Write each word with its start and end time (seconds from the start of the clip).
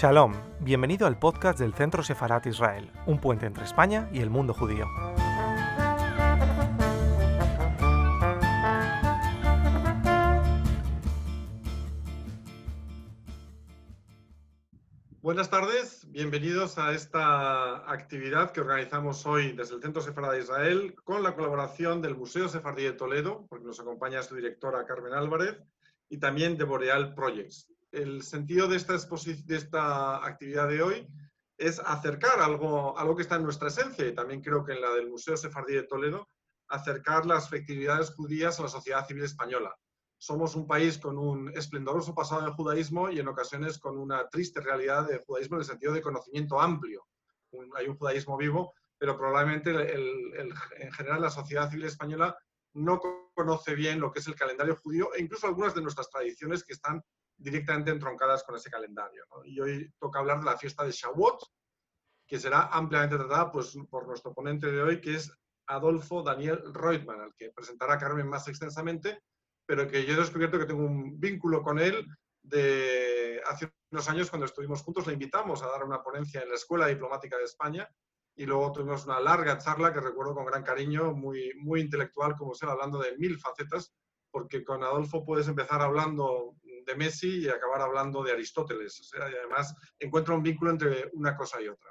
Shalom, 0.00 0.32
bienvenido 0.60 1.08
al 1.08 1.18
podcast 1.18 1.58
del 1.58 1.74
Centro 1.74 2.04
Sefarat 2.04 2.46
Israel, 2.46 2.88
un 3.06 3.20
puente 3.20 3.46
entre 3.46 3.64
España 3.64 4.08
y 4.12 4.20
el 4.20 4.30
mundo 4.30 4.54
judío. 4.54 4.86
Buenas 15.20 15.50
tardes, 15.50 16.06
bienvenidos 16.12 16.78
a 16.78 16.92
esta 16.92 17.90
actividad 17.90 18.52
que 18.52 18.60
organizamos 18.60 19.26
hoy 19.26 19.50
desde 19.50 19.74
el 19.74 19.82
Centro 19.82 20.00
Sefarat 20.00 20.30
de 20.30 20.42
Israel 20.42 20.94
con 21.02 21.24
la 21.24 21.34
colaboración 21.34 22.00
del 22.00 22.16
Museo 22.16 22.48
Sefardí 22.48 22.84
de 22.84 22.92
Toledo, 22.92 23.46
porque 23.48 23.66
nos 23.66 23.80
acompaña 23.80 24.22
su 24.22 24.36
directora 24.36 24.86
Carmen 24.86 25.14
Álvarez, 25.14 25.60
y 26.08 26.18
también 26.18 26.56
de 26.56 26.62
Boreal 26.62 27.16
Projects 27.16 27.68
el 27.92 28.22
sentido 28.22 28.68
de 28.68 28.76
esta, 28.76 28.94
de 28.94 29.56
esta 29.56 30.24
actividad 30.24 30.68
de 30.68 30.82
hoy 30.82 31.08
es 31.56 31.80
acercar 31.80 32.40
algo, 32.40 32.96
algo 32.98 33.16
que 33.16 33.22
está 33.22 33.36
en 33.36 33.42
nuestra 33.42 33.68
esencia, 33.68 34.06
y 34.06 34.14
también 34.14 34.40
creo 34.40 34.64
que 34.64 34.72
en 34.72 34.80
la 34.80 34.90
del 34.92 35.08
Museo 35.08 35.36
Sefardí 35.36 35.74
de 35.74 35.82
Toledo, 35.82 36.28
acercar 36.68 37.26
las 37.26 37.48
festividades 37.48 38.10
judías 38.10 38.58
a 38.58 38.62
la 38.62 38.68
sociedad 38.68 39.06
civil 39.06 39.24
española. 39.24 39.74
Somos 40.18 40.54
un 40.54 40.66
país 40.66 40.98
con 40.98 41.18
un 41.18 41.50
esplendoroso 41.56 42.14
pasado 42.14 42.42
del 42.42 42.52
judaísmo 42.52 43.10
y 43.10 43.18
en 43.18 43.28
ocasiones 43.28 43.78
con 43.78 43.98
una 43.98 44.28
triste 44.28 44.60
realidad 44.60 45.08
de 45.08 45.22
judaísmo 45.26 45.56
en 45.56 45.60
el 45.60 45.66
sentido 45.66 45.92
de 45.92 46.02
conocimiento 46.02 46.60
amplio. 46.60 47.06
hay 47.76 47.88
un 47.88 47.96
judaísmo 47.96 48.36
vivo, 48.36 48.74
pero 48.98 49.16
probablemente 49.16 49.70
en 49.70 50.92
general 50.92 51.22
la 51.22 51.30
sociedad 51.30 51.70
civil 51.70 51.86
española 51.86 52.36
no 52.74 53.00
conoce 53.34 53.74
bien 53.74 54.00
lo 54.00 54.12
que 54.12 54.18
es 54.18 54.26
el 54.26 54.34
calendario 54.34 54.76
judío 54.76 55.14
e 55.14 55.22
incluso 55.22 55.46
algunas 55.46 55.74
de 55.74 55.82
nuestras 55.82 56.10
tradiciones 56.10 56.64
que 56.64 56.74
están 56.74 57.02
directamente 57.38 57.90
entroncadas 57.90 58.42
con 58.42 58.56
ese 58.56 58.70
calendario. 58.70 59.24
Y 59.44 59.60
hoy 59.60 59.92
toca 59.98 60.18
hablar 60.18 60.40
de 60.40 60.46
la 60.46 60.58
fiesta 60.58 60.84
de 60.84 60.90
Shavuot, 60.90 61.40
que 62.26 62.38
será 62.38 62.68
ampliamente 62.72 63.16
tratada 63.16 63.50
pues, 63.50 63.76
por 63.88 64.06
nuestro 64.06 64.34
ponente 64.34 64.70
de 64.70 64.82
hoy, 64.82 65.00
que 65.00 65.14
es 65.14 65.32
Adolfo 65.66 66.22
Daniel 66.22 66.62
Reutemann, 66.74 67.20
al 67.20 67.34
que 67.34 67.50
presentará 67.50 67.96
Carmen 67.96 68.28
más 68.28 68.48
extensamente, 68.48 69.22
pero 69.66 69.86
que 69.86 70.04
yo 70.04 70.14
he 70.14 70.16
descubierto 70.16 70.58
que 70.58 70.66
tengo 70.66 70.84
un 70.84 71.18
vínculo 71.18 71.62
con 71.62 71.78
él 71.78 72.06
de 72.42 73.40
hace 73.46 73.70
unos 73.90 74.08
años 74.08 74.30
cuando 74.30 74.46
estuvimos 74.46 74.82
juntos, 74.82 75.06
le 75.06 75.12
invitamos 75.12 75.62
a 75.62 75.68
dar 75.68 75.84
una 75.84 76.02
ponencia 76.02 76.42
en 76.42 76.48
la 76.48 76.54
Escuela 76.54 76.86
Diplomática 76.86 77.36
de 77.36 77.44
España 77.44 77.88
y 78.36 78.46
luego 78.46 78.72
tuvimos 78.72 79.04
una 79.04 79.20
larga 79.20 79.58
charla 79.58 79.92
que 79.92 80.00
recuerdo 80.00 80.34
con 80.34 80.46
gran 80.46 80.62
cariño, 80.62 81.12
muy, 81.12 81.52
muy 81.56 81.80
intelectual, 81.80 82.36
como 82.36 82.54
ser, 82.54 82.68
hablando 82.68 82.98
de 82.98 83.16
mil 83.18 83.38
facetas, 83.38 83.92
porque 84.30 84.64
con 84.64 84.82
Adolfo 84.82 85.24
puedes 85.24 85.48
empezar 85.48 85.82
hablando 85.82 86.54
de 86.88 86.96
Messi 86.96 87.44
y 87.44 87.48
acabar 87.48 87.82
hablando 87.82 88.22
de 88.22 88.32
Aristóteles. 88.32 89.10
Y 89.14 89.36
además 89.36 89.74
encuentro 89.98 90.34
un 90.34 90.42
vínculo 90.42 90.70
entre 90.70 91.10
una 91.12 91.36
cosa 91.36 91.60
y 91.60 91.68
otra. 91.68 91.90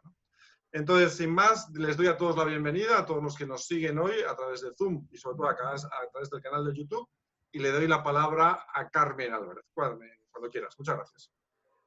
Entonces, 0.72 1.14
sin 1.14 1.32
más, 1.34 1.70
les 1.74 1.96
doy 1.96 2.08
a 2.08 2.18
todos 2.18 2.36
la 2.36 2.44
bienvenida, 2.44 3.00
a 3.00 3.06
todos 3.06 3.24
los 3.24 3.38
que 3.38 3.46
nos 3.46 3.66
siguen 3.66 4.00
hoy 4.00 4.14
a 4.28 4.36
través 4.36 4.62
de 4.62 4.74
Zoom 4.76 5.08
y 5.12 5.18
sobre 5.18 5.38
todo 5.38 5.48
acá, 5.48 5.74
a 5.74 6.12
través 6.12 6.30
del 6.30 6.42
canal 6.42 6.66
de 6.66 6.74
YouTube. 6.74 7.08
Y 7.52 7.60
le 7.60 7.72
doy 7.72 7.88
la 7.88 8.04
palabra 8.04 8.66
a 8.74 8.90
Carmen 8.90 9.34
Álvarez. 9.34 9.64
Carmen, 9.74 10.12
cuando 10.32 10.50
quieras. 10.50 10.76
Muchas 10.78 10.96
gracias. 10.96 11.32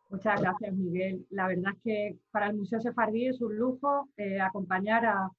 Muchas 0.09 0.41
gracias, 0.41 0.75
Miguel. 0.75 1.27
La 1.31 1.47
verdad 1.47 1.73
es 1.77 1.83
que 1.85 2.19
para 2.31 2.47
el 2.47 2.57
Museo 2.57 2.81
Sefardí 2.81 3.27
es 3.27 3.41
un 3.41 3.57
lujo 3.57 4.09
eh, 4.17 4.41
acompañar 4.41 5.05
a, 5.05 5.31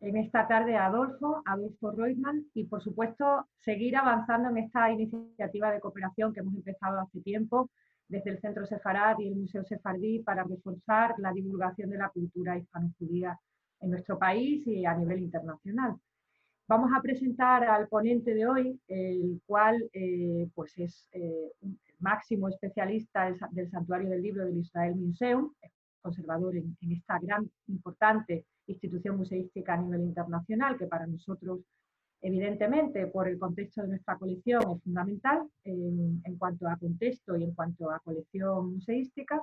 en 0.00 0.16
esta 0.16 0.48
tarde 0.48 0.76
a 0.76 0.86
Adolfo, 0.86 1.42
Adolfo 1.44 1.90
Reutemann, 1.92 2.46
y 2.54 2.64
por 2.64 2.82
supuesto 2.82 3.46
seguir 3.58 3.96
avanzando 3.96 4.48
en 4.48 4.58
esta 4.58 4.90
iniciativa 4.90 5.70
de 5.70 5.80
cooperación 5.80 6.32
que 6.32 6.40
hemos 6.40 6.54
empezado 6.54 7.00
hace 7.00 7.20
tiempo 7.20 7.70
desde 8.08 8.30
el 8.30 8.40
Centro 8.40 8.66
Sefarad 8.66 9.18
y 9.18 9.28
el 9.28 9.36
Museo 9.36 9.62
Sefardí 9.64 10.20
para 10.20 10.42
reforzar 10.42 11.14
la 11.18 11.32
divulgación 11.32 11.90
de 11.90 11.98
la 11.98 12.08
cultura 12.08 12.56
hispano-judía 12.56 13.38
en 13.80 13.90
nuestro 13.90 14.18
país 14.18 14.66
y 14.66 14.84
a 14.84 14.94
nivel 14.94 15.20
internacional. 15.20 15.96
Vamos 16.66 16.90
a 16.96 17.02
presentar 17.02 17.64
al 17.64 17.88
ponente 17.88 18.34
de 18.34 18.46
hoy, 18.46 18.80
el 18.88 19.40
cual 19.44 19.90
eh, 19.92 20.48
pues 20.54 20.76
es 20.78 21.08
eh, 21.12 21.52
un 21.60 21.78
máximo 21.98 22.48
especialista 22.48 23.30
del, 23.50 23.70
Santuario 23.70 24.08
del 24.08 24.22
Libro 24.22 24.44
del 24.44 24.58
Israel 24.58 24.96
Museum, 24.96 25.52
conservador 26.00 26.56
en, 26.56 26.76
en 26.80 26.92
esta 26.92 27.18
gran, 27.18 27.50
importante 27.68 28.46
institución 28.70 29.16
museística 29.16 29.74
a 29.74 29.76
nivel 29.76 30.02
internacional, 30.02 30.78
que 30.78 30.86
para 30.86 31.06
nosotros, 31.06 31.60
evidentemente, 32.20 33.06
por 33.06 33.28
el 33.28 33.38
contexto 33.38 33.82
de 33.82 33.88
nuestra 33.88 34.16
colección 34.16 34.62
es 34.70 34.82
fundamental 34.82 35.48
en, 35.64 36.22
cuanto 36.38 36.68
a 36.68 36.76
contexto 36.76 37.36
y 37.36 37.44
en 37.44 37.54
cuanto 37.54 37.90
a 37.90 38.00
colección 38.00 38.74
museística. 38.74 39.42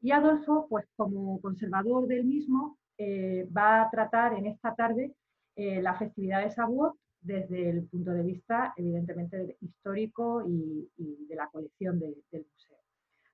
Y 0.00 0.12
Adolfo, 0.12 0.66
pues 0.68 0.86
como 0.96 1.40
conservador 1.40 2.06
del 2.06 2.24
mismo, 2.24 2.78
eh, 2.96 3.48
va 3.56 3.82
a 3.82 3.90
tratar 3.90 4.34
en 4.34 4.46
esta 4.46 4.74
tarde 4.74 5.14
eh, 5.56 5.82
la 5.82 5.94
festividad 5.94 6.44
de 6.44 6.54
Shavuot 6.54 6.96
desde 7.20 7.70
el 7.70 7.88
punto 7.88 8.12
de 8.12 8.22
vista, 8.22 8.72
evidentemente, 8.76 9.56
histórico 9.60 10.44
y, 10.46 10.88
de 11.28 11.34
la 11.34 11.48
colección 11.48 11.98
del 11.98 12.16
museo. 12.30 12.77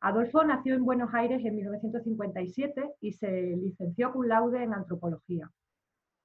Adolfo 0.05 0.45
nació 0.45 0.75
en 0.75 0.85
Buenos 0.85 1.15
Aires 1.15 1.43
en 1.47 1.57
1957 1.57 2.97
y 3.01 3.13
se 3.13 3.57
licenció 3.57 4.13
cum 4.13 4.27
laude 4.27 4.63
en 4.63 4.75
antropología. 4.75 5.51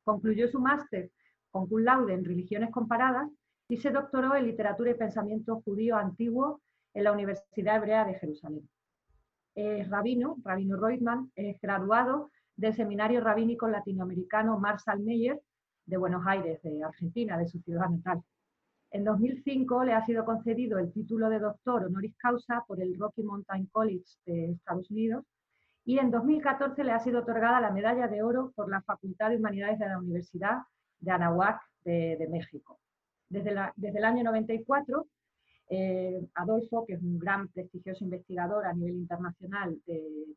Concluyó 0.03 0.49
su 0.49 0.59
máster 0.59 1.11
con 1.49 1.69
laude 1.85 2.13
en 2.13 2.25
religiones 2.25 2.71
comparadas 2.71 3.29
y 3.69 3.77
se 3.77 3.91
doctoró 3.91 4.35
en 4.35 4.47
literatura 4.47 4.91
y 4.91 4.95
pensamiento 4.95 5.61
judío 5.61 5.95
antiguo 5.95 6.59
en 6.93 7.05
la 7.05 7.13
Universidad 7.13 7.77
Hebrea 7.77 8.03
de 8.03 8.15
Jerusalén. 8.15 8.69
Es 9.55 9.89
rabino, 9.89 10.35
rabino 10.43 10.75
Reutemann, 10.75 11.31
es 11.35 11.57
graduado 11.61 12.31
del 12.57 12.73
Seminario 12.73 13.21
Rabínico 13.21 13.69
Latinoamericano 13.69 14.59
Marshall 14.59 14.99
Meyer 14.99 15.39
de 15.85 15.95
Buenos 15.95 16.27
Aires, 16.27 16.61
de 16.63 16.83
Argentina, 16.83 17.37
de 17.37 17.47
su 17.47 17.61
ciudad 17.61 17.87
natal. 17.87 18.21
En 18.91 19.03
2005 19.03 19.83
le 19.83 19.93
ha 19.93 20.05
sido 20.05 20.25
concedido 20.25 20.79
el 20.79 20.91
título 20.91 21.29
de 21.29 21.39
doctor 21.39 21.85
honoris 21.85 22.15
causa 22.17 22.63
por 22.67 22.81
el 22.81 22.97
Rocky 22.97 23.21
Mountain 23.21 23.67
College 23.67 24.05
de 24.25 24.51
Estados 24.51 24.89
Unidos 24.89 25.25
y 25.85 25.99
en 25.99 26.09
2014 26.09 26.83
le 26.83 26.91
ha 26.91 26.99
sido 26.99 27.19
otorgada 27.19 27.61
la 27.61 27.71
medalla 27.71 28.07
de 28.07 28.23
oro 28.23 28.51
por 28.55 28.69
la 28.69 28.81
Facultad 28.81 29.29
de 29.29 29.37
Humanidades 29.37 29.79
de 29.79 29.87
la 29.87 29.99
Universidad 29.99 30.57
de 30.99 31.11
Anahuac 31.11 31.61
de, 31.83 32.27
México. 32.29 32.79
Desde, 33.29 33.51
el 33.51 34.03
año 34.03 34.23
94, 34.23 35.07
eh, 35.69 36.27
Adolfo, 36.35 36.85
que 36.85 36.93
es 36.93 37.01
un 37.01 37.17
gran 37.17 37.47
prestigioso 37.47 38.03
investigador 38.03 38.65
a 38.65 38.73
nivel 38.73 38.95
internacional 38.95 39.79
del 39.85 40.35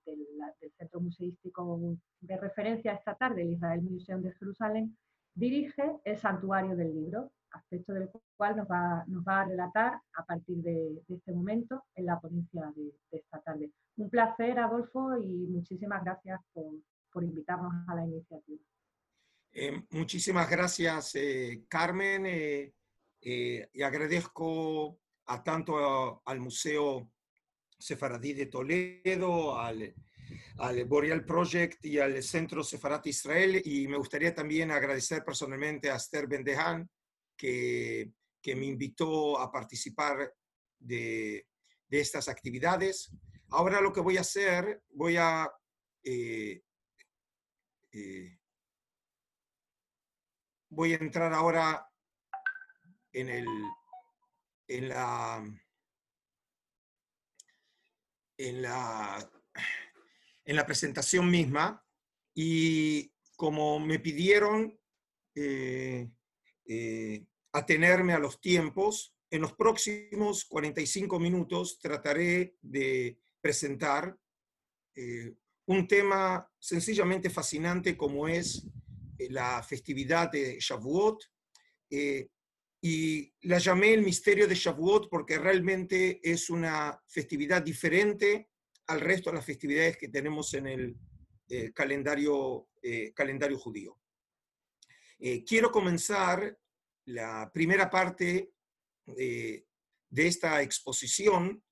Centro 0.78 1.00
Museístico 1.00 1.96
de 2.20 2.36
referencia 2.36 2.92
esta 2.92 3.14
tarde, 3.14 3.42
el 3.42 3.52
Israel 3.52 3.82
Museum 3.82 4.22
de 4.22 4.32
Jerusalén, 4.32 4.96
dirige 5.34 5.84
el 6.04 6.16
Santuario 6.18 6.76
del 6.76 6.94
Libro, 6.94 7.30
aspecto 7.52 7.92
del 7.92 8.10
cual 8.36 8.56
nos 8.56 8.68
va, 8.68 9.04
nos 9.06 9.24
va 9.24 9.40
a 9.42 9.44
relatar 9.44 10.00
a 10.14 10.24
partir 10.24 10.56
de, 10.58 11.02
este 11.08 11.32
momento 11.32 11.84
en 11.94 12.06
la 12.06 12.20
ponencia 12.20 12.72
de, 12.74 12.92
esta 13.10 13.40
tarde. 13.40 13.70
Un 13.96 14.10
placer, 14.10 14.58
Adolfo, 14.58 15.16
y 15.18 15.46
muchísimas 15.48 16.02
gracias 16.04 16.40
por, 16.52 16.72
por 17.12 17.24
invitarnos 17.24 17.72
a 17.88 17.94
la 17.94 18.04
iniciativa. 18.04 18.60
Eh, 19.54 19.82
muchísimas 19.90 20.48
gracias, 20.48 21.14
eh, 21.14 21.64
Carmen, 21.68 22.24
eh, 22.26 22.72
y 23.20 23.82
agradezco 23.82 24.98
a 25.26 25.42
tanto 25.42 26.22
al 26.24 26.40
Museo 26.40 27.10
Sefaradí 27.78 28.32
de 28.32 28.46
Toledo, 28.46 29.58
al, 29.58 29.94
al 30.58 30.84
Boreal 30.86 31.24
Project 31.24 31.84
y 31.84 31.98
al 31.98 32.22
Centro 32.22 32.64
Sefarat 32.64 33.06
Israel, 33.06 33.60
y 33.64 33.86
me 33.88 33.98
gustaría 33.98 34.34
también 34.34 34.70
agradecer 34.70 35.22
personalmente 35.22 35.90
a 35.90 35.96
Esther 35.96 36.26
Bendehan, 36.26 36.88
que, 37.42 38.54
me 38.54 38.66
invitó 38.66 39.38
a 39.38 39.50
participar 39.50 40.32
de, 40.78 41.46
estas 41.90 42.28
actividades. 42.28 43.10
Ahora 43.50 43.80
lo 43.80 43.92
que 43.92 44.00
voy 44.00 44.16
a 44.16 44.22
hacer, 44.22 44.82
voy 44.90 45.16
a... 45.16 45.50
Eh, 46.04 46.62
eh, 47.92 48.38
voy 50.70 50.94
a 50.94 50.96
entrar 50.96 51.34
ahora 51.34 51.86
en, 53.12 53.28
el, 53.28 53.46
en, 54.68 54.88
la, 54.88 55.44
en, 58.38 58.62
la, 58.62 59.30
en 60.46 60.56
la 60.56 60.64
presentación 60.64 61.30
misma 61.30 61.84
y 62.34 63.12
como 63.36 63.78
me 63.78 63.98
pidieron, 63.98 64.80
eh, 65.34 66.10
atenerme 67.52 68.12
a 68.12 68.18
los 68.18 68.40
tiempos. 68.40 69.14
En 69.30 69.42
los 69.42 69.52
próximos 69.54 70.44
45 70.44 71.18
minutos 71.18 71.78
trataré 71.78 72.56
de 72.60 73.18
presentar 73.40 74.16
eh, 74.94 75.34
un 75.66 75.86
tema 75.86 76.48
sencillamente 76.58 77.30
fascinante 77.30 77.96
como 77.96 78.28
es 78.28 78.66
eh, 79.18 79.28
la 79.30 79.62
festividad 79.62 80.30
de 80.30 80.58
Shavuot. 80.60 81.24
Eh, 81.90 82.28
y 82.84 83.32
la 83.42 83.58
llamé 83.58 83.94
el 83.94 84.02
misterio 84.02 84.48
de 84.48 84.56
Shavuot 84.56 85.08
porque 85.08 85.38
realmente 85.38 86.20
es 86.22 86.50
una 86.50 87.00
festividad 87.06 87.62
diferente 87.62 88.48
al 88.88 89.00
resto 89.00 89.30
de 89.30 89.36
las 89.36 89.46
festividades 89.46 89.96
que 89.96 90.08
tenemos 90.08 90.52
en 90.54 90.66
el 90.66 90.96
eh, 91.48 91.72
calendario, 91.72 92.68
eh, 92.82 93.12
calendario 93.14 93.58
judío. 93.58 93.98
Eh, 95.18 95.44
quiero 95.44 95.70
comenzar 95.70 96.58
la 97.06 97.50
primera 97.52 97.90
parte 97.90 98.52
de 99.06 99.66
esta 100.10 100.62
exposición 100.62 101.62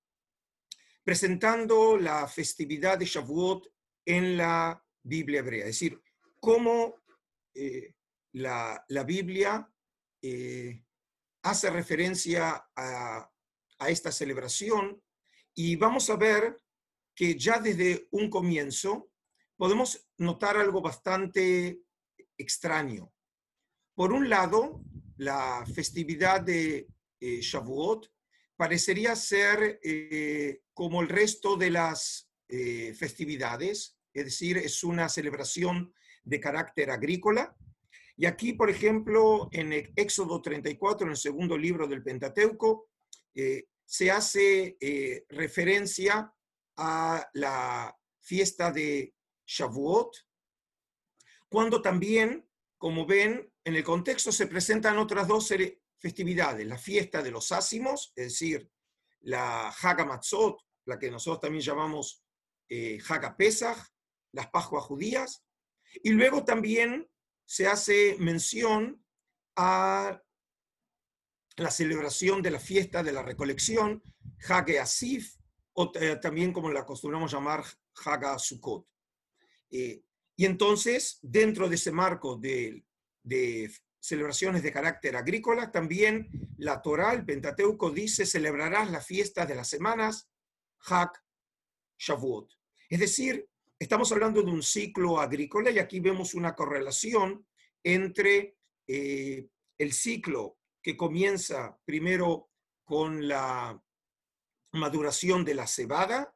presentando 1.05 1.97
la 1.97 2.27
festividad 2.27 2.99
de 2.99 3.07
Shavuot 3.07 3.67
en 4.05 4.37
la 4.37 4.83
Biblia 5.03 5.41
hebrea, 5.41 5.67
es 5.67 5.79
decir, 5.79 6.01
cómo 6.41 6.97
la, 8.33 8.85
la, 8.89 9.05
Biblia 9.05 9.71
hace 11.43 11.71
referencia 11.71 12.69
a, 12.75 13.31
a 13.79 13.89
esta 13.89 14.13
celebración 14.13 15.03
y 15.55 15.77
vamos 15.77 16.11
a 16.11 16.17
ver 16.17 16.57
que 17.15 17.37
ya 17.37 17.59
desde 17.59 18.09
un 18.13 18.31
comienzo 18.31 19.11
podemos 19.57 20.09
notar 20.17 20.57
algo 20.57 20.81
bastante 20.81 21.83
extraño. 22.39 23.13
Por 23.95 24.13
un 24.13 24.31
lado, 24.31 24.83
la 25.21 25.67
festividad 25.75 26.41
de 26.41 26.89
eh, 27.21 27.41
Shavuot 27.43 28.11
parecería 28.57 29.15
ser 29.15 29.79
eh, 29.83 30.63
como 30.73 31.03
el 31.03 31.11
resto 31.11 31.57
de 31.57 31.71
las 31.71 32.31
eh, 32.49 32.95
festividades, 32.95 33.99
es 34.15 34.25
decir, 34.25 34.57
es 34.57 34.83
una 34.83 35.11
celebración 35.11 35.93
de 36.25 36.41
carácter 36.41 36.91
agrícola. 36.91 37.55
Y 38.17 38.25
aquí, 38.25 38.55
por 38.55 38.71
ejemplo, 38.71 39.51
en 39.53 39.93
Éxodo 39.95 40.41
34, 40.41 41.07
en 41.07 41.11
el 41.11 41.17
segundo 41.17 41.57
libro 41.57 41.87
del 41.87 42.03
Pentateuco, 42.03 42.89
se 43.87 44.11
hace 44.11 44.77
referencia 45.29 46.31
a 46.77 47.31
la 47.33 47.97
fiesta 48.21 48.71
de 48.73 49.15
Shavuot, 49.47 50.17
cuando 51.49 51.81
también, 51.81 52.50
como 52.81 53.05
ven, 53.05 53.53
en 53.63 53.77
el 53.77 53.85
contexto 53.85 54.33
se 54.33 54.47
presentan 54.47 54.97
otras 54.97 55.29
dos 55.29 55.53
festividades, 55.99 56.67
la 56.67 56.79
fiesta 56.79 57.23
de 57.23 57.31
los 57.31 57.53
ácimos, 57.53 58.11
es 58.17 58.29
decir, 58.29 58.71
la 59.21 59.69
Haga 59.69 60.07
Matzot, 60.07 60.57
la 60.87 60.99
que 60.99 61.11
nosotros 61.11 61.43
también 61.43 61.63
llamamos 61.63 62.25
eh, 62.71 62.99
Pesach, 63.37 63.77
las 64.33 64.49
Pascuas 64.49 64.85
judías, 64.85 65.45
y 66.03 66.09
luego 66.13 66.43
también 66.43 67.07
se 67.45 67.67
hace 67.67 68.17
mención 68.19 69.05
a 69.57 70.19
la 71.57 71.71
celebración 71.71 72.41
de 72.41 72.51
la 72.53 72.61
fiesta 72.61 73.03
de 73.03 73.13
la 73.13 73.23
recolección, 73.23 74.03
Hage 74.49 74.81
Asif, 74.81 75.37
o 75.75 75.93
eh, 75.97 76.17
también 76.17 76.51
como 76.51 76.71
la 76.71 76.81
acostumbramos 76.81 77.31
llamar 77.31 77.63
Haga 78.07 78.39
Sukkot. 78.39 78.87
Eh, 79.71 80.03
y 80.41 80.47
entonces, 80.47 81.19
dentro 81.21 81.69
de 81.69 81.75
ese 81.75 81.93
marco 81.93 82.35
de, 82.35 82.83
celebraciones 84.01 84.63
de 84.63 84.73
carácter 84.73 85.15
agrícola, 85.15 85.71
también 85.71 86.31
la 86.57 86.81
Torah, 86.81 87.13
el 87.13 87.27
Pentateuco, 87.27 87.91
dice, 87.91 88.25
celebrarás 88.25 88.91
la 88.91 89.03
fiesta 89.03 89.45
de 89.45 89.55
las 89.55 89.69
semanas, 89.69 90.31
Hag 90.87 91.13
Shavuot. 91.99 92.55
Es 92.89 93.01
decir, 93.01 93.51
estamos 93.79 94.11
hablando 94.13 94.43
de 94.43 94.51
un 94.51 94.63
ciclo 94.63 95.21
agrícola 95.21 95.71
y 95.71 95.79
aquí 95.79 96.01
vemos 96.01 96.33
una 96.33 96.55
correlación 96.55 97.47
entre 97.85 98.57
eh, 98.87 99.47
el 99.77 99.93
ciclo 99.93 100.57
que 100.81 100.97
comienza 100.97 101.79
primero 101.85 102.49
con 102.83 103.29
la 103.29 103.79
maduración 104.73 105.45
de 105.45 105.55
la 105.55 105.67
cebada, 105.67 106.35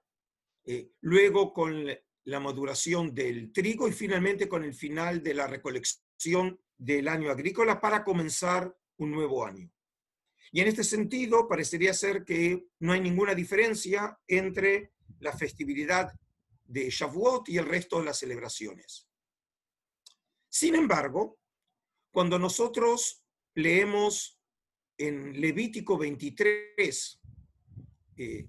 eh, 0.66 0.90
luego 1.00 1.54
con 1.54 1.86
la 2.24 2.40
maduración 2.40 3.14
del 3.14 3.52
trigo 3.52 3.88
y 3.88 3.92
finalmente 3.92 4.48
con 4.48 4.64
el 4.64 4.74
final 4.74 5.22
de 5.22 5.34
la 5.34 5.46
recolección 5.46 6.58
del 6.76 7.08
año 7.08 7.30
agrícola 7.30 7.80
para 7.80 8.02
comenzar 8.02 8.76
un 8.96 9.10
nuevo 9.10 9.44
año. 9.44 9.70
Y 10.52 10.60
en 10.60 10.68
este 10.68 10.84
sentido, 10.84 11.48
parecería 11.48 11.92
ser 11.92 12.24
que 12.24 12.66
no 12.78 12.92
hay 12.92 13.00
ninguna 13.00 13.34
diferencia 13.34 14.18
entre 14.26 14.92
la 15.20 15.32
festividad 15.32 16.12
de 16.64 16.88
Shavuot 16.88 17.48
y 17.48 17.58
el 17.58 17.66
resto 17.66 17.98
de 17.98 18.04
las 18.06 18.18
celebraciones. 18.18 19.08
Sin 20.48 20.76
embargo, 20.76 21.38
cuando 22.10 22.38
nosotros 22.38 23.24
leemos 23.54 24.40
en 24.96 25.40
Levítico 25.40 25.98
23 25.98 27.20
eh, 28.16 28.48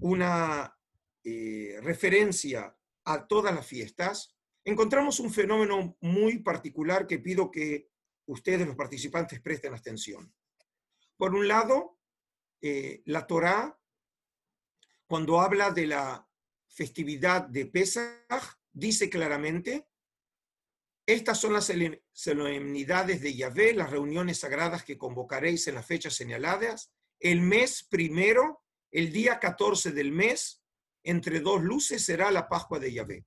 una 0.00 0.78
eh, 1.24 1.78
referencia 1.82 2.77
a 3.08 3.26
todas 3.26 3.54
las 3.54 3.66
fiestas, 3.66 4.36
encontramos 4.64 5.18
un 5.20 5.32
fenómeno 5.32 5.96
muy 6.00 6.40
particular 6.40 7.06
que 7.06 7.18
pido 7.18 7.50
que 7.50 7.90
ustedes, 8.26 8.66
los 8.66 8.76
participantes, 8.76 9.40
presten 9.40 9.74
atención. 9.74 10.32
Por 11.16 11.34
un 11.34 11.48
lado, 11.48 11.98
eh, 12.60 13.02
la 13.06 13.26
Torá, 13.26 13.80
cuando 15.06 15.40
habla 15.40 15.70
de 15.70 15.86
la 15.86 16.28
festividad 16.68 17.48
de 17.48 17.66
Pesach, 17.66 18.58
dice 18.72 19.08
claramente 19.08 19.88
estas 21.08 21.40
son 21.40 21.54
las 21.54 21.72
solemnidades 22.12 23.22
de 23.22 23.34
Yahvé, 23.34 23.72
las 23.72 23.88
reuniones 23.88 24.40
sagradas 24.40 24.84
que 24.84 24.98
convocaréis 24.98 25.66
en 25.66 25.76
las 25.76 25.86
fechas 25.86 26.12
señaladas. 26.12 26.92
El 27.18 27.40
mes 27.40 27.82
primero, 27.88 28.62
el 28.90 29.10
día 29.10 29.38
14 29.38 29.92
del 29.92 30.12
mes, 30.12 30.57
entre 31.10 31.40
dos 31.40 31.62
luces 31.62 32.04
será 32.04 32.30
la 32.30 32.48
Pascua 32.48 32.78
de 32.78 32.92
Yahvé. 32.92 33.26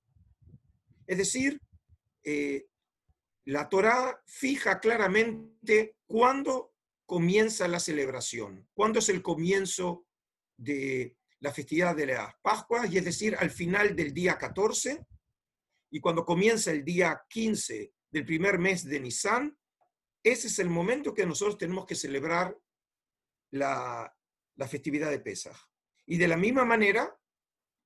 Es 1.06 1.18
decir, 1.18 1.60
eh, 2.24 2.66
la 3.46 3.68
Torá 3.68 4.22
fija 4.26 4.78
claramente 4.78 5.96
cuándo 6.06 6.74
comienza 7.06 7.66
la 7.66 7.80
celebración, 7.80 8.68
cuándo 8.74 9.00
es 9.00 9.08
el 9.08 9.20
comienzo 9.20 10.06
de 10.56 11.16
la 11.40 11.52
festividad 11.52 11.96
de 11.96 12.06
las 12.06 12.34
Pascuas, 12.40 12.90
y 12.92 12.98
es 12.98 13.04
decir, 13.04 13.36
al 13.36 13.50
final 13.50 13.96
del 13.96 14.14
día 14.14 14.38
14 14.38 15.04
y 15.90 16.00
cuando 16.00 16.24
comienza 16.24 16.70
el 16.70 16.84
día 16.84 17.20
15 17.28 17.92
del 18.10 18.24
primer 18.24 18.58
mes 18.58 18.84
de 18.84 19.00
Nisan, 19.00 19.58
ese 20.22 20.46
es 20.46 20.58
el 20.60 20.70
momento 20.70 21.12
que 21.12 21.26
nosotros 21.26 21.58
tenemos 21.58 21.84
que 21.84 21.96
celebrar 21.96 22.56
la, 23.50 24.14
festividad 24.68 25.10
de 25.10 25.18
Pesach. 25.18 25.56
Y 26.06 26.16
de 26.16 26.28
la 26.28 26.36
misma 26.36 26.64
manera, 26.64 27.14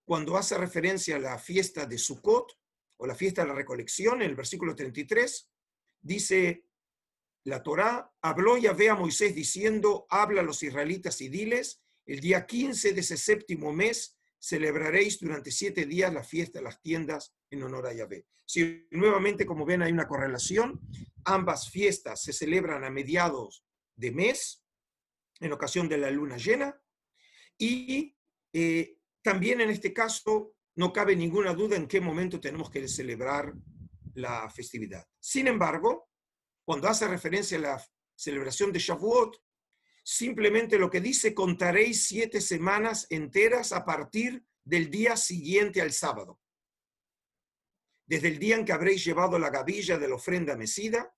cuando 0.06 0.36
hace 0.36 0.56
referencia 0.56 1.16
a 1.16 1.18
la 1.18 1.38
fiesta 1.38 1.84
de 1.84 1.98
Sukkot 1.98 2.56
o 2.98 3.06
la 3.06 3.16
fiesta 3.16 3.42
de 3.42 3.48
la 3.48 3.54
recolección, 3.54 4.22
en 4.22 4.30
el 4.30 4.36
versículo 4.36 4.75
33, 4.75 5.50
dice 6.00 6.64
la 7.44 7.62
Torá, 7.62 8.12
habló 8.22 8.56
Yahvé 8.56 8.88
a 8.88 8.94
Moisés 8.94 9.34
diciendo, 9.34 10.06
habla 10.08 10.40
a 10.40 10.44
los 10.44 10.62
israelitas 10.62 11.20
y 11.20 11.28
diles, 11.28 11.82
el 12.06 12.20
día 12.20 12.46
15 12.46 12.92
de 12.92 13.00
ese 13.00 13.16
séptimo 13.16 13.72
mes 13.72 14.16
celebraréis 14.38 15.18
durante 15.18 15.50
siete 15.50 15.86
días 15.86 16.14
la 16.14 16.22
fiesta 16.22 16.60
de 16.60 16.64
las 16.64 16.80
tiendas 16.80 17.34
en 17.50 17.64
honor 17.64 17.88
a 17.88 17.92
Yahvé. 17.92 18.26
Si 18.44 18.86
nuevamente, 18.92 19.44
como 19.44 19.66
ven, 19.66 19.82
hay 19.82 19.90
una 19.90 20.06
correlación, 20.06 20.80
ambas 21.25 21.68
fiestas 21.68 22.22
se 22.22 22.32
celebran 22.32 22.84
a 22.84 22.90
mediados 22.90 23.64
de 23.96 24.12
mes, 24.12 24.62
en 25.40 25.52
ocasión 25.52 25.88
de 25.88 25.98
la 25.98 26.12
luna 26.12 26.36
llena, 26.36 26.80
y 27.58 28.16
eh, 28.52 28.95
también 29.26 29.61
en 29.61 29.71
este 29.71 29.92
caso 29.92 30.54
no 30.76 30.92
cabe 30.92 31.16
ninguna 31.16 31.52
duda 31.52 31.75
en 31.75 31.88
qué 31.88 32.00
momento 32.00 32.38
tenemos 32.38 32.71
que 32.71 32.87
celebrar 32.87 33.52
la 34.14 34.49
festividad. 34.49 35.04
Sin 35.18 35.49
embargo, 35.49 36.09
cuando 36.64 36.87
hace 36.87 37.09
referencia 37.09 37.59
a 37.59 37.61
la 37.61 37.87
celebración 38.14 38.73
de 38.73 38.78
Shavuot, 38.78 39.37
Simplemente 40.09 40.78
lo 40.78 40.88
que 40.88 41.00
dice, 41.00 41.35
contaréis 41.35 42.06
siete 42.06 42.40
semanas 42.40 43.09
enteras 43.11 43.73
a 43.73 43.85
partir 43.85 44.47
del 44.64 44.88
día 44.88 45.16
siguiente 45.16 45.83
al 45.83 45.92
sábado. 45.92 46.40
Desde 48.06 48.28
el 48.28 48.38
día 48.38 48.54
en 48.54 48.64
que 48.64 48.73
habréis 48.73 49.04
llevado 49.04 49.37
la 49.37 49.50
gavilla 49.50 49.99
de 49.99 50.06
la 50.06 50.14
ofrenda 50.14 50.56
mecida, 50.56 51.12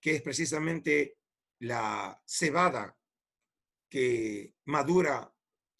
que 0.00 0.14
es 0.14 0.22
precisamente 0.22 1.18
la 1.58 2.18
cebada 2.24 2.96
que 3.90 4.54
madura 4.64 5.30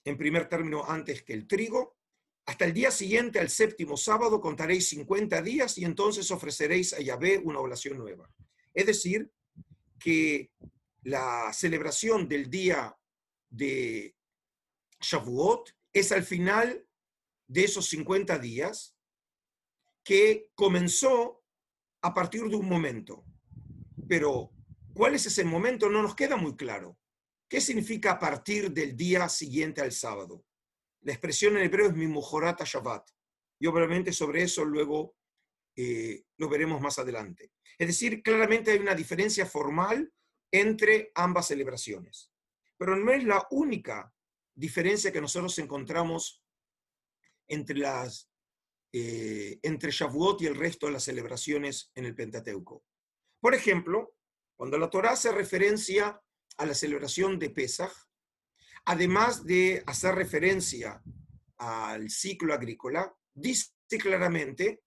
en 0.05 0.19
primer 0.19 0.49
término 0.49 0.85
antes 0.85 1.23
que 1.23 1.33
el 1.33 1.47
trigo, 1.47 1.97
hasta 2.47 2.65
el 2.65 2.73
día 2.73 2.91
siguiente, 2.91 3.39
al 3.39 3.51
séptimo 3.51 3.97
sábado, 3.97 4.41
contaréis 4.41 4.89
50 4.89 5.43
días 5.43 5.79
y 5.79 5.85
entonces 5.85 6.31
ofreceréis 6.31 6.93
a 6.93 7.01
Yahvé 7.01 7.39
una 7.39 7.61
oración 7.61 7.99
nueva. 7.99 8.29
Es 8.75 8.87
decir, 8.87 9.31
que 9.99 10.51
la 11.03 11.53
celebración 11.53 12.29
del 12.29 12.51
día 12.51 12.97
de 13.49 14.17
Shavuot 15.01 15.71
es 15.93 16.11
al 16.11 16.25
final 16.25 16.85
de 17.47 17.65
esos 17.65 17.87
50 17.89 18.39
días 18.39 18.97
que 20.05 20.51
comenzó 20.55 21.43
a 22.03 22.13
partir 22.15 22.43
de 22.45 22.57
un 22.57 22.69
momento. 22.69 23.25
Pero, 24.09 24.51
¿cuál 24.95 25.15
es 25.15 25.27
ese 25.27 25.45
momento? 25.45 25.89
No 25.89 26.03
nos 26.03 26.17
queda 26.17 26.37
muy 26.37 26.57
claro. 26.57 26.99
¿Qué 27.53 27.61
significa 27.61 28.13
a 28.13 28.19
partir 28.19 28.71
del 28.71 28.97
día 28.97 29.29
siguiente 29.29 29.83
al 29.83 29.93
sábado? 29.93 30.47
La 31.03 31.13
expresión 31.13 31.55
en 31.55 31.65
hebreo 31.65 31.89
es 31.89 31.95
Mimujorata 31.95 32.65
Shabbat. 32.65 33.07
Y 33.59 33.67
obviamente 33.67 34.11
sobre 34.11 34.43
eso 34.43 34.65
luego 34.65 35.17
eh, 35.77 36.25
lo 36.39 36.49
veremos 36.49 36.81
más 36.81 36.99
adelante. 36.99 37.53
Es 37.77 37.89
decir, 37.89 38.23
claramente 38.23 38.71
hay 38.71 38.79
una 38.79 38.95
diferencia 38.95 39.45
formal 39.45 40.11
entre 40.51 41.13
ambas 41.15 41.49
celebraciones. 41.49 42.33
Pero 42.79 42.97
no 42.97 43.13
es 43.13 43.23
la 43.23 43.47
única 43.51 44.11
diferencia 44.55 45.13
que 45.13 45.21
nosotros 45.21 45.59
encontramos 45.59 46.43
entre, 47.49 47.77
las, 47.77 48.31
eh, 48.95 49.59
entre 49.63 49.91
Shavuot 49.91 50.41
y 50.41 50.47
el 50.47 50.57
resto 50.57 50.87
de 50.87 50.93
las 50.93 51.05
celebraciones 51.05 51.93
en 51.97 52.07
el 52.07 52.15
Pentateuco. 52.15 52.83
Por 53.41 53.55
ejemplo, 53.55 54.17
cuando 54.57 54.79
la 54.79 54.89
Torah 54.89 55.11
hace 55.11 55.31
referencia 55.33 56.19
a 56.57 56.67
la 56.67 56.75
celebración 56.75 57.39
de 57.39 57.51
Pesach, 57.51 57.93
además 58.85 59.45
de 59.45 59.83
hacer 59.87 60.15
referencia 60.15 61.03
al 61.59 62.11
ciclo 62.11 62.55
agrícola, 62.55 63.15
dice 63.35 63.71
claramente, 64.01 64.83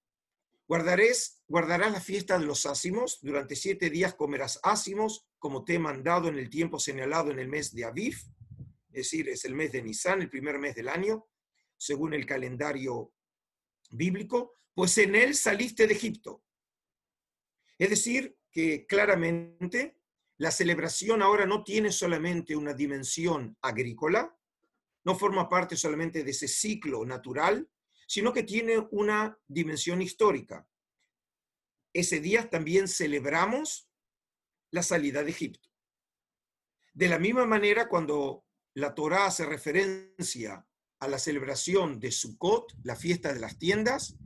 guardarás 0.67 1.41
la 1.47 2.01
fiesta 2.01 2.37
de 2.39 2.45
los 2.45 2.65
ácimos, 2.65 3.19
durante 3.21 3.55
siete 3.55 3.89
días 3.89 4.15
comerás 4.15 4.59
ácimos, 4.63 5.27
como 5.37 5.63
te 5.63 5.75
he 5.75 5.79
mandado 5.79 6.27
en 6.27 6.37
el 6.37 6.49
tiempo 6.49 6.79
señalado 6.79 7.31
en 7.31 7.39
el 7.39 7.47
mes 7.47 7.73
de 7.73 7.85
Aviv, 7.85 8.17
es 8.89 9.11
decir, 9.11 9.29
es 9.29 9.45
el 9.45 9.55
mes 9.55 9.71
de 9.71 9.83
Nisan, 9.83 10.21
el 10.21 10.29
primer 10.29 10.57
mes 10.57 10.75
del 10.75 10.89
año, 10.89 11.27
según 11.77 12.13
el 12.13 12.25
calendario 12.25 13.11
bíblico, 13.91 14.53
pues 14.73 14.97
en 14.97 15.15
él 15.15 15.35
saliste 15.35 15.85
de 15.85 15.93
Egipto. 15.93 16.43
Es 17.77 17.89
decir, 17.89 18.37
que 18.51 18.85
claramente 18.85 19.97
la 20.37 20.51
celebración 20.51 21.21
ahora 21.21 21.45
no 21.45 21.63
tiene 21.63 21.91
solamente 21.91 22.55
una 22.55 22.73
dimensión 22.73 23.57
agrícola, 23.61 24.37
no 25.05 25.15
forma 25.15 25.47
parte 25.47 25.77
solamente 25.77 26.23
de 26.23 26.31
ese 26.31 26.47
ciclo 26.47 27.05
natural, 27.05 27.69
sino 28.07 28.33
que 28.33 28.43
tiene 28.43 28.85
una 28.91 29.37
dimensión 29.47 30.01
histórica. 30.01 30.67
Ese 31.93 32.19
día 32.19 32.49
también 32.49 32.87
celebramos 32.87 33.89
la 34.71 34.83
salida 34.83 35.23
de 35.23 35.31
Egipto. 35.31 35.69
De 36.93 37.07
la 37.07 37.19
misma 37.19 37.45
manera, 37.45 37.87
cuando 37.87 38.45
la 38.73 38.93
Torá 38.93 39.25
hace 39.25 39.45
referencia 39.45 40.67
a 40.99 41.07
la 41.07 41.19
celebración 41.19 41.99
de 41.99 42.11
Sukkot, 42.11 42.73
la 42.83 42.95
fiesta 42.95 43.33
de 43.33 43.39
las 43.39 43.57
tiendas, 43.57 44.17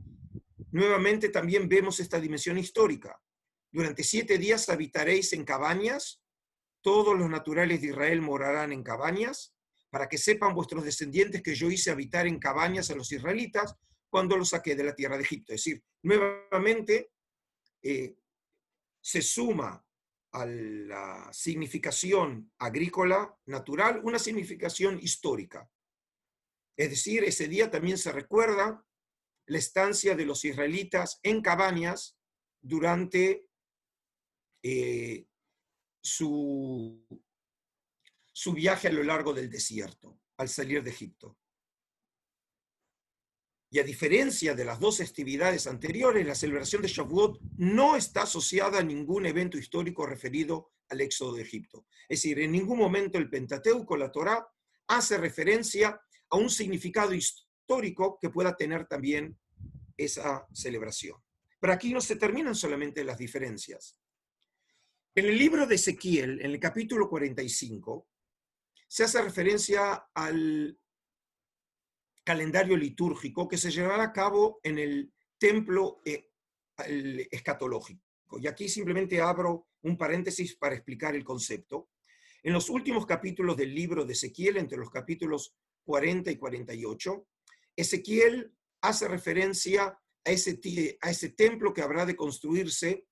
nuevamente 0.72 1.28
también 1.28 1.68
vemos 1.68 2.00
esta 2.00 2.20
dimensión 2.20 2.58
histórica. 2.58 3.20
Durante 3.72 4.02
siete 4.02 4.38
días 4.38 4.68
habitaréis 4.68 5.32
en 5.32 5.44
cabañas, 5.44 6.22
todos 6.82 7.18
los 7.18 7.28
naturales 7.28 7.80
de 7.80 7.88
Israel 7.88 8.20
morarán 8.20 8.72
en 8.72 8.82
cabañas, 8.82 9.54
para 9.90 10.08
que 10.08 10.18
sepan 10.18 10.54
vuestros 10.54 10.84
descendientes 10.84 11.42
que 11.42 11.54
yo 11.54 11.70
hice 11.70 11.90
habitar 11.90 12.26
en 12.26 12.38
cabañas 12.38 12.90
a 12.90 12.94
los 12.94 13.10
israelitas 13.12 13.74
cuando 14.08 14.36
los 14.36 14.50
saqué 14.50 14.74
de 14.74 14.84
la 14.84 14.94
tierra 14.94 15.16
de 15.16 15.24
Egipto. 15.24 15.52
Es 15.52 15.64
decir, 15.64 15.84
nuevamente 16.02 17.12
eh, 17.82 18.16
se 19.00 19.22
suma 19.22 19.84
a 20.32 20.46
la 20.46 21.28
significación 21.32 22.52
agrícola 22.58 23.36
natural 23.46 24.00
una 24.04 24.18
significación 24.18 24.98
histórica. 25.00 25.68
Es 26.76 26.90
decir, 26.90 27.24
ese 27.24 27.48
día 27.48 27.70
también 27.70 27.98
se 27.98 28.12
recuerda 28.12 28.84
la 29.46 29.58
estancia 29.58 30.14
de 30.14 30.24
los 30.24 30.44
israelitas 30.44 31.18
en 31.24 31.42
cabañas 31.42 32.16
durante 32.62 33.49
eh, 34.62 35.26
su, 36.02 37.06
su 38.32 38.52
viaje 38.52 38.88
a 38.88 38.92
lo 38.92 39.02
largo 39.02 39.32
del 39.32 39.50
desierto, 39.50 40.20
al 40.36 40.48
salir 40.48 40.82
de 40.82 40.90
Egipto. 40.90 41.38
Y 43.72 43.78
a 43.78 43.84
diferencia 43.84 44.54
de 44.54 44.64
las 44.64 44.80
dos 44.80 44.98
festividades 44.98 45.68
anteriores, 45.68 46.26
la 46.26 46.34
celebración 46.34 46.82
de 46.82 46.88
Shavuot 46.88 47.40
no 47.56 47.94
está 47.94 48.22
asociada 48.22 48.80
a 48.80 48.82
ningún 48.82 49.26
evento 49.26 49.56
histórico 49.56 50.06
referido 50.06 50.72
al 50.88 51.00
éxodo 51.00 51.34
de 51.34 51.42
Egipto. 51.42 51.86
Es 52.08 52.22
decir, 52.22 52.40
en 52.40 52.50
ningún 52.50 52.78
momento 52.78 53.16
el 53.16 53.30
Pentateuco, 53.30 53.96
la 53.96 54.10
Torá, 54.10 54.44
hace 54.88 55.18
referencia 55.18 56.00
a 56.30 56.36
un 56.36 56.50
significado 56.50 57.14
histórico 57.14 58.18
que 58.20 58.30
pueda 58.30 58.56
tener 58.56 58.86
también 58.86 59.38
esa 59.96 60.46
celebración. 60.52 61.16
Pero 61.60 61.72
aquí 61.72 61.92
no 61.92 62.00
se 62.00 62.16
terminan 62.16 62.56
solamente 62.56 63.04
las 63.04 63.18
diferencias. 63.18 63.99
En 65.12 65.24
el 65.24 65.36
libro 65.36 65.66
de 65.66 65.74
Ezequiel, 65.74 66.40
en 66.40 66.52
el 66.52 66.60
capítulo 66.60 67.08
45, 67.08 68.06
se 68.86 69.02
hace 69.02 69.20
referencia 69.20 70.06
al 70.14 70.78
calendario 72.22 72.76
litúrgico 72.76 73.48
que 73.48 73.58
se 73.58 73.72
llevará 73.72 74.04
a 74.04 74.12
cabo 74.12 74.60
en 74.62 74.78
el 74.78 75.12
templo 75.36 76.00
eh, 76.04 76.30
escatológico. 77.32 78.04
Y 78.38 78.46
aquí 78.46 78.68
simplemente 78.68 79.20
abro 79.20 79.66
un 79.82 79.98
paréntesis 79.98 80.54
para 80.54 80.76
explicar 80.76 81.16
el 81.16 81.24
concepto. 81.24 81.90
En 82.44 82.52
los 82.52 82.70
últimos 82.70 83.04
capítulos 83.04 83.56
del 83.56 83.74
libro 83.74 84.04
de 84.04 84.12
Ezequiel, 84.12 84.58
entre 84.58 84.78
los 84.78 84.90
capítulos 84.90 85.56
40 85.86 86.30
y 86.30 86.36
48, 86.36 87.26
Ezequiel 87.74 88.54
hace 88.80 89.08
referencia 89.08 89.86
a 90.24 90.30
ese, 90.30 90.60
a 91.00 91.10
ese 91.10 91.30
templo 91.30 91.74
que 91.74 91.82
habrá 91.82 92.06
de 92.06 92.14
construirse 92.14 93.08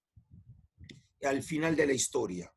al 1.23 1.43
final 1.43 1.77
de 1.77 1.87
la 1.87 1.93
historia. 1.93 2.53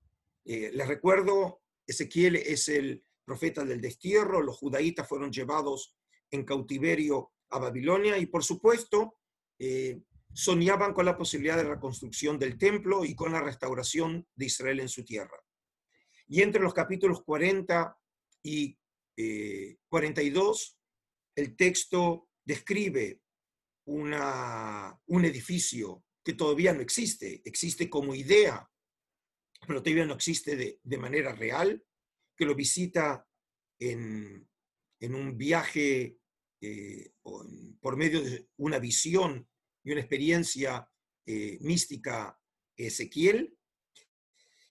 Eh, 0.46 0.72
les 0.74 0.88
recuerdo, 0.88 1.62
Ezequiel 1.86 2.36
es 2.36 2.70
el 2.70 3.04
profeta 3.26 3.64
del 3.64 3.82
destierro, 3.82 4.42
los 4.42 4.58
judaítas 4.58 5.08
fueron 5.08 5.32
llevados 5.32 5.96
en 6.30 6.46
cautiverio 6.46 7.32
a 7.50 7.60
Babilonia 7.60 8.18
y 8.18 8.26
por 8.26 8.44
supuesto 8.44 9.18
eh, 9.60 10.02
soñaban 10.34 10.94
con 10.94 11.06
la 11.06 11.18
posibilidad 11.18 11.58
de 11.58 11.64
reconstrucción 11.64 12.40
del 12.40 12.58
templo 12.58 13.06
y 13.06 13.16
con 13.16 13.32
la 13.32 13.42
restauración 13.42 14.28
de 14.36 14.46
Israel 14.46 14.80
en 14.80 14.90
su 14.90 15.04
tierra. 15.04 15.38
Y 16.28 16.42
entre 16.42 16.62
los 16.62 16.74
capítulos 16.74 17.24
40 17.24 17.98
y 18.44 18.78
42, 19.90 20.78
eh, 20.78 20.78
el 21.36 21.56
texto 21.56 22.30
describe 22.44 23.22
una, 23.86 24.98
un 25.08 25.26
edificio 25.26 26.04
que 26.24 26.34
todavía 26.34 26.74
no 26.74 26.82
existe, 26.82 27.42
existe 27.46 27.90
como 27.90 28.16
idea, 28.16 28.70
pero 29.68 29.82
todavía 29.82 30.06
no 30.06 30.16
existe 30.16 30.80
de, 30.84 30.98
manera 30.98 31.34
real, 31.34 31.84
que 32.36 32.46
lo 32.46 32.56
visita 32.56 33.28
en, 33.80 34.48
en 35.00 35.16
un 35.16 35.38
viaje 35.38 36.18
eh, 36.62 37.14
por 37.80 37.98
medio 37.98 38.22
de 38.22 38.48
una 38.58 38.80
visión 38.80 39.48
y 39.84 39.92
una 39.92 40.02
experiencia 40.02 40.88
eh, 41.26 41.58
mística 41.62 42.40
Ezequiel. 42.76 43.58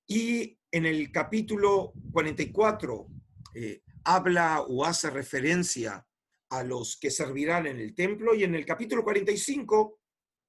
Y 0.06 0.58
en 0.70 0.86
el 0.86 1.10
capítulo 1.10 1.92
44 2.12 3.06
eh, 3.54 3.82
habla 4.04 4.62
o 4.62 4.84
hace 4.84 5.10
referencia 5.10 6.06
a 6.50 6.64
los 6.64 6.98
que 6.98 7.10
servirán 7.10 7.66
en 7.66 7.78
el 7.78 7.94
templo 7.94 8.34
y 8.34 8.44
en 8.44 8.54
el 8.54 8.64
capítulo 8.64 9.02
45 9.04 10.00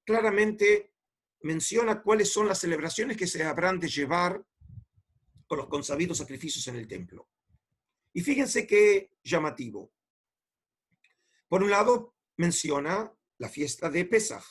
claramente 0.04 0.91
menciona 1.42 2.02
cuáles 2.02 2.32
son 2.32 2.48
las 2.48 2.58
celebraciones 2.58 3.16
que 3.16 3.26
se 3.26 3.44
habrán 3.44 3.78
de 3.78 3.88
llevar 3.88 4.44
con 5.46 5.58
los 5.58 5.68
consabidos 5.68 6.18
sacrificios 6.18 6.66
en 6.68 6.76
el 6.76 6.86
templo. 6.86 7.28
Y 8.12 8.20
fíjense 8.20 8.66
qué 8.66 9.10
llamativo. 9.22 9.92
Por 11.48 11.62
un 11.62 11.70
lado, 11.70 12.14
menciona 12.36 13.12
la 13.38 13.48
fiesta 13.48 13.90
de 13.90 14.04
Pesaj, 14.04 14.44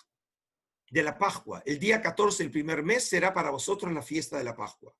de 0.89 1.03
la 1.03 1.17
Pascua. 1.17 1.63
El 1.65 1.79
día 1.79 2.01
14 2.01 2.43
del 2.43 2.51
primer 2.51 2.83
mes 2.83 3.05
será 3.05 3.33
para 3.33 3.50
vosotros 3.50 3.91
la 3.93 4.01
fiesta 4.01 4.38
de 4.38 4.43
la 4.43 4.55
Pascua. 4.55 4.95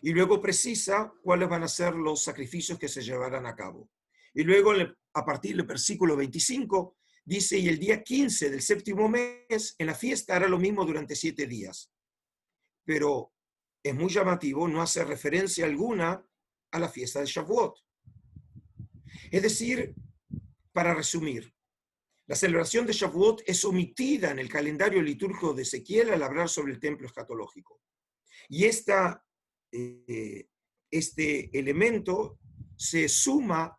Y 0.00 0.12
luego 0.12 0.40
precisa 0.40 1.12
cuáles 1.22 1.48
van 1.48 1.62
a 1.62 1.68
ser 1.68 1.94
los 1.94 2.22
sacrificios 2.22 2.78
que 2.78 2.88
se 2.88 3.02
llevarán 3.02 3.46
a 3.46 3.54
cabo. 3.54 3.90
Y 4.34 4.42
luego, 4.42 4.72
a 5.14 5.24
partir 5.24 5.56
del 5.56 5.66
versículo 5.66 6.16
25, 6.16 6.96
dice, 7.24 7.58
y 7.58 7.68
el 7.68 7.78
día 7.78 8.02
15 8.02 8.50
del 8.50 8.62
séptimo 8.62 9.08
mes, 9.08 9.74
en 9.78 9.86
la 9.86 9.94
fiesta 9.94 10.36
hará 10.36 10.48
lo 10.48 10.58
mismo 10.58 10.84
durante 10.84 11.16
siete 11.16 11.46
días. 11.46 11.92
Pero 12.84 13.32
es 13.82 13.94
muy 13.94 14.10
llamativo, 14.10 14.68
no 14.68 14.82
hace 14.82 15.04
referencia 15.04 15.64
alguna 15.64 16.24
a 16.70 16.78
la 16.78 16.88
fiesta 16.88 17.20
de 17.20 17.26
Shavuot. 17.26 17.78
Es 19.30 19.42
decir, 19.42 19.94
para 20.72 20.94
resumir, 20.94 21.52
la 22.26 22.36
celebración 22.36 22.86
de 22.86 22.92
Shavuot 22.92 23.42
es 23.46 23.64
omitida 23.64 24.30
en 24.30 24.38
el 24.38 24.48
calendario 24.48 25.02
litúrgico 25.02 25.52
de 25.52 25.62
Ezequiel 25.62 26.10
al 26.10 26.22
hablar 26.22 26.48
sobre 26.48 26.72
el 26.72 26.80
templo 26.80 27.06
escatológico. 27.06 27.80
Y 28.48 28.64
esta, 28.64 29.24
eh, 29.70 30.48
este 30.90 31.56
elemento 31.58 32.38
se 32.76 33.08
suma 33.08 33.76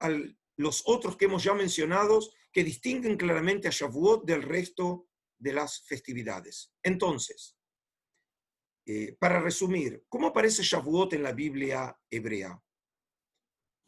a 0.00 0.10
los 0.56 0.82
otros 0.86 1.16
que 1.16 1.26
hemos 1.26 1.42
ya 1.42 1.54
mencionado 1.54 2.20
que 2.52 2.64
distinguen 2.64 3.16
claramente 3.16 3.68
a 3.68 3.70
Shavuot 3.70 4.24
del 4.24 4.42
resto 4.42 5.08
de 5.38 5.52
las 5.52 5.84
festividades. 5.86 6.72
Entonces, 6.82 7.56
eh, 8.86 9.16
para 9.18 9.40
resumir, 9.40 10.04
¿cómo 10.08 10.28
aparece 10.28 10.62
Shavuot 10.62 11.12
en 11.12 11.22
la 11.22 11.32
Biblia 11.32 11.96
hebrea? 12.10 12.60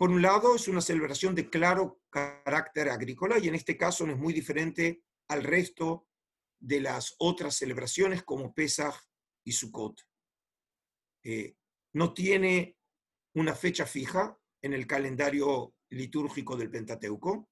por 0.02 0.10
un 0.10 0.20
lado, 0.20 0.56
es 0.56 0.66
una 0.66 0.80
celebración 0.80 1.32
de 1.36 1.48
claro 1.48 2.02
carácter 2.10 2.88
agrícola 2.88 3.38
y 3.38 3.46
en 3.46 3.54
este 3.54 3.76
caso 3.76 4.04
no 4.04 4.12
es 4.12 4.18
muy 4.18 4.32
diferente 4.32 5.04
al 5.28 5.44
resto 5.44 6.08
de 6.60 6.80
las 6.80 7.14
otras 7.20 7.54
celebraciones 7.54 8.24
como 8.24 8.52
Pesach 8.52 8.96
y 9.46 9.52
Sukkot. 9.52 10.00
Eh, 11.22 11.54
no 11.94 12.12
tiene 12.14 12.76
una 13.36 13.54
fecha 13.54 13.86
fija 13.86 14.36
en 14.60 14.72
el 14.72 14.88
calendario 14.88 15.76
litúrgico 15.90 16.56
del 16.56 16.72
Pentateuco. 16.72 17.48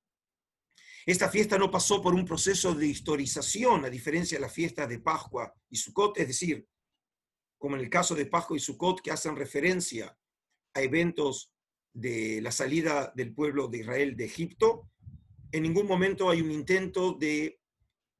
Esta 1.06 1.28
fiesta 1.28 1.56
no 1.56 1.70
pasó 1.70 2.02
por 2.02 2.14
un 2.14 2.24
proceso 2.24 2.74
de 2.74 2.86
historización, 2.86 3.84
a 3.84 3.90
diferencia 3.90 4.36
de 4.36 4.42
las 4.42 4.52
fiestas 4.52 4.88
de 4.88 4.98
Pascua 4.98 5.52
y 5.68 5.76
Sukkot, 5.76 6.18
es 6.18 6.28
decir, 6.28 6.66
como 7.58 7.76
en 7.76 7.82
el 7.82 7.90
caso 7.90 8.14
de 8.14 8.26
Pascua 8.26 8.56
y 8.56 8.60
Sukkot, 8.60 9.00
que 9.00 9.10
hacen 9.10 9.36
referencia 9.36 10.16
a 10.74 10.82
eventos 10.82 11.52
de 11.92 12.40
la 12.40 12.52
salida 12.52 13.12
del 13.14 13.34
pueblo 13.34 13.68
de 13.68 13.78
Israel 13.78 14.16
de 14.16 14.24
Egipto, 14.24 14.90
en 15.52 15.62
ningún 15.62 15.86
momento 15.86 16.30
hay 16.30 16.40
un 16.40 16.50
intento 16.50 17.14
de 17.14 17.60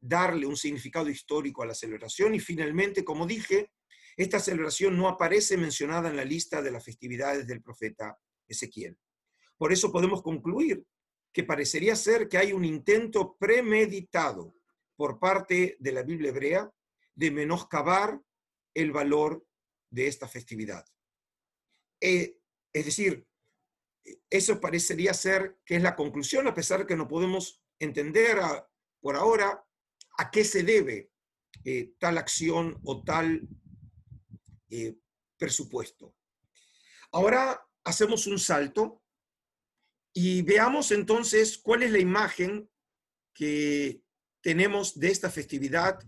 darle 0.00 0.46
un 0.46 0.56
significado 0.56 1.08
histórico 1.08 1.62
a 1.62 1.66
la 1.66 1.75
celebración 1.75 2.34
y 2.34 2.40
finalmente, 2.40 3.04
como 3.04 3.26
dije, 3.26 3.70
esta 4.16 4.40
celebración 4.40 4.96
no 4.96 5.08
aparece 5.08 5.56
mencionada 5.56 6.10
en 6.10 6.16
la 6.16 6.25
lista 6.25 6.62
de 6.62 6.72
las 6.72 6.84
festividades 6.84 7.46
del 7.46 7.62
profeta 7.62 8.18
Ezequiel. 8.49 8.99
Por 9.56 9.72
eso 9.72 9.92
podemos 9.92 10.22
concluir 10.22 10.82
que 11.32 11.44
parecería 11.44 11.96
ser 11.96 12.28
que 12.28 12.38
hay 12.38 12.52
un 12.52 12.64
intento 12.64 13.37
premeditado 13.37 14.56
por 14.96 15.18
parte 15.18 15.76
de 15.78 15.92
la 15.92 16.02
Biblia 16.02 16.30
hebrea 16.30 16.70
de 17.14 17.30
menoscabar 17.30 18.20
el 18.75 18.92
valor 18.92 19.46
de 19.90 20.06
esta 20.06 20.28
festividad. 20.28 20.84
Eh, 22.00 22.38
es 22.72 22.84
decir, 22.84 23.26
eso 24.28 24.60
parecería 24.60 25.14
ser 25.14 25.58
que 25.64 25.76
es 25.76 25.82
la 25.82 25.96
conclusión, 25.96 26.46
a 26.46 26.54
pesar 26.54 26.80
de 26.80 26.87
que 26.87 26.96
no 26.96 27.08
podemos 27.08 27.62
entender 27.78 28.38
por 29.00 29.16
ahora 29.16 29.64
a 30.18 30.30
qué 30.30 30.44
se 30.44 30.62
debe 30.62 31.10
eh, 31.64 31.92
tal 31.99 32.18
acción 32.18 32.78
o 32.84 33.02
tal 33.02 33.46
eh, 34.70 34.96
presupuesto. 35.37 36.14
Ahora 37.12 37.66
hacemos 37.84 38.26
un 38.26 38.38
salto 38.38 39.02
y 40.12 40.43
veamos 40.43 40.90
entonces 40.90 41.59
cuál 41.59 41.83
es 41.83 41.93
la 41.93 41.99
imagen 41.99 42.69
que 43.33 44.02
tenemos 44.40 44.99
de 44.99 45.09
esta 45.09 45.31
festividad 45.31 45.99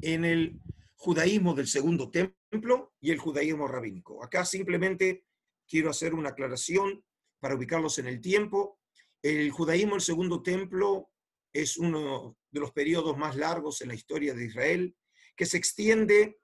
en 0.00 0.24
el 0.24 0.60
judaísmo 0.96 1.54
del 1.54 1.68
segundo 1.68 2.10
templo 2.10 2.94
y 3.00 3.10
el 3.10 3.18
judaísmo 3.18 3.68
rabínico. 3.68 4.22
Acá 4.22 4.44
simplemente 4.44 5.24
quiero 5.66 5.90
hacer 5.90 6.14
una 6.14 6.30
aclaración 6.30 7.04
para 7.40 7.54
ubicarlos 7.54 7.98
en 7.98 8.08
el 8.08 8.20
tiempo. 8.20 8.80
El 9.22 9.50
judaísmo, 9.50 9.94
el 9.94 10.00
segundo 10.00 10.42
templo, 10.42 11.10
es 11.52 11.76
uno 11.76 12.36
de 12.50 12.60
los 12.60 12.72
periodos 12.72 13.16
más 13.16 13.36
largos 13.36 13.80
en 13.80 13.88
la 13.88 13.94
historia 13.94 14.34
de 14.34 14.44
Israel, 14.44 14.96
que 15.34 15.46
se 15.46 15.56
extiende 15.56 16.38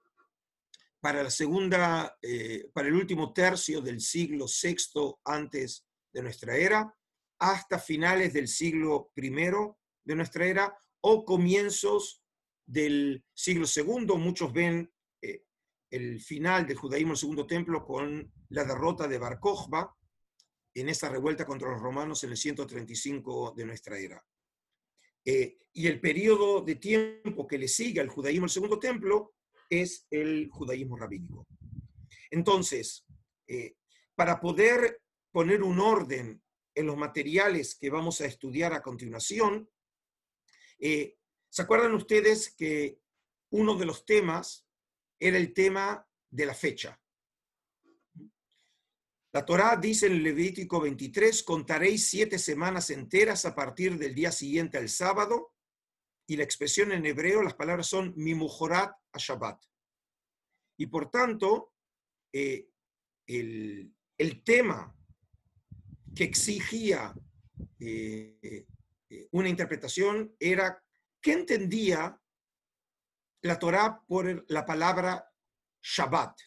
para 0.99 1.23
la 1.23 1.29
segunda, 1.29 2.17
eh, 2.21 2.69
para 2.73 2.87
el 2.87 2.93
último 2.93 3.33
tercio 3.33 3.81
del 3.81 3.99
siglo 3.99 4.45
VI 4.45 5.15
antes 5.25 5.85
de 6.11 6.21
nuestra 6.21 6.55
era, 6.55 6.95
hasta 7.43 7.77
finales 7.77 8.31
del 8.31 8.47
siglo 8.47 9.11
I 9.17 9.29
de 9.29 10.15
nuestra 10.15 10.45
era 10.45 10.77
o 11.01 11.25
comienzos 11.25 12.23
del 12.65 13.21
siglo 13.33 13.65
II. 13.67 14.17
Muchos 14.17 14.53
ven 14.53 14.89
eh, 15.21 15.43
el 15.89 16.21
final 16.21 16.65
del 16.65 16.77
judaísmo, 16.77 17.11
el 17.11 17.17
segundo 17.17 17.45
templo, 17.45 17.83
con 17.83 18.31
la 18.47 18.63
derrota 18.63 19.09
de 19.09 19.17
Bar 19.17 19.39
en 20.73 20.87
esa 20.87 21.09
revuelta 21.09 21.45
contra 21.45 21.69
los 21.69 21.81
romanos 21.81 22.23
en 22.23 22.29
el 22.29 22.37
135 22.37 23.53
de 23.57 23.65
nuestra 23.65 23.99
era. 23.99 24.25
Eh, 25.25 25.57
y 25.73 25.87
el 25.87 25.99
periodo 25.99 26.61
de 26.61 26.75
tiempo 26.75 27.45
que 27.45 27.57
le 27.57 27.67
sigue 27.67 27.99
al 27.99 28.07
judaísmo, 28.07 28.45
el 28.45 28.51
segundo 28.51 28.79
templo, 28.79 29.33
es 29.69 30.07
el 30.09 30.49
judaísmo 30.49 30.95
rabínico. 30.95 31.45
Entonces, 32.31 33.05
eh, 33.47 33.75
para 34.15 34.39
poder 34.39 35.01
poner 35.31 35.61
un 35.61 35.81
orden 35.81 36.42
en 36.75 36.87
los 36.87 36.97
materiales 36.97 37.75
que 37.75 37.89
vamos 37.89 38.21
a 38.21 38.25
estudiar 38.25 38.73
a 38.73 38.81
continuación, 38.81 39.69
eh, 40.79 41.17
¿se 41.49 41.61
acuerdan 41.61 41.93
ustedes 41.93 42.53
que 42.53 42.99
uno 43.51 43.75
de 43.75 43.85
los 43.85 44.05
temas 44.05 44.67
era 45.19 45.37
el 45.37 45.53
tema 45.53 46.07
de 46.29 46.45
la 46.45 46.53
fecha? 46.53 46.99
La 49.31 49.45
Torá 49.45 49.75
dice 49.77 50.05
en 50.05 50.13
el 50.13 50.23
Levítico 50.23 50.79
23, 50.79 51.41
contaréis 51.43 52.07
siete 52.07 52.37
semanas 52.37 52.91
enteras 52.91 53.45
a 53.45 53.55
partir 53.55 53.97
del 53.97 54.13
día 54.13 54.31
siguiente 54.31 54.77
al 54.77 54.89
sábado, 54.89 55.53
y 56.27 56.37
la 56.37 56.43
expresión 56.43 56.91
en 56.91 57.05
hebreo, 57.05 57.41
las 57.41 57.55
palabras 57.55 57.87
son 57.87 58.13
mimujorat 58.15 58.95
a 59.11 59.17
Shabbat. 59.17 59.61
Y 60.77 60.87
por 60.87 61.09
tanto, 61.09 61.73
eh, 62.31 62.69
el, 63.27 63.93
tema 64.43 64.95
que 66.15 66.23
exigía 66.23 67.13
eh, 67.79 68.65
eh, 69.09 69.27
una 69.31 69.49
interpretación 69.49 70.35
era 70.39 70.81
qué 71.21 71.33
entendía 71.33 72.19
la 73.41 73.59
Torá 73.59 74.01
por 74.07 74.45
la 74.49 74.65
palabra 74.65 75.25
Shabbat. 75.81 76.39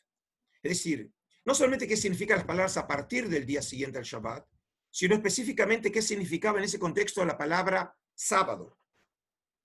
Es 0.62 0.70
decir, 0.70 1.12
no 1.44 1.54
solamente 1.54 1.86
qué 1.86 1.96
significan 1.96 2.38
las 2.38 2.46
palabras 2.46 2.76
a 2.76 2.86
partir 2.86 3.28
del 3.28 3.46
día 3.46 3.62
siguiente 3.62 3.98
al 3.98 4.04
Shabbat, 4.04 4.46
sino 4.90 5.14
específicamente 5.14 5.92
qué 5.92 6.00
significaba 6.00 6.58
en 6.58 6.64
ese 6.64 6.78
contexto 6.78 7.24
la 7.24 7.36
palabra 7.36 7.94
sábado. 8.14 8.78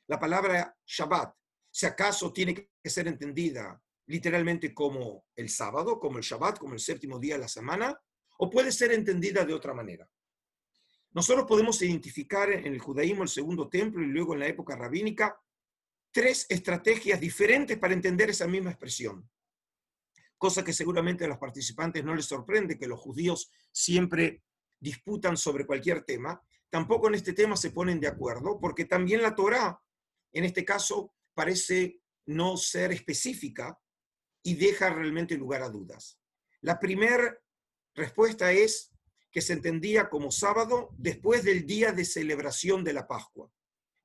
La 0.07 0.19
palabra 0.19 0.77
Shabbat, 0.85 1.33
si 1.71 1.85
acaso 1.85 2.33
tiene 2.33 2.53
que 2.53 2.89
ser 2.89 3.07
entendida 3.07 3.81
literalmente 4.07 4.73
como 4.73 5.25
el 5.35 5.47
sábado, 5.47 5.99
como 5.99 6.17
el 6.17 6.23
Shabbat, 6.23 6.59
como 6.59 6.73
el 6.73 6.79
séptimo 6.79 7.17
día 7.17 7.35
de 7.35 7.41
la 7.41 7.47
semana, 7.47 7.97
o 8.41 8.49
puede 8.49 8.71
ser 8.71 8.91
entendida 8.91 9.45
de 9.45 9.53
otra 9.53 9.73
manera. 9.73 10.09
Nosotros 11.11 11.45
podemos 11.47 11.81
identificar 11.81 12.51
en 12.51 12.73
el 12.73 12.79
judaísmo, 12.79 13.23
el 13.23 13.29
segundo 13.29 13.69
templo 13.69 14.03
y 14.03 14.07
luego 14.07 14.33
en 14.33 14.39
la 14.39 14.47
época 14.47 14.75
rabínica, 14.75 15.39
tres 16.11 16.45
estrategias 16.49 17.19
diferentes 17.19 17.77
para 17.77 17.93
entender 17.93 18.29
esa 18.29 18.47
misma 18.47 18.71
expresión 18.71 19.29
cosa 20.41 20.63
que 20.63 20.73
seguramente 20.73 21.23
a 21.23 21.27
los 21.27 21.37
participantes 21.37 22.03
no 22.03 22.15
les 22.15 22.25
sorprende 22.25 22.79
que 22.79 22.87
los 22.87 22.99
judíos 22.99 23.51
siempre 23.71 24.41
disputan 24.79 25.37
sobre 25.37 25.67
cualquier 25.67 26.03
tema, 26.03 26.41
tampoco 26.67 27.07
en 27.07 27.13
este 27.13 27.33
tema 27.33 27.55
se 27.55 27.69
ponen 27.69 27.99
de 27.99 28.07
acuerdo, 28.07 28.59
porque 28.59 28.85
también 28.85 29.21
la 29.21 29.35
Torá, 29.35 29.79
en 30.33 30.43
este 30.43 30.65
caso, 30.65 31.13
parece 31.35 32.01
no 32.25 32.57
ser 32.57 32.91
específica 32.91 33.79
y 34.41 34.55
deja 34.55 34.89
realmente 34.89 35.37
lugar 35.37 35.61
a 35.61 35.69
dudas. 35.69 36.19
La 36.61 36.79
primera 36.79 37.37
respuesta 37.95 38.51
es 38.51 38.91
que 39.31 39.41
se 39.41 39.53
entendía 39.53 40.09
como 40.09 40.31
sábado 40.31 40.89
después 40.97 41.43
del 41.43 41.65
día 41.65 41.91
de 41.91 42.05
celebración 42.05 42.83
de 42.83 42.93
la 42.93 43.07
Pascua. 43.07 43.51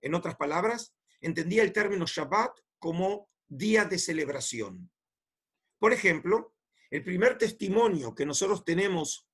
En 0.01 0.15
otras 0.15 0.37
palabras, 0.37 0.95
entendía 1.21 1.63
el 1.63 1.73
término 1.73 2.07
Shabbat 2.07 2.53
como 2.79 3.29
día 3.49 3.85
de 3.85 3.99
celebración. 3.99 4.91
Por 5.79 5.93
ejemplo, 5.93 6.55
el 6.91 7.03
primer 7.03 7.37
testimonio 7.39 8.15
que 8.15 8.27
nosotros 8.27 8.65
tenemos 8.65 9.29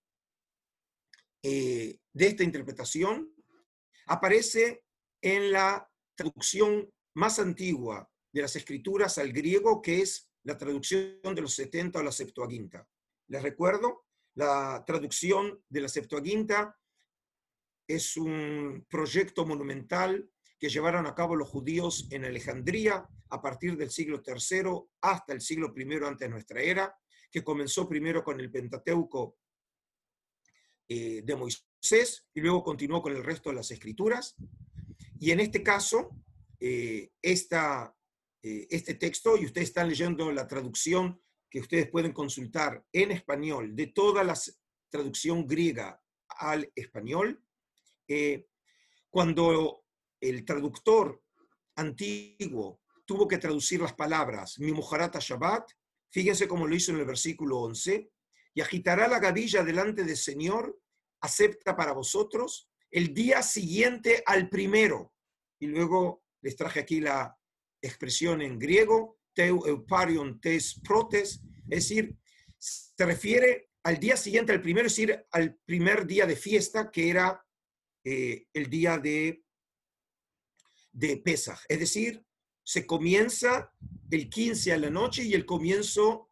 eh, 1.42 1.98
de 2.12 2.26
esta 2.26 2.44
interpretación 2.44 3.32
aparece 4.06 4.84
en 5.20 5.52
la 5.52 5.88
traducción 6.14 6.90
más 7.14 7.38
antigua 7.38 8.10
de 8.32 8.42
las 8.42 8.56
escrituras 8.56 9.18
al 9.18 9.32
griego, 9.32 9.82
que 9.82 10.00
es 10.00 10.30
la 10.44 10.56
traducción 10.56 11.34
de 11.34 11.42
los 11.42 11.54
70 11.54 11.98
o 11.98 12.02
la 12.02 12.12
Septuaginta. 12.12 12.88
Les 13.28 13.42
recuerdo, 13.42 14.06
la 14.35 14.83
traducción 14.87 15.62
de 15.68 15.81
la 15.81 15.88
Septuaginta 15.88 16.79
es 17.87 18.16
un 18.16 18.87
proyecto 18.88 19.45
monumental 19.45 20.31
que 20.59 20.68
llevaron 20.68 21.07
a 21.07 21.14
cabo 21.14 21.35
los 21.35 21.49
judíos 21.49 22.07
en 22.11 22.25
Alejandría 22.25 23.07
a 23.31 23.42
partir 23.42 23.77
del 23.77 23.90
siglo 23.90 24.23
III 24.25 24.71
hasta 25.01 25.33
el 25.33 25.40
siglo 25.40 25.75
I 25.77 25.95
antes 26.05 26.21
de 26.21 26.29
nuestra 26.29 26.61
era, 26.61 26.97
que 27.31 27.42
comenzó 27.42 27.88
primero 27.88 28.23
con 28.23 28.38
el 28.38 28.51
Pentateuco 28.51 29.37
eh, 30.88 31.23
de 31.25 31.37
Moisés 31.37 32.27
y 32.35 32.40
luego 32.40 32.62
continuó 32.62 33.03
con 33.03 33.16
el 33.16 33.25
resto 33.25 33.51
de 33.51 33.57
las 33.57 33.71
escrituras. 33.71 34.37
Y 35.18 35.31
en 35.31 35.40
este 35.40 35.62
caso, 35.62 36.11
eh, 36.61 37.11
eh, 37.23 38.66
este 38.71 38.95
texto, 38.95 39.37
y 39.37 39.47
ustedes 39.47 39.68
están 39.68 39.88
leyendo 39.88 40.31
la 40.31 40.47
traducción 40.47 41.21
que 41.52 41.60
ustedes 41.60 41.90
pueden 41.90 42.12
consultar 42.12 42.82
en 42.90 43.10
español 43.10 43.76
de 43.76 43.88
toda 43.88 44.24
la 44.24 44.34
traducción 44.88 45.46
griega 45.46 46.02
al 46.26 46.72
español, 46.74 47.44
cuando 49.10 49.84
el 50.18 50.46
traductor 50.46 51.22
antiguo 51.76 52.80
tuvo 53.04 53.28
que 53.28 53.36
traducir 53.36 53.82
las 53.82 53.92
palabras 53.92 54.58
mi 54.60 54.72
mujarata 54.72 55.18
Shabbat, 55.20 55.70
fíjense 56.10 56.48
cómo 56.48 56.66
lo 56.66 56.74
hizo 56.74 56.90
en 56.92 57.00
el 57.00 57.04
versículo 57.04 57.58
11, 57.58 58.10
y 58.54 58.60
agitará 58.62 59.06
la 59.06 59.18
gavilla 59.18 59.62
delante 59.62 60.04
del 60.04 60.16
Señor 60.16 60.80
acepta 61.20 61.76
para 61.76 61.92
vosotros 61.92 62.70
el 62.90 63.12
día 63.12 63.42
siguiente 63.42 64.22
al 64.24 64.48
primero. 64.48 65.12
Y 65.58 65.66
luego 65.66 66.24
les 66.40 66.56
traje 66.56 66.80
aquí 66.80 67.00
la 67.00 67.38
expresión 67.82 68.40
en 68.40 68.58
griego, 68.58 69.18
teu 69.35 69.66
euparion 69.66 70.40
tes 70.40 70.81
protes, 70.81 71.40
es 71.71 71.88
decir, 71.88 72.16
se 72.59 73.05
refiere 73.05 73.71
al 73.83 73.99
día 73.99 74.16
siguiente 74.16 74.53
al 74.53 74.62
primero, 74.62 74.87
es 74.87 74.95
decir, 74.95 75.27
al 75.31 75.57
primer 75.64 76.07
día 76.07 76.27
de 76.27 76.37
fiesta, 76.37 76.90
que 76.90 77.11
era 77.11 77.45
eh, 78.05 78.47
el 78.53 78.71
día 78.71 78.99
de, 78.99 79.45
de 80.92 81.16
Pesach. 81.16 81.61
Es 81.68 81.81
decir, 81.81 82.25
se 82.62 82.87
comienza 82.87 83.73
el 84.11 84.29
15 84.29 84.73
a 84.73 84.79
la 84.79 84.90
noche 84.90 85.25
y 85.25 85.35
el 85.35 85.45
comienzo 85.45 86.31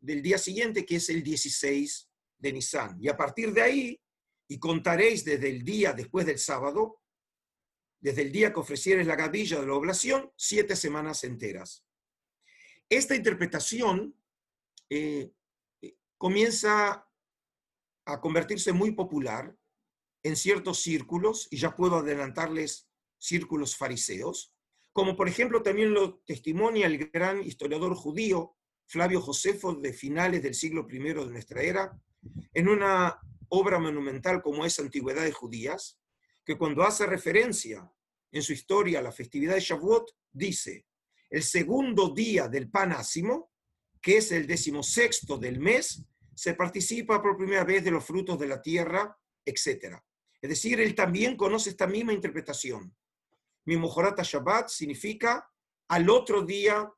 del 0.00 0.22
día 0.22 0.38
siguiente, 0.38 0.84
que 0.84 0.96
es 0.96 1.08
el 1.08 1.22
16 1.22 2.10
de 2.38 2.52
Nisan. 2.52 2.98
Y 3.00 3.08
a 3.08 3.16
partir 3.16 3.52
de 3.52 3.62
ahí, 3.62 4.00
y 4.48 4.58
contaréis 4.58 5.24
desde 5.24 5.48
el 5.48 5.62
día 5.64 5.92
después 5.92 6.26
del 6.26 6.38
sábado, 6.38 7.00
desde 8.00 8.22
el 8.22 8.32
día 8.32 8.52
que 8.52 8.60
ofrecieres 8.60 9.06
la 9.06 9.14
gavilla 9.14 9.60
de 9.60 9.66
la 9.66 9.74
oblación, 9.74 10.30
siete 10.36 10.74
semanas 10.74 11.22
enteras. 11.24 11.84
Esta 12.90 13.14
interpretación 13.14 14.16
eh, 14.90 15.32
comienza 16.18 17.08
a 18.04 18.20
convertirse 18.20 18.72
muy 18.72 18.90
popular 18.90 19.56
en 20.24 20.36
ciertos 20.36 20.82
círculos, 20.82 21.46
y 21.52 21.56
ya 21.56 21.76
puedo 21.76 21.96
adelantarles 21.96 22.90
círculos 23.16 23.76
fariseos, 23.76 24.52
como 24.92 25.16
por 25.16 25.28
ejemplo 25.28 25.62
también 25.62 25.94
lo 25.94 26.18
testimonia 26.26 26.88
el 26.88 27.10
gran 27.10 27.42
historiador 27.42 27.94
judío 27.94 28.56
Flavio 28.86 29.20
Josefo 29.20 29.72
de 29.74 29.92
finales 29.92 30.42
del 30.42 30.54
siglo 30.54 30.84
I 30.90 30.98
de 30.98 31.26
nuestra 31.26 31.62
era, 31.62 31.96
en 32.52 32.68
una 32.68 33.20
obra 33.48 33.78
monumental 33.78 34.42
como 34.42 34.66
es 34.66 34.80
Antigüedades 34.80 35.34
Judías, 35.34 36.00
que 36.44 36.58
cuando 36.58 36.82
hace 36.82 37.06
referencia 37.06 37.88
en 38.32 38.42
su 38.42 38.52
historia 38.52 38.98
a 38.98 39.02
la 39.02 39.12
festividad 39.12 39.54
de 39.54 39.60
Shavuot, 39.60 40.10
dice, 40.32 40.86
el 41.30 41.42
segundo 41.42 42.10
día 42.10 42.48
del 42.48 42.68
panásimo, 42.68 43.52
que 44.02 44.18
es 44.18 44.32
el 44.32 44.46
decimosexto 44.46 45.38
del 45.38 45.60
mes, 45.60 46.04
se 46.34 46.54
participa 46.54 47.22
por 47.22 47.36
primera 47.36 47.64
vez 47.64 47.84
de 47.84 47.90
los 47.90 48.04
frutos 48.04 48.38
de 48.38 48.48
la 48.48 48.60
tierra, 48.60 49.16
etc. 49.44 49.96
Es 50.40 50.50
decir, 50.50 50.80
él 50.80 50.94
también 50.94 51.36
conoce 51.36 51.70
esta 51.70 51.86
misma 51.86 52.12
interpretación. 52.12 52.94
Mi 53.66 53.76
Mojorata 53.76 54.22
Shabbat 54.22 54.68
significa 54.68 55.48
al 55.88 56.08
otro 56.08 56.42
día 56.42 56.90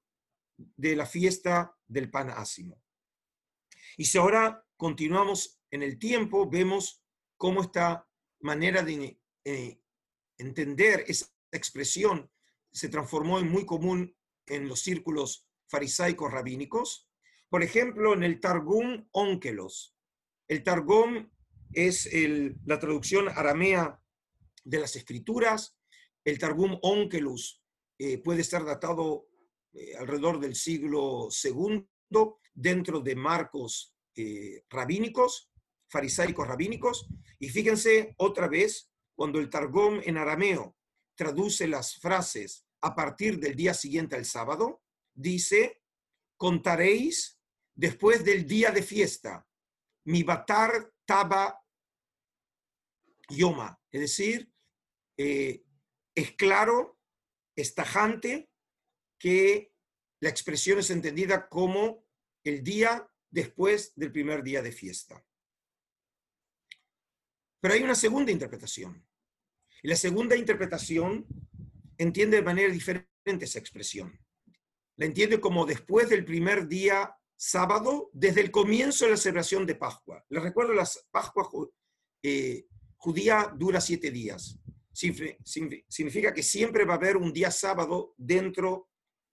de 0.56 0.96
la 0.96 1.06
fiesta 1.06 1.76
del 1.86 2.10
pan 2.10 2.30
ácimo. 2.30 2.82
Y 3.96 4.04
si 4.04 4.16
ahora 4.16 4.64
continuamos 4.76 5.60
en 5.70 5.82
el 5.82 5.98
tiempo, 5.98 6.48
vemos 6.48 7.02
cómo 7.36 7.62
esta 7.62 8.08
manera 8.40 8.82
de 8.82 9.20
eh, 9.44 9.80
entender 10.38 11.04
esa 11.08 11.26
expresión 11.50 12.30
se 12.70 12.88
transformó 12.88 13.38
en 13.38 13.50
muy 13.50 13.66
común 13.66 14.16
en 14.46 14.68
los 14.68 14.80
círculos 14.80 15.48
farisaicos 15.68 16.30
rabínicos. 16.30 17.08
Por 17.48 17.62
ejemplo, 17.62 18.14
en 18.14 18.22
el 18.22 18.40
Targum 18.40 19.08
Onkelos. 19.12 19.96
El 20.48 20.62
Targum 20.62 21.30
es 21.72 22.08
la 22.64 22.78
traducción 22.78 23.28
aramea 23.28 24.00
de 24.64 24.78
las 24.78 24.96
escrituras. 24.96 25.78
El 26.24 26.38
Targum 26.38 26.78
Onkelos 26.82 27.62
eh, 27.98 28.18
puede 28.18 28.42
estar 28.42 28.64
datado 28.64 29.28
eh, 29.72 29.96
alrededor 29.96 30.40
del 30.40 30.54
siglo 30.54 31.28
II 31.42 31.86
dentro 32.54 33.00
de 33.00 33.16
marcos 33.16 33.94
eh, 34.14 34.64
rabínicos, 34.68 35.50
farisaicos 35.88 36.46
rabínicos. 36.46 37.08
Y 37.38 37.48
fíjense 37.48 38.14
otra 38.18 38.48
vez, 38.48 38.90
cuando 39.14 39.38
el 39.38 39.50
Targum 39.50 40.00
en 40.04 40.16
arameo 40.16 40.76
traduce 41.14 41.66
las 41.66 41.96
frases 41.96 42.66
a 42.82 42.94
partir 42.94 43.38
del 43.38 43.56
día 43.56 43.74
siguiente 43.74 44.16
al 44.16 44.24
sábado, 44.24 44.82
dice, 45.14 45.82
contaréis 46.36 47.40
después 47.74 48.24
del 48.24 48.46
día 48.46 48.70
de 48.70 48.82
fiesta, 48.82 49.46
mi 50.04 50.22
batar 50.22 50.92
taba 51.04 51.64
yoma, 53.28 53.80
es 53.90 54.00
decir, 54.00 54.52
eh, 55.16 55.64
es 56.14 56.32
claro, 56.32 56.98
es 57.56 57.74
tajante 57.74 58.50
que 59.18 59.72
la 60.20 60.28
expresión 60.28 60.78
es 60.78 60.90
entendida 60.90 61.48
como 61.48 62.04
el 62.44 62.62
día 62.62 63.08
después 63.30 63.92
del 63.94 64.12
primer 64.12 64.42
día 64.42 64.62
de 64.62 64.72
fiesta. 64.72 65.24
Pero 67.60 67.74
hay 67.74 67.82
una 67.82 67.94
segunda 67.94 68.32
interpretación. 68.32 69.06
Y 69.82 69.88
la 69.88 69.96
segunda 69.96 70.36
interpretación 70.36 71.26
entiende 72.02 72.38
de 72.38 72.42
manera 72.42 72.72
diferente 72.72 73.06
esa 73.40 73.58
expresión. 73.58 74.18
La 74.96 75.06
entiende 75.06 75.40
como 75.40 75.66
después 75.66 76.08
del 76.08 76.24
primer 76.24 76.68
día 76.68 77.16
sábado, 77.36 78.10
desde 78.12 78.40
el 78.40 78.50
comienzo 78.50 79.04
de 79.04 79.12
la 79.12 79.16
celebración 79.16 79.66
de 79.66 79.74
Pascua. 79.74 80.24
Les 80.28 80.42
recuerdo, 80.42 80.72
la 80.74 80.88
Pascua 81.10 81.48
eh, 82.22 82.66
judía 82.96 83.52
dura 83.56 83.80
siete 83.80 84.10
días. 84.10 84.58
Significa 84.92 86.32
que 86.32 86.42
siempre 86.42 86.84
va 86.84 86.94
a 86.94 86.96
haber 86.96 87.16
un 87.16 87.32
día 87.32 87.50
sábado 87.50 88.14
dentro 88.16 88.90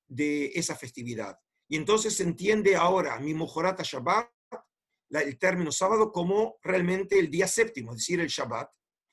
de 0.07 0.47
esa 0.55 0.75
festividad. 0.75 1.37
Y 1.67 1.75
entonces 1.75 2.15
se 2.15 2.23
entiende 2.23 2.75
ahora 2.75 3.19
mi 3.19 3.33
Mojorata 3.33 3.83
Shabbat, 3.83 4.31
el 5.11 5.37
término 5.37 5.71
sábado, 5.71 6.11
como 6.11 6.57
realmente 6.61 7.17
el 7.17 7.29
día 7.29 7.47
séptimo, 7.47 7.91
es 7.91 7.97
decir, 7.97 8.19
el 8.19 8.27
Shabbat. 8.27 8.69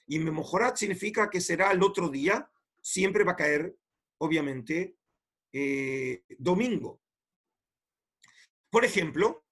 Y 0.09 0.19
Memojorat 0.19 0.77
significa 0.77 1.29
que 1.29 1.40
será 1.40 1.73
el 1.73 1.83
otro 1.83 2.09
día, 2.09 2.49
siempre 2.87 3.25
va 3.25 3.33
a 3.33 3.37
caer, 3.37 3.77
obviamente, 4.18 4.96
eh, 5.53 6.22
domingo. 6.38 7.03
Por 8.70 8.85
ejemplo, 8.85 9.44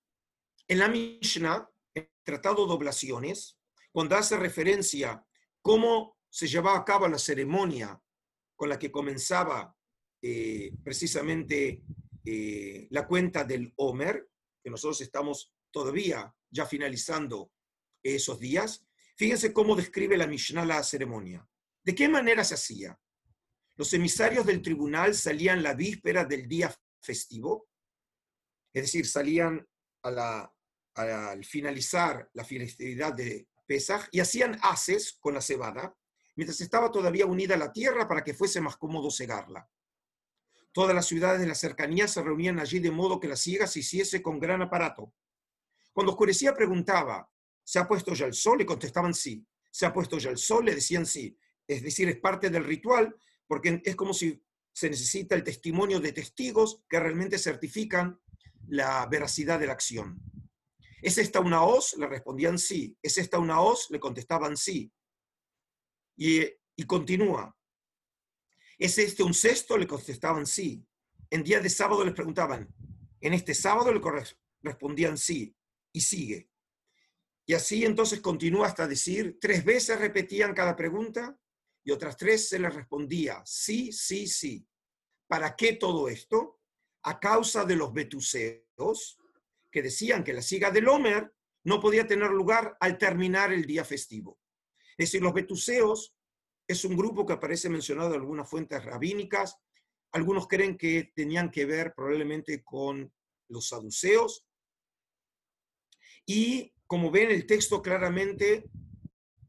en 0.69 0.79
la 0.79 0.89
Mishnah, 0.89 1.69
el 1.95 2.09
Tratado 2.23 2.65
de 2.65 2.73
Oblaciones, 2.73 3.59
cuando 3.91 4.15
hace 4.15 4.37
referencia 4.37 5.27
cómo 5.61 6.17
se 6.31 6.47
llevaba 6.47 6.79
a 6.79 6.85
cabo 6.85 7.09
la 7.09 7.19
ceremonia 7.19 8.01
con 8.55 8.69
la 8.69 8.79
que 8.79 8.93
comenzaba 8.93 9.77
eh, 10.23 10.71
precisamente 10.85 11.83
eh, 12.25 12.87
la 12.91 13.05
cuenta 13.05 13.43
del 13.43 13.73
Homer, 13.77 14.29
que 14.63 14.71
nosotros 14.71 15.01
estamos 15.01 15.53
todavía 15.73 16.33
ya 16.51 16.67
finalizando 16.67 17.51
esos 18.01 18.39
días, 18.39 18.87
fíjense 19.17 19.53
cómo 19.53 19.75
describe 19.75 20.17
la 20.17 20.29
Mishnah 20.29 20.65
la 20.65 20.85
ceremonia. 20.85 21.45
¿De 21.83 21.97
qué 21.97 22.09
manera 22.09 22.45
se 22.45 22.55
hacía? 22.55 22.97
Los 23.77 23.93
emisarios 23.93 24.47
del 24.47 24.63
tribunal 24.63 25.15
salían 25.15 25.63
la 25.63 25.75
víspera 25.75 26.25
del 26.25 26.47
día 26.47 26.73
festivo, 27.01 27.69
es 28.73 28.83
decir, 28.83 29.07
salían 29.07 29.67
al 30.03 31.45
finalizar 31.45 32.31
la 32.35 32.45
festividad 32.45 33.15
de 33.15 33.49
Pesach 33.67 34.09
y 34.13 34.21
hacían 34.21 34.59
haces 34.63 35.17
con 35.19 35.35
la 35.35 35.41
cebada, 35.41 35.97
mientras 36.37 36.61
estaba 36.61 36.91
todavía 36.91 37.27
unida 37.27 37.55
a 37.55 37.59
la 37.59 37.73
tierra 37.73 38.07
para 38.07 38.23
que 38.23 38.35
fuese 38.35 38.61
más 38.61 38.77
cómodo 38.77 39.11
cegarla. 39.11 39.69
Todas 40.73 40.95
las 40.95 41.07
ciudades 41.07 41.41
de 41.41 41.47
la 41.47 41.55
cercanía 41.55 42.09
se 42.09 42.23
reunían 42.23 42.59
allí 42.59 42.81
de 42.81 42.91
modo 42.91 43.21
que 43.21 43.29
la 43.29 43.37
siega 43.37 43.67
se 43.67 43.81
hiciese 43.81 44.23
con 44.23 44.41
gran 44.41 44.63
aparato. 44.63 45.15
Cuando 45.93 46.13
oscurecía 46.13 46.55
preguntaba, 46.55 47.31
¿se 47.63 47.79
ha 47.79 47.87
puesto 47.87 48.15
ya 48.15 48.27
el 48.27 48.35
sol? 48.35 48.59
Le 48.59 48.67
contestaban 48.67 49.15
sí. 49.15 49.47
¿Se 49.71 49.87
ha 49.87 49.93
puesto 49.93 50.19
ya 50.19 50.31
el 50.31 50.39
sol? 50.39 50.65
Le 50.65 50.75
decían 50.75 51.07
sí. 51.07 51.37
Es 51.67 51.83
decir, 51.83 52.09
es 52.09 52.19
parte 52.19 52.51
del 52.51 52.65
ritual 52.65 53.15
porque 53.47 53.83
es 53.85 53.97
como 53.97 54.15
si 54.15 54.43
se 54.73 54.91
necesita 54.91 55.35
el 55.35 55.45
testimonio 55.45 56.01
de 56.01 56.13
testigos 56.13 56.83
que 56.89 56.99
realmente 56.99 57.39
certifican 57.39 58.21
la 58.67 59.07
veracidad 59.07 59.61
de 59.61 59.67
la 59.67 59.73
acción. 59.73 60.21
¿Es 61.01 61.19
esta 61.19 61.41
una 61.41 61.63
hoz? 61.63 61.97
Le 61.99 62.07
respondían 62.07 62.59
sí. 62.59 62.97
¿Es 63.03 63.19
esta 63.19 63.39
una 63.39 63.61
hoz? 63.61 63.89
Le 63.91 64.01
contestaban 64.01 64.57
sí. 64.57 64.91
Y, 66.17 66.43
y 66.77 66.85
continúa. 66.87 67.55
¿Es 68.79 68.99
este 68.99 69.23
un 69.23 69.35
cesto? 69.35 69.77
Le 69.77 69.87
contestaban 69.87 70.47
sí. 70.47 70.85
En 71.31 71.45
día 71.45 71.61
de 71.61 71.69
sábado 71.69 72.05
les 72.05 72.15
preguntaban, 72.15 72.69
en 73.21 73.35
este 73.35 73.55
sábado 73.55 73.93
le 73.93 74.01
respondían 74.63 75.19
sí. 75.19 75.55
Y 75.93 76.01
sigue. 76.01 76.49
Y 77.47 77.55
así 77.55 77.85
entonces 77.85 78.21
continúa 78.21 78.67
hasta 78.67 78.89
decir, 78.89 79.39
tres 79.41 79.65
veces 79.65 80.01
repetían 80.01 80.55
cada 80.55 80.75
pregunta 80.75 81.39
y 81.85 81.91
otras 81.91 82.17
tres 82.17 82.49
se 82.49 82.59
les 82.59 82.75
respondía 82.75 83.43
sí, 83.45 83.93
sí, 83.93 84.27
sí. 84.27 84.67
¿Para 85.27 85.55
qué 85.55 85.75
todo 85.75 86.09
esto? 86.09 86.61
A 87.03 87.21
causa 87.21 87.65
de 87.65 87.77
los 87.77 87.93
betuseos 87.93 89.19
que 89.71 89.83
decían 89.83 90.25
que 90.25 90.33
la 90.33 90.43
siga 90.43 90.71
del 90.71 90.89
Homer 90.89 91.33
no 91.65 91.81
podía 91.81 92.07
tener 92.07 92.31
lugar 92.31 92.77
al 92.81 92.99
terminar 92.99 93.53
el 93.53 93.67
día 93.67 93.85
festivo. 93.85 94.39
Es 94.97 95.09
decir, 95.09 95.23
los 95.23 95.35
betuseos 95.35 96.15
es 96.67 96.85
un 96.85 96.97
grupo 96.97 97.27
que 97.27 97.35
aparece 97.35 97.69
mencionado 97.69 98.15
en 98.15 98.21
algunas 98.21 98.49
fuentes 98.49 98.83
rabínicas. 98.85 99.59
Algunos 100.13 100.47
creen 100.47 100.79
que 100.79 101.13
tenían 101.15 101.51
que 101.51 101.67
ver 101.67 101.95
probablemente 101.95 102.63
con 102.63 103.13
los 103.49 103.69
saduceos. 103.69 104.47
Y 106.27 106.73
como 106.87 107.11
ven 107.11 107.31
el 107.31 107.47
texto 107.47 107.83
claramente, 107.83 108.65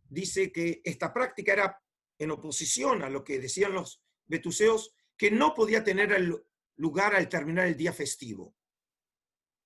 dice 0.10 0.52
que 0.52 0.82
esta 0.84 1.13
práctica 1.13 1.54
era 1.54 1.82
en 2.17 2.32
oposición 2.32 3.04
a 3.04 3.10
lo 3.10 3.23
que 3.23 3.39
decían 3.39 3.73
los 3.73 4.01
betuseos, 4.25 4.95
que 5.17 5.32
no 5.32 5.54
podía 5.54 5.84
tener 5.84 6.43
lugar 6.75 7.15
al 7.15 7.30
terminar 7.30 7.67
el 7.67 7.78
día 7.78 7.93
festivo. 7.93 8.56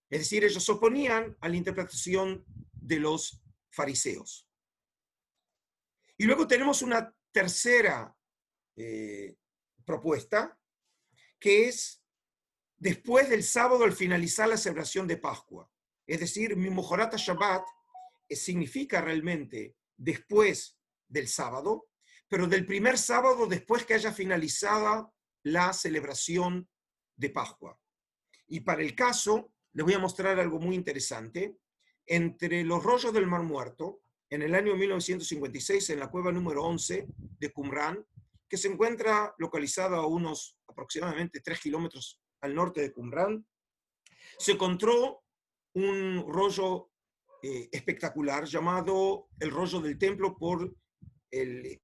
Es 0.10 0.20
decir, 0.20 0.44
ellos 0.44 0.64
se 0.64 0.72
oponían 0.72 1.38
a 1.40 1.50
la 1.50 1.56
interpretación 1.56 2.44
de 2.74 3.00
los 3.00 3.42
fariseos. 3.70 4.48
Y 6.18 6.26
luego 6.26 6.48
tenemos 6.48 6.82
una 6.82 7.16
tercera 7.32 8.16
eh, 8.76 9.38
propuesta, 9.86 10.60
que 11.40 11.68
es 11.68 12.04
después 12.78 13.30
del 13.30 13.44
sábado 13.44 13.84
al 13.84 13.94
finalizar 13.94 14.50
la 14.50 14.58
celebración 14.58 15.08
de 15.08 15.18
Pascua. 15.18 15.72
Es 16.06 16.20
decir, 16.20 16.56
mi 16.56 16.70
Mojorata 16.70 17.18
Shabbat 17.18 17.64
eh, 18.28 18.36
significa 18.36 19.02
realmente 19.02 19.76
después 19.96 20.78
del 21.08 21.28
sábado, 21.28 21.89
pero 22.30 22.48
del 22.48 22.66
primer 22.66 22.98
sábado 22.98 23.48
después 23.48 23.86
que 23.86 23.96
haya 23.96 24.14
finalizado 24.14 25.14
la 25.44 25.74
celebración 25.74 26.70
de 27.16 27.30
Pascua. 27.32 27.78
Y 28.48 28.62
para 28.62 28.82
el 28.82 28.96
caso, 28.96 29.52
les 29.74 29.84
voy 29.84 29.96
a 29.96 30.00
mostrar 30.00 30.40
algo 30.40 30.60
muy 30.60 30.76
interesante. 30.76 31.58
Entre 32.06 32.64
los 32.64 32.84
rollos 32.84 33.14
del 33.14 33.28
Mar 33.28 33.44
Muerto, 33.44 34.02
en 34.30 34.44
el 34.44 34.54
año 34.56 34.76
1956, 34.76 35.90
en 35.90 36.00
la 36.00 36.10
cueva 36.10 36.32
número 36.32 36.64
11 36.64 37.08
de 37.18 37.52
Qumran, 37.52 38.06
que 38.48 38.58
se 38.58 38.68
encuentra 38.68 39.34
localizada 39.38 39.98
a 39.98 40.06
unos 40.06 40.58
aproximadamente 40.68 41.42
3 41.42 41.60
kilómetros 41.60 42.22
al 42.42 42.56
norte 42.56 42.82
de 42.82 42.94
Qumran, 42.94 43.46
se 44.38 44.54
encontró 44.54 45.24
un 45.74 46.26
rollo 46.28 46.90
eh, 47.42 47.70
espectacular 47.72 48.46
llamado 48.46 49.30
el 49.40 49.52
rollo 49.52 49.80
del 49.80 49.98
templo 49.98 50.36
por 50.38 50.76
el 51.32 51.82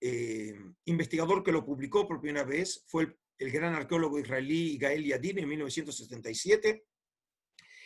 eh, 0.00 0.54
investigador 0.84 1.42
que 1.42 1.52
lo 1.52 1.64
publicó 1.64 2.06
por 2.06 2.20
primera 2.20 2.44
vez, 2.44 2.84
fue 2.86 3.16
el, 3.38 3.50
gran 3.50 3.74
arqueólogo 3.74 4.18
israelí 4.18 4.78
Gael 4.78 5.04
Yadin 5.04 5.38
en 5.38 5.48
1977. 5.48 6.84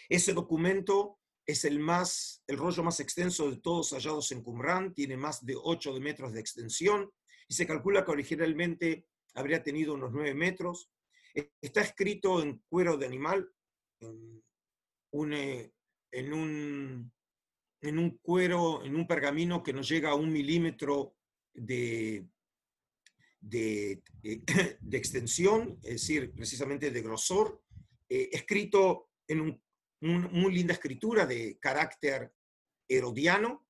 Ese 0.08 0.32
documento 0.32 1.18
es 1.46 1.64
el, 1.64 1.78
más, 1.78 2.42
el 2.46 2.58
rollo 2.58 2.82
más 2.82 3.00
extenso 3.00 3.50
de 3.50 3.58
todos 3.58 3.92
hallados 3.92 4.30
en 4.32 4.42
Qumran, 4.42 4.94
tiene 4.94 5.16
más 5.16 5.44
de 5.44 5.56
8 5.56 5.98
metros 6.00 6.32
de 6.32 6.40
extensión 6.40 7.10
y 7.48 7.54
se 7.54 7.66
calcula 7.66 8.04
que 8.04 8.10
originalmente 8.10 9.06
habría 9.34 9.62
tenido 9.62 9.94
unos 9.94 10.12
9 10.12 10.34
metros. 10.34 10.90
Está 11.60 11.80
escrito 11.80 12.42
en 12.42 12.62
cuero 12.68 12.96
de 12.98 13.06
animal, 13.06 13.50
en 14.00 14.42
un, 15.12 15.32
eh, 15.32 15.72
en 16.10 16.32
un, 16.32 17.12
en 17.80 17.98
un 17.98 18.18
cuero, 18.18 18.84
en 18.84 18.96
un 18.96 19.06
pergamino 19.06 19.62
que 19.62 19.72
no 19.72 19.80
llega 19.80 20.10
a 20.10 20.14
un 20.14 20.30
milímetro 20.30 21.16
de, 21.54 22.26
de, 23.40 24.02
eh, 24.22 24.42
de 24.80 24.96
extensión, 24.96 25.78
es 25.82 25.92
decir, 25.92 26.32
precisamente 26.32 26.90
de 26.90 27.02
grosor, 27.02 27.62
eh, 28.08 28.30
escrito 28.32 29.10
en 29.26 29.40
un 29.40 29.62
muy 30.02 30.52
linda 30.52 30.74
escritura 30.74 31.26
de 31.26 31.58
carácter 31.60 32.32
herodiano. 32.88 33.66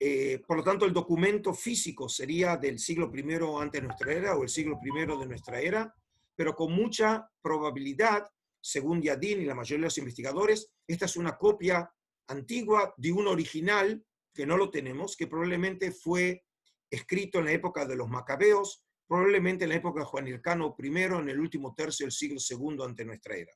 Eh, 0.00 0.40
por 0.46 0.56
lo 0.56 0.64
tanto, 0.64 0.84
el 0.84 0.92
documento 0.92 1.54
físico 1.54 2.08
sería 2.08 2.56
del 2.56 2.78
siglo 2.78 3.10
I 3.14 3.22
antes 3.60 3.80
de 3.80 3.86
nuestra 3.86 4.12
era 4.12 4.36
o 4.36 4.42
el 4.42 4.48
siglo 4.48 4.78
I 4.82 5.06
de 5.06 5.26
nuestra 5.26 5.60
era, 5.60 5.94
pero 6.34 6.54
con 6.54 6.72
mucha 6.72 7.28
probabilidad, 7.40 8.28
según 8.60 9.02
Yadin 9.02 9.42
y 9.42 9.44
la 9.44 9.54
mayoría 9.54 9.82
de 9.82 9.86
los 9.86 9.98
investigadores, 9.98 10.72
esta 10.86 11.06
es 11.06 11.16
una 11.16 11.36
copia 11.36 11.90
antigua 12.28 12.94
de 12.96 13.12
un 13.12 13.26
original 13.26 14.04
que 14.34 14.46
no 14.46 14.56
lo 14.56 14.70
tenemos, 14.70 15.16
que 15.16 15.26
probablemente 15.26 15.90
fue 15.92 16.44
escrito 16.90 17.38
en 17.38 17.46
la 17.46 17.52
época 17.52 17.86
de 17.86 17.96
los 17.96 18.08
macabeos, 18.08 18.84
probablemente 19.06 19.64
en 19.64 19.70
la 19.70 19.76
época 19.76 20.00
de 20.00 20.06
Juan 20.06 20.28
Hircano 20.28 20.76
I, 20.78 20.86
en 20.86 21.28
el 21.28 21.40
último 21.40 21.74
tercio 21.74 22.04
del 22.04 22.12
siglo 22.12 22.38
II 22.38 22.84
ante 22.84 23.04
nuestra 23.04 23.36
era. 23.36 23.52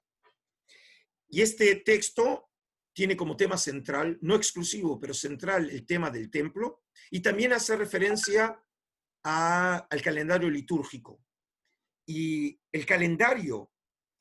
Y 1.28 1.40
este 1.40 1.76
texto 1.76 2.50
tiene 2.94 3.16
como 3.16 3.36
tema 3.36 3.56
central, 3.56 4.18
no 4.20 4.34
exclusivo, 4.34 5.00
pero 5.00 5.14
central, 5.14 5.70
el 5.70 5.86
tema 5.86 6.10
del 6.10 6.30
templo, 6.30 6.82
y 7.10 7.20
también 7.20 7.52
hace 7.52 7.76
referencia 7.76 8.62
al 9.24 10.02
calendario 10.02 10.50
litúrgico. 10.50 11.22
Y 12.06 12.60
el 12.70 12.84
calendario 12.84 13.70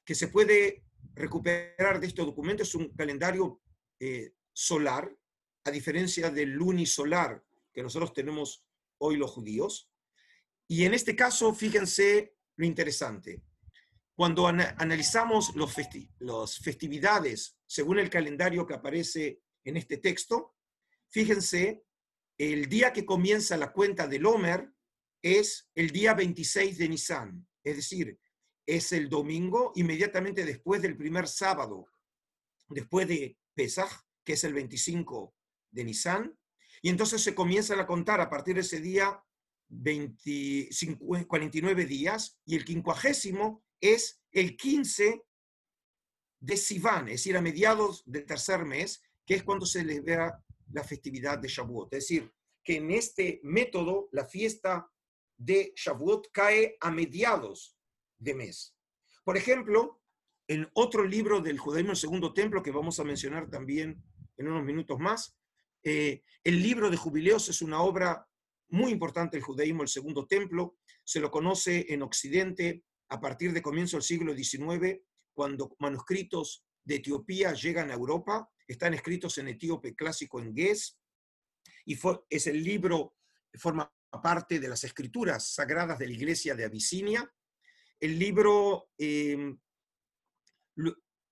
que 0.05 0.15
se 0.15 0.27
puede 0.27 0.85
recuperar 1.13 1.99
de 1.99 2.07
este 2.07 2.21
documento 2.21 2.63
es 2.63 2.75
un 2.75 2.89
calendario 2.93 3.61
eh, 3.99 4.33
solar, 4.53 5.13
a 5.65 5.71
diferencia 5.71 6.29
del 6.29 6.51
lunisolar 6.51 7.43
que 7.73 7.83
nosotros 7.83 8.13
tenemos 8.13 8.65
hoy 9.01 9.17
los 9.17 9.31
judíos. 9.31 9.91
Y 10.67 10.85
en 10.85 10.93
este 10.93 11.15
caso, 11.15 11.53
fíjense 11.53 12.35
lo 12.55 12.65
interesante. 12.65 13.43
Cuando 14.15 14.47
analizamos 14.47 15.55
las 15.55 15.75
los 16.19 16.59
festividades 16.59 17.57
según 17.65 17.99
el 17.99 18.09
calendario 18.09 18.65
que 18.65 18.75
aparece 18.75 19.41
en 19.63 19.77
este 19.77 19.97
texto, 19.97 20.55
fíjense, 21.09 21.83
el 22.37 22.67
día 22.69 22.93
que 22.93 23.05
comienza 23.05 23.57
la 23.57 23.71
cuenta 23.71 24.07
del 24.07 24.25
Homer 24.25 24.71
es 25.21 25.69
el 25.75 25.91
día 25.91 26.13
26 26.13 26.77
de 26.77 26.89
Nisan, 26.89 27.47
es 27.63 27.75
decir, 27.75 28.19
es 28.65 28.91
el 28.91 29.09
domingo 29.09 29.71
inmediatamente 29.75 30.45
después 30.45 30.81
del 30.81 30.97
primer 30.97 31.27
sábado, 31.27 31.87
después 32.69 33.07
de 33.07 33.37
Pesach, 33.53 33.91
que 34.23 34.33
es 34.33 34.43
el 34.43 34.53
25 34.53 35.35
de 35.71 35.83
Nisan, 35.83 36.39
y 36.81 36.89
entonces 36.89 37.21
se 37.21 37.35
comienzan 37.35 37.79
a 37.79 37.87
contar 37.87 38.21
a 38.21 38.29
partir 38.29 38.55
de 38.55 38.61
ese 38.61 38.79
día 38.79 39.23
49 41.27 41.85
días, 41.85 42.39
y 42.45 42.55
el 42.55 42.65
quincuagésimo 42.65 43.63
es 43.79 44.21
el 44.31 44.57
15 44.57 45.23
de 46.41 46.57
Sivan, 46.57 47.07
es 47.07 47.13
decir, 47.13 47.37
a 47.37 47.41
mediados 47.41 48.03
del 48.05 48.25
tercer 48.25 48.65
mes, 48.65 49.01
que 49.25 49.35
es 49.35 49.43
cuando 49.43 49.65
se 49.65 49.79
celebra 49.79 50.43
la 50.71 50.83
festividad 50.83 51.37
de 51.39 51.47
Shavuot. 51.47 51.93
Es 51.93 52.03
decir, 52.03 52.31
que 52.63 52.77
en 52.77 52.91
este 52.91 53.39
método 53.43 54.09
la 54.11 54.25
fiesta 54.25 54.89
de 55.37 55.73
Shavuot 55.75 56.31
cae 56.31 56.77
a 56.79 56.91
mediados 56.91 57.77
de 58.17 58.35
mes. 58.35 58.75
Por 59.23 59.37
ejemplo, 59.37 60.01
en 60.47 60.69
otro 60.73 61.03
libro 61.03 61.41
del 61.41 61.59
judaísmo, 61.59 61.91
el 61.91 61.97
segundo 61.97 62.33
templo, 62.33 62.61
que 62.61 62.71
vamos 62.71 62.99
a 62.99 63.03
mencionar 63.03 63.49
también 63.49 64.03
en 64.37 64.47
unos 64.47 64.63
minutos 64.65 64.99
más, 64.99 65.37
eh, 65.83 66.23
el 66.43 66.61
libro 66.61 66.89
de 66.89 66.97
jubileos 66.97 67.49
es 67.49 67.61
una 67.61 67.81
obra 67.81 68.27
muy 68.69 68.91
importante 68.91 69.37
del 69.37 69.43
judaísmo, 69.43 69.83
el 69.83 69.89
segundo 69.89 70.25
templo, 70.25 70.77
se 71.03 71.19
lo 71.19 71.29
conoce 71.29 71.85
en 71.89 72.01
Occidente 72.01 72.83
a 73.09 73.19
partir 73.19 73.51
de 73.51 73.61
comienzo 73.61 73.97
del 73.97 74.03
siglo 74.03 74.33
XIX, 74.33 75.01
cuando 75.33 75.75
manuscritos 75.79 76.65
de 76.83 76.95
Etiopía 76.95 77.53
llegan 77.53 77.91
a 77.91 77.93
Europa, 77.93 78.49
están 78.67 78.93
escritos 78.93 79.37
en 79.37 79.49
etíope 79.49 79.95
clásico 79.95 80.39
en 80.39 80.55
Ges, 80.55 80.97
y 81.85 81.97
es 82.29 82.47
el 82.47 82.63
libro, 82.63 83.15
forma 83.53 83.91
parte 84.23 84.59
de 84.59 84.69
las 84.69 84.83
escrituras 84.83 85.53
sagradas 85.53 85.99
de 85.99 86.07
la 86.07 86.13
iglesia 86.13 86.55
de 86.55 86.65
Abisinia. 86.65 87.29
El 87.99 88.17
libro, 88.17 88.89
em, 88.97 89.57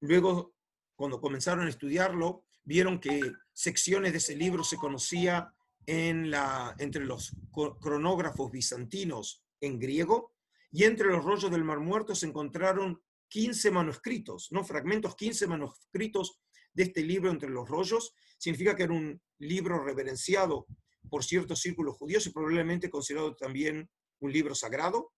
luego, 0.01 0.55
cuando 0.95 1.21
comenzaron 1.21 1.65
a 1.65 1.69
estudiarlo, 1.69 2.45
vieron 2.69 2.99
que 2.99 3.19
secciones 3.51 4.12
de 4.12 4.19
ese 4.19 4.36
libro 4.36 4.63
se 4.63 4.77
conocía 4.77 5.51
en 5.88 6.29
la, 6.29 6.75
entre 6.77 7.03
los 7.03 7.36
cronógrafos 7.51 8.51
bizantinos 8.51 9.43
en 9.60 9.79
griego, 9.79 10.36
y 10.71 10.84
entre 10.84 11.08
los 11.08 11.25
rollos 11.25 11.49
del 11.49 11.63
Mar 11.63 11.79
Muerto 11.79 12.13
se 12.13 12.27
encontraron 12.27 13.01
15 13.29 13.71
manuscritos, 13.71 14.49
no 14.51 14.63
fragmentos, 14.63 15.15
15 15.15 15.47
manuscritos 15.47 16.39
de 16.71 16.84
este 16.84 17.01
libro 17.01 17.32
entre 17.32 17.49
los 17.49 17.67
rollos. 17.67 18.13
Significa 18.38 18.75
que 18.75 18.84
era 18.84 18.93
un 18.93 19.19
libro 19.39 19.84
reverenciado 19.84 20.67
por 21.10 21.23
ciertos 21.23 21.62
círculos 21.62 21.97
judíos 21.97 22.27
y 22.27 22.29
probablemente 22.29 22.91
considerado 22.91 23.36
también 23.36 23.89
un 24.19 24.32
libro 24.32 24.53
sagrado. 24.53 25.13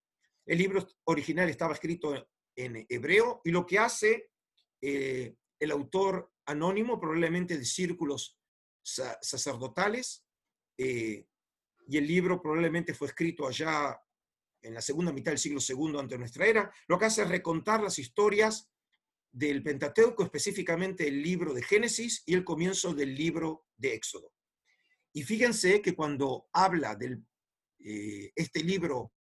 El 0.45 0.57
libro 0.57 0.87
original 1.03 1.49
estaba 1.49 1.73
escrito 1.73 2.15
en 2.55 2.85
hebreo 2.87 3.41
y 3.43 3.51
lo 3.51 3.65
que 3.65 3.77
hace 3.77 4.29
eh, 4.81 5.35
el 5.59 5.71
autor 5.71 6.31
anónimo, 6.51 6.99
probablemente 6.99 7.57
de 7.57 7.65
círculos 7.65 8.37
sacerdotales, 8.83 10.25
eh, 10.77 11.25
y 11.87 11.97
el 11.97 12.07
libro 12.07 12.41
probablemente 12.41 12.93
fue 12.93 13.07
escrito 13.07 13.47
allá 13.47 13.99
en 14.61 14.73
la 14.73 14.81
segunda 14.81 15.11
mitad 15.11 15.31
del 15.31 15.39
siglo 15.39 15.59
II 15.59 15.99
ante 15.99 16.17
nuestra 16.17 16.45
era, 16.45 16.71
lo 16.87 16.97
que 16.97 17.05
hace 17.05 17.23
es 17.23 17.29
recontar 17.29 17.81
las 17.81 17.99
historias 17.99 18.69
del 19.31 19.63
Pentateuco, 19.63 20.23
específicamente 20.23 21.07
el 21.07 21.21
libro 21.21 21.53
de 21.53 21.63
Génesis 21.63 22.23
y 22.25 22.33
el 22.33 22.43
comienzo 22.43 22.93
del 22.93 23.15
libro 23.15 23.65
de 23.77 23.93
Éxodo. 23.93 24.33
Y 25.13 25.23
fíjense 25.23 25.81
que 25.81 25.95
cuando 25.95 26.49
habla 26.53 26.95
de 26.95 27.19
eh, 27.79 28.31
este 28.35 28.63
libro 28.63 29.13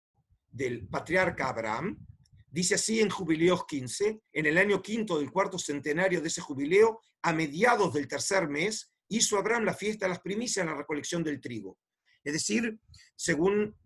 del 0.51 0.87
patriarca 0.89 1.49
Abraham, 1.49 2.07
dice 2.51 2.75
así 2.75 3.01
en 3.01 3.11
Jubileos 3.11 3.67
15, 3.67 4.21
en 4.33 4.47
el 4.47 4.59
año 4.59 4.83
quinto 4.83 5.19
del 5.19 5.31
cuarto 5.31 5.59
centenario 5.59 6.21
de 6.21 6.29
ese 6.29 6.41
jubileo, 6.41 7.01
a 7.23 7.33
mediados 7.33 7.93
del 7.93 8.09
tercer 8.09 8.49
mes, 8.49 8.93
hizo 9.09 9.37
Abraham 9.39 9.65
la 9.65 9.75
fiesta 9.75 10.07
de 10.07 10.11
las 10.11 10.21
primicias 10.21 10.65
en 10.65 10.71
la 10.71 10.79
recolección 10.79 11.23
del 11.23 11.41
trigo. 11.41 11.79
Es 12.25 12.33
decir, 12.33 12.79
según 13.17 13.77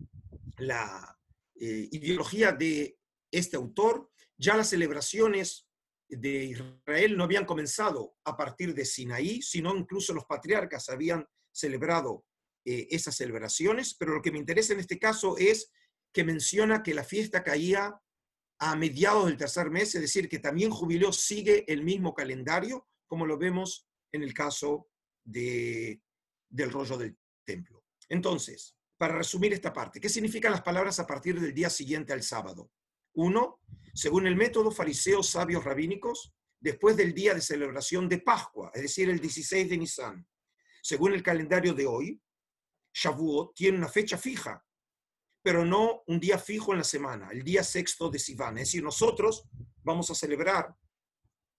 la 0.59 1.19
eh, 1.57 1.89
ideología 1.93 2.53
de 2.53 2.99
este 3.31 3.57
autor, 3.57 4.11
ya 4.37 4.57
las 4.57 4.71
celebraciones 4.71 5.67
de 6.09 6.45
Israel 6.45 7.17
no 7.17 7.25
habían 7.25 7.47
comenzado 7.47 8.17
a 8.25 8.37
partir 8.37 8.75
de 8.75 8.85
Sinaí, 8.85 9.43
sino 9.43 9.75
incluso 9.75 10.13
los 10.13 10.27
patriarcas 10.27 10.89
habían 10.89 11.27
celebrado 11.53 12.25
eh, 12.65 12.89
esas 12.91 13.17
celebraciones, 13.17 13.95
pero 13.95 14.15
lo 14.15 14.23
que 14.23 14.33
me 14.33 14.39
interesa 14.39 14.73
en 14.73 14.81
este 14.81 14.99
caso 14.99 15.37
es 15.39 15.71
que 16.13 16.25
menciona 16.25 16.83
que 16.83 16.95
la 16.95 17.05
fiesta 17.05 17.43
caía 17.43 18.01
a 18.71 18.77
mediados 18.77 19.27
del 19.27 19.37
tercer 19.37 19.71
mes, 19.71 19.95
es 19.95 20.01
decir, 20.01 20.27
que 20.27 20.39
también 20.39 20.71
Jubileo 20.71 21.13
sigue 21.13 21.71
el 21.71 21.85
mismo 21.85 22.15
calendario, 22.15 22.89
como 23.07 23.27
lo 23.27 23.37
vemos 23.37 23.87
en 24.11 24.23
el 24.23 24.33
caso 24.33 24.89
de, 25.23 26.01
del 26.49 26.71
rollo 26.71 26.97
del 26.97 27.15
templo. 27.45 27.85
Entonces, 28.09 28.75
para 28.97 29.19
resumir 29.19 29.53
esta 29.53 29.71
parte, 29.71 30.01
¿qué 30.01 30.09
significan 30.09 30.51
las 30.51 30.63
palabras 30.63 30.99
a 30.99 31.07
partir 31.07 31.39
del 31.39 31.53
día 31.53 31.69
siguiente 31.69 32.15
al 32.15 32.23
sábado? 32.23 32.71
Uno, 33.13 33.61
según 33.93 34.27
el 34.27 34.35
método 34.35 34.71
fariseos 34.71 35.29
sabios 35.29 35.63
rabínicos, 35.63 36.33
después 36.59 36.97
del 36.97 37.13
día 37.13 37.35
de 37.35 37.43
celebración 37.43 38.09
de 38.09 38.21
Pascua, 38.21 38.71
es 38.73 38.81
decir, 38.81 39.11
el 39.11 39.21
16 39.21 39.69
de 39.69 39.77
Nisan. 39.77 40.27
Según 40.83 41.13
el 41.13 41.23
calendario 41.23 41.75
de 41.75 41.87
hoy, 41.87 42.19
Shavuot 42.95 43.55
tiene 43.55 43.77
una 43.77 43.89
fecha 43.89 44.17
fija, 44.17 44.65
pero 45.45 45.63
no 45.63 46.03
un 46.07 46.19
día 46.19 46.39
fijo 46.39 46.73
en 46.73 46.79
la 46.79 46.85
semana, 46.85 47.29
el 47.31 47.45
día 47.45 47.63
sexto 47.63 48.09
de 48.09 48.19
Sivan. 48.19 48.57
Es 48.57 48.69
decir, 48.69 48.83
nosotros 48.83 49.47
vamos 49.83 50.11
a 50.11 50.15
celebrar 50.15 50.75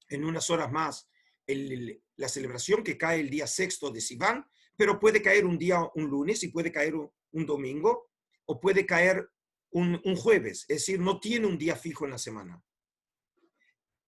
en 0.10 0.26
unas 0.26 0.50
horas 0.50 0.72
más 0.72 1.08
la 1.46 2.28
celebración 2.28 2.84
que 2.84 2.98
cae 2.98 3.20
el 3.20 3.30
día 3.30 3.46
sexto 3.46 3.92
de 3.92 4.02
Sivan, 4.02 4.44
pero 4.76 5.00
puede 5.00 5.22
caer 5.22 5.46
un 5.46 5.60
día, 5.60 5.82
un 5.94 6.10
lunes, 6.10 6.42
y 6.42 6.48
puede 6.48 6.72
caer 6.72 6.96
un, 6.96 7.46
domingo, 7.46 8.10
o 8.46 8.60
puede 8.60 8.88
caer 8.88 9.30
un, 9.70 10.02
jueves, 10.16 10.66
es 10.68 10.78
decir, 10.78 11.00
no 11.00 11.20
tiene 11.20 11.46
un 11.46 11.60
día 11.60 11.76
fijo 11.76 12.06
en 12.06 12.12
la 12.12 12.18
semana. 12.18 12.60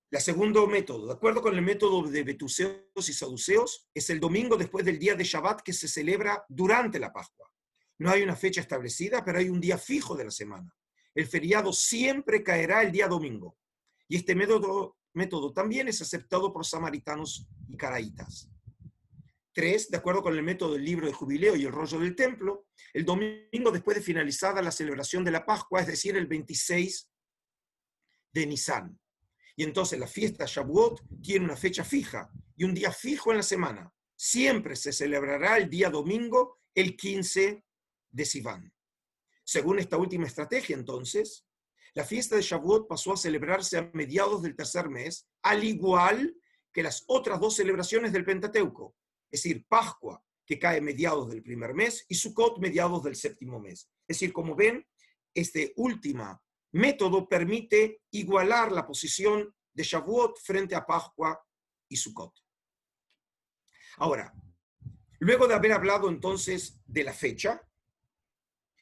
El 0.09 0.21
segundo 0.21 0.65
método, 0.65 1.05
de 1.05 1.13
acuerdo 1.13 1.43
con 1.43 1.53
el 1.53 1.61
método 1.61 2.01
de 2.01 2.23
Betuseos 2.23 3.09
y 3.09 3.13
Saduceos, 3.13 3.87
es 3.93 4.09
el 4.09 4.19
domingo 4.19 4.57
después 4.57 4.83
del 4.83 4.97
día 4.97 5.13
de 5.13 5.23
Shabbat 5.23 5.61
que 5.61 5.73
se 5.73 5.87
celebra 5.87 6.43
durante 6.49 6.97
la 6.97 7.13
Pascua. 7.13 7.47
No 7.99 8.11
hay 8.11 8.21
una 8.21 8.35
fecha 8.35 8.61
establecida, 8.61 9.23
pero 9.25 9.39
hay 9.39 9.49
un 9.49 9.59
día 9.59 9.77
fijo 9.77 10.15
de 10.15 10.25
la 10.25 10.31
semana. 10.31 10.73
El 11.15 11.25
feriado 11.25 11.73
siempre 11.73 12.43
caerá 12.43 12.83
el 12.83 12.91
día 12.91 13.07
domingo. 13.07 13.57
Y 14.07 14.17
este 14.17 14.35
método, 14.35 14.95
también 15.53 15.87
es 15.87 16.01
aceptado 16.01 16.53
por 16.53 16.65
samaritanos 16.65 17.47
y 17.67 17.75
caraítas. 17.75 18.49
Tres, 19.51 19.89
de 19.89 19.97
acuerdo 19.97 20.21
con 20.21 20.35
el 20.35 20.43
método 20.43 20.73
del 20.73 20.85
libro 20.85 21.07
de 21.07 21.13
jubileo 21.13 21.55
y 21.55 21.65
el 21.65 21.71
rollo 21.71 21.99
del 21.99 22.15
templo, 22.15 22.67
el 22.93 23.03
domingo 23.03 23.71
después 23.71 23.97
de 23.97 24.03
finalizada 24.03 24.61
la 24.61 24.71
celebración 24.71 25.23
de 25.23 25.31
la 25.31 25.45
Pascua, 25.45 25.81
es 25.81 25.87
decir, 25.87 26.15
el 26.15 26.27
26 26.27 27.09
de 28.33 28.45
Nisan. 28.45 28.99
Y 29.55 29.63
entonces 29.63 29.99
la 29.99 30.05
fiesta 30.05 30.45
Shavuot 30.45 31.01
tiene 31.23 31.45
una 31.45 31.57
fecha 31.57 31.83
fija 31.83 32.29
y 32.55 32.63
un 32.63 32.75
día 32.75 32.91
fijo 32.91 33.31
en 33.31 33.37
la 33.37 33.43
semana. 33.43 33.91
Siempre 34.15 34.75
se 34.75 34.93
celebrará 34.93 35.57
el 35.57 35.67
día 35.67 35.89
domingo, 35.89 36.59
el 36.75 36.95
15 36.95 37.63
de 38.11 38.25
Sivan. 38.25 38.73
Según 39.43 39.79
esta 39.79 39.97
última 39.97 40.25
estrategia, 40.25 40.75
entonces, 40.75 41.45
la 41.93 42.03
fiesta 42.03 42.35
de 42.35 42.41
Shavuot 42.41 42.87
pasó 42.87 43.13
a 43.13 43.17
celebrarse 43.17 43.77
a 43.77 43.89
mediados 43.93 44.41
del 44.41 44.55
tercer 44.55 44.89
mes, 44.89 45.27
al 45.41 45.63
igual 45.63 46.35
que 46.71 46.83
las 46.83 47.03
otras 47.07 47.39
dos 47.39 47.55
celebraciones 47.55 48.11
del 48.11 48.25
Pentateuco, 48.25 48.95
es 49.31 49.41
decir, 49.41 49.65
Pascua, 49.67 50.23
que 50.45 50.59
cae 50.59 50.79
mediados 50.79 51.29
del 51.29 51.43
primer 51.43 51.73
mes, 51.73 52.05
y 52.07 52.15
Sukkot 52.15 52.59
mediados 52.59 53.03
del 53.03 53.15
séptimo 53.15 53.59
mes. 53.59 53.89
Es 54.07 54.19
decir, 54.19 54.31
como 54.31 54.55
ven, 54.55 54.85
este 55.33 55.73
último 55.75 56.41
método 56.71 57.27
permite 57.27 58.01
igualar 58.11 58.71
la 58.71 58.85
posición 58.85 59.53
de 59.73 59.83
Shavuot 59.83 60.39
frente 60.39 60.75
a 60.75 60.85
Pascua 60.85 61.39
y 61.89 61.97
Sukkot. 61.97 62.33
Ahora, 63.97 64.33
luego 65.19 65.47
de 65.47 65.55
haber 65.55 65.73
hablado 65.73 66.09
entonces 66.09 66.79
de 66.85 67.03
la 67.03 67.13
fecha, 67.13 67.66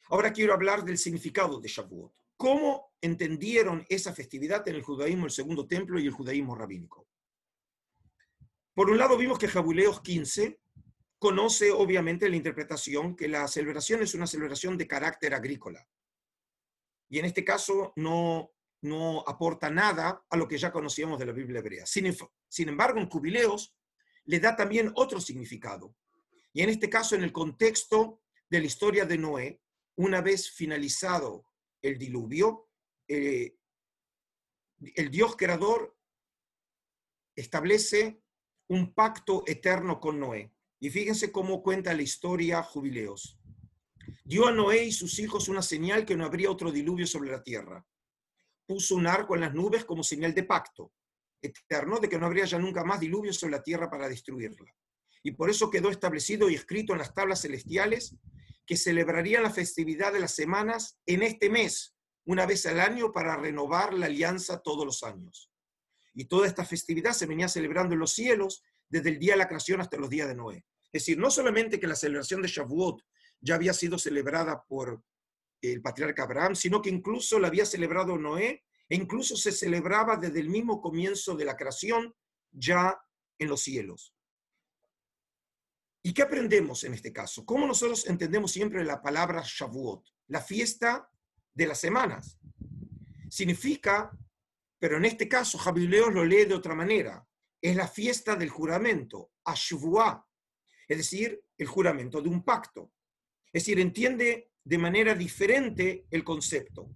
ahora 0.10 0.34
quiero 0.34 0.54
hablar 0.54 0.84
del 0.84 0.98
significado 0.98 1.60
de 1.60 1.70
Shavuot. 1.70 2.14
¿Cómo 2.38 2.94
entendieron 3.02 3.86
esa 3.90 4.14
festividad 4.14 4.68
en 4.68 4.76
el 4.76 4.84
judaísmo, 4.84 5.26
el 5.26 5.32
segundo 5.32 5.68
templo 5.68 6.00
y 6.00 6.06
el 6.06 6.12
judaísmo 6.12 6.56
rabínico? 6.56 7.08
Por 8.74 8.90
un 8.90 8.98
lado, 8.98 9.18
vimos 9.18 9.40
que 9.40 9.48
Jabuleos 9.48 10.02
15 10.02 10.60
conoce 11.18 11.72
obviamente 11.72 12.30
la 12.30 12.36
interpretación 12.36 13.16
que 13.16 13.30
la 13.30 13.48
celebración 13.48 14.02
es 14.02 14.14
una 14.14 14.28
celebración 14.28 14.78
de 14.78 14.88
carácter 14.88 15.34
agrícola. 15.34 15.88
Y 17.10 17.20
en 17.20 17.26
este 17.26 17.46
caso 17.46 17.94
no, 17.96 18.52
no 18.82 19.24
aporta 19.26 19.70
nada 19.70 20.26
a 20.30 20.38
lo 20.38 20.48
que 20.48 20.58
ya 20.58 20.72
conocíamos 20.72 21.18
de 21.18 21.26
la 21.26 21.32
Biblia 21.32 21.60
hebrea. 21.60 21.86
Sin, 21.86 22.14
sin 22.50 22.70
embargo, 22.70 23.00
en 23.00 23.10
Jubileos 23.10 23.76
le 24.26 24.40
da 24.40 24.56
también 24.56 24.92
otro 24.96 25.22
significado. 25.22 25.96
Y 26.52 26.62
en 26.62 26.70
este 26.70 26.90
caso, 26.90 27.16
en 27.16 27.24
el 27.24 27.32
contexto 27.32 28.22
de 28.50 28.60
la 28.60 28.66
historia 28.66 29.06
de 29.06 29.18
Noé, 29.18 29.62
una 29.96 30.22
vez 30.22 30.50
finalizado 30.50 31.46
el 31.82 31.98
diluvio, 31.98 32.70
eh, 33.08 33.58
el 34.96 35.10
Dios 35.10 35.36
creador 35.36 35.96
establece 37.36 38.22
un 38.68 38.94
pacto 38.94 39.44
eterno 39.48 40.00
con 40.00 40.20
Noé. 40.20 40.52
Y 40.80 40.90
fíjense 40.90 41.32
cómo 41.32 41.64
cuenta 41.64 41.94
la 41.94 42.02
historia 42.02 42.64
Jubileos. 42.64 43.40
Dio 44.24 44.48
a 44.48 44.52
Noé 44.52 44.86
y 44.86 44.92
sus 44.92 45.20
hijos 45.20 45.48
una 45.48 45.62
señal 45.62 46.06
que 46.06 46.16
no 46.16 46.26
habría 46.26 46.52
otro 46.52 46.72
diluvio 46.72 47.08
sobre 47.08 47.32
la 47.32 47.44
tierra. 47.44 47.86
Puso 48.66 48.96
un 48.96 49.08
arco 49.08 49.36
en 49.36 49.42
las 49.42 49.54
nubes 49.54 49.86
como 49.86 50.04
señal 50.04 50.34
de 50.34 50.44
pacto 50.44 50.92
eterno 51.42 52.00
de 52.00 52.10
que 52.10 52.18
no 52.18 52.26
habría 52.26 52.46
ya 52.46 52.58
nunca 52.58 52.84
más 52.84 53.00
diluvio 53.00 53.32
sobre 53.32 53.52
la 53.52 53.64
tierra 53.64 53.90
para 53.90 54.10
destruirla. 54.10 54.74
Y 55.24 55.32
por 55.32 55.50
eso 55.50 55.70
quedó 55.70 55.90
establecido 55.90 56.50
y 56.50 56.56
escrito 56.56 56.94
en 56.94 57.00
las 57.00 57.14
tablas 57.14 57.42
celestiales 57.42 58.16
que 58.66 58.78
celebrarían 58.78 59.44
la 59.44 59.52
festividad 59.52 60.14
de 60.14 60.20
las 60.20 60.34
semanas 60.34 61.00
en 61.06 61.24
este 61.24 61.50
mes, 61.50 61.96
una 62.26 62.46
vez 62.46 62.66
al 62.66 62.80
año, 62.80 63.12
para 63.12 63.38
renovar 63.38 63.94
la 63.94 64.08
alianza 64.08 64.62
todos 64.62 64.86
los 64.86 65.04
años. 65.04 65.52
Y 66.14 66.26
toda 66.26 66.48
esta 66.48 66.66
festividad 66.66 67.12
se 67.12 67.26
venía 67.26 67.48
celebrando 67.48 67.94
en 67.94 68.00
los 68.00 68.14
cielos 68.14 68.64
desde 68.90 69.10
el 69.10 69.20
día 69.20 69.34
de 69.34 69.40
la 69.40 69.48
creación 69.48 69.82
hasta 69.82 69.98
los 69.98 70.10
días 70.10 70.28
de 70.28 70.36
Noé. 70.36 70.66
Es 70.92 71.04
decir, 71.04 71.18
no 71.18 71.30
solamente 71.30 71.80
que 71.80 71.88
la 71.88 71.96
celebración 71.96 72.42
de 72.42 72.48
Shavuot 72.48 73.02
ya 73.42 73.56
había 73.56 73.74
sido 73.74 74.00
celebrada 74.00 74.64
por 74.64 75.04
el 75.62 75.82
patriarca 75.82 76.24
Abraham, 76.24 76.56
sino 76.56 76.82
que 76.82 76.90
incluso 76.90 77.38
la 77.40 77.48
había 77.48 77.66
celebrado 77.66 78.18
Noé 78.18 78.64
e 78.88 78.96
incluso 78.96 79.36
se 79.36 79.52
celebraba 79.52 80.16
desde 80.16 80.40
el 80.40 80.50
mismo 80.50 80.80
comienzo 80.82 81.36
de 81.36 81.46
la 81.46 81.58
creación 81.58 82.16
ya 82.52 82.98
en 83.38 83.50
los 83.50 83.62
cielos. 83.62 84.15
¿Y 86.06 86.14
qué 86.14 86.22
aprendemos 86.22 86.84
en 86.84 86.94
este 86.94 87.12
caso? 87.12 87.46
¿Cómo 87.46 87.66
nosotros 87.66 88.08
entendemos 88.08 88.52
siempre 88.52 88.84
la 88.86 89.02
palabra 89.02 89.42
Shavuot? 89.44 90.06
La 90.28 90.40
fiesta 90.40 91.10
de 91.54 91.66
las 91.66 91.80
semanas. 91.80 92.38
Significa 93.30 94.12
pero 94.86 94.98
en 94.98 95.06
este 95.06 95.28
caso, 95.28 95.58
Javileos 95.58 96.14
lo 96.14 96.24
lee 96.24 96.46
de 96.46 96.54
otra 96.54 96.76
manera. 96.76 97.26
Es 97.60 97.76
la 97.76 97.88
fiesta 97.88 98.36
del 98.36 98.50
juramento, 98.50 99.32
Ashvuah, 99.44 100.24
es 100.88 100.98
decir, 100.98 101.44
el 101.58 101.66
juramento 101.66 102.22
de 102.22 102.30
un 102.30 102.44
pacto. 102.44 102.92
Es 103.52 103.64
decir, 103.64 103.80
entiende 103.80 104.52
de 104.64 104.78
manera 104.78 105.16
diferente 105.16 106.06
el 106.12 106.24
concepto. 106.24 106.92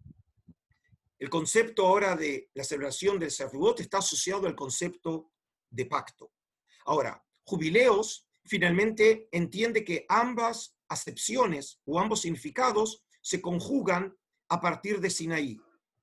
El 1.17 1.31
concepto 1.31 1.87
ahora 1.87 2.15
de 2.15 2.51
la 2.53 2.63
celebración 2.63 3.17
del 3.17 3.31
Shavuot 3.31 3.79
está 3.79 3.97
asociado 3.97 4.45
al 4.45 4.55
concepto 4.55 5.31
de 5.69 5.87
pacto. 5.87 6.31
Ahora, 6.85 7.23
Jubileos 7.43 8.28
finalmente 8.49 9.29
entiende 9.31 9.85
que 9.85 10.05
ambas 10.09 10.75
acepciones 10.89 11.79
o 11.85 11.99
ambos 11.99 12.21
significados 12.21 13.05
se 13.21 13.41
conjugan 13.41 14.17
a 14.49 14.59
partir 14.59 14.99
de 14.99 15.11
Sinaí. 15.11 15.57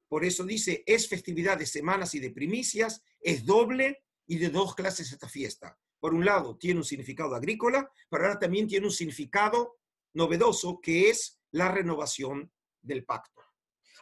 Por 0.09 0.24
eso 0.24 0.44
dice, 0.44 0.84
es 0.86 1.09
festividad 1.09 1.59
de 1.59 1.66
semanas 1.66 2.14
y 2.14 2.20
de 2.20 2.30
primicias, 2.30 3.03
es 3.20 3.44
doble 3.44 4.05
y 4.26 4.38
de 4.38 4.51
dos 4.51 4.76
clases 4.76 5.11
esta 5.11 5.28
fiesta. 5.28 5.76
Por 5.99 6.14
un 6.14 6.24
lado, 6.24 6.57
tiene 6.57 6.78
un 6.78 6.84
significado 6.84 7.34
agrícola, 7.34 7.90
pero 8.09 8.24
ahora 8.24 8.38
también 8.38 8.68
tiene 8.68 8.86
un 8.86 8.92
significado 8.92 9.78
novedoso, 10.14 10.80
que 10.80 11.11
es 11.11 11.40
la 11.51 11.72
renovación 11.72 12.53
del 12.80 13.05
pacto. 13.05 13.42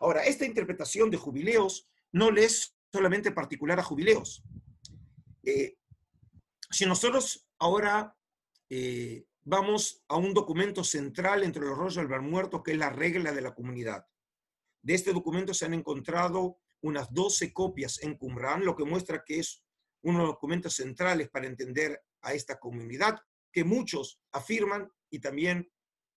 Ahora, 0.01 0.25
esta 0.25 0.45
interpretación 0.45 1.11
de 1.11 1.17
jubileos 1.17 1.89
no 2.13 2.31
le 2.31 2.45
es 2.45 2.77
solamente 2.93 3.33
particular 3.33 3.81
a 3.81 3.83
jubileos. 3.83 4.43
Eh, 5.45 5.77
si 6.71 6.85
nosotros 6.85 7.47
ahora 7.59 8.15
eh, 8.77 9.27
vamos 9.45 10.05
a 10.09 10.17
un 10.17 10.35
documento 10.35 10.83
central 10.83 11.45
entre 11.45 11.63
los 11.63 11.79
rollos 11.79 11.95
del 11.97 12.09
bar 12.09 12.23
muerto, 12.23 12.63
que 12.63 12.73
es 12.73 12.79
la 12.79 12.91
regla 12.91 13.33
de 13.33 13.41
la 13.41 13.55
comunidad, 13.55 14.07
de 14.83 14.95
este 14.95 15.13
documento 15.13 15.55
se 15.55 15.65
han 15.65 15.75
encontrado 15.75 16.59
unas 16.83 17.13
12 17.15 17.53
copias 17.53 18.03
en 18.03 18.19
Qumran, 18.19 18.65
lo 18.65 18.75
que 18.75 18.85
muestra 18.85 19.25
que 19.25 19.39
es 19.39 19.65
uno 20.03 20.19
de 20.19 20.25
los 20.25 20.35
documentos 20.35 20.75
centrales 20.75 21.31
para 21.31 21.47
entender 21.47 22.03
a 22.21 22.35
esta 22.35 22.59
comunidad, 22.59 23.19
que 23.53 23.65
muchos 23.65 24.21
afirman 24.33 24.91
y 25.09 25.21
también 25.21 25.71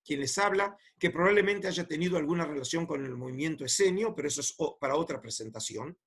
quien 0.03 0.19
les 0.19 0.37
habla, 0.37 0.75
que 0.97 1.11
probablemente 1.11 1.67
haya 1.67 1.87
tenido 1.87 2.17
alguna 2.17 2.45
relación 2.45 2.85
con 2.85 3.05
el 3.05 3.15
movimiento 3.15 3.63
esenio, 3.63 4.15
pero 4.15 4.29
eso 4.29 4.41
es 4.41 4.55
para 4.79 4.95
otra 4.95 5.21
presentación. 5.21 5.97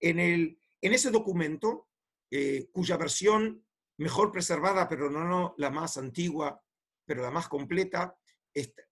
En, 0.00 0.18
el, 0.18 0.58
en 0.80 0.92
ese 0.92 1.10
documento, 1.10 1.88
eh, 2.30 2.68
cuya 2.72 2.96
versión 2.96 3.65
mejor 3.98 4.32
preservada, 4.32 4.88
pero 4.88 5.10
no, 5.10 5.54
la 5.56 5.70
más 5.70 5.96
antigua, 5.96 6.60
pero 7.04 7.22
la 7.22 7.30
más 7.30 7.48
completa, 7.48 8.16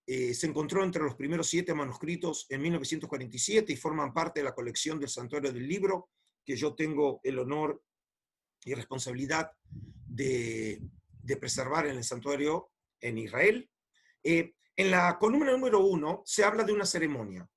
eh, 0.06 0.34
se 0.34 0.46
encontró 0.46 0.84
entre 0.84 1.02
los 1.02 1.14
primeros 1.14 1.48
siete 1.48 1.72
manuscritos 1.72 2.46
en 2.50 2.60
1947 2.60 3.72
y 3.72 3.76
forman 3.76 4.12
parte 4.12 4.40
de 4.40 4.44
la 4.44 4.54
colección 4.54 5.00
del 5.00 5.08
Santuario 5.08 5.52
del 5.52 5.66
Libro, 5.66 6.10
que 6.44 6.56
yo 6.56 6.74
tengo 6.74 7.20
el 7.22 7.38
honor 7.38 7.82
y 8.64 8.74
responsabilidad 8.74 9.52
de, 9.70 10.82
de 11.22 11.36
preservar 11.38 11.86
en 11.86 11.96
el 11.96 12.04
santuario 12.04 12.70
en 13.00 13.16
Israel. 13.16 13.70
Eh, 14.22 14.54
en 14.76 14.90
la 14.90 15.18
columna 15.18 15.52
número 15.52 15.80
uno 15.80 16.22
se 16.26 16.44
habla 16.44 16.64
de 16.64 16.72
una 16.72 16.84
ceremonia, 16.84 17.48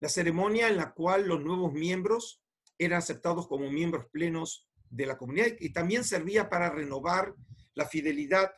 la 0.00 0.08
ceremonia 0.08 0.68
en 0.68 0.76
la 0.76 0.92
cual 0.92 1.26
los 1.26 1.42
nuevos 1.42 1.72
miembros 1.72 2.42
eran 2.76 2.98
aceptados 2.98 3.46
como 3.46 3.70
miembros 3.70 4.06
plenos 4.10 4.68
de 4.94 5.06
la 5.06 5.18
comunidad 5.18 5.48
y 5.58 5.70
también 5.70 6.04
servía 6.04 6.48
para 6.48 6.70
renovar 6.70 7.34
la 7.74 7.86
fidelidad 7.86 8.52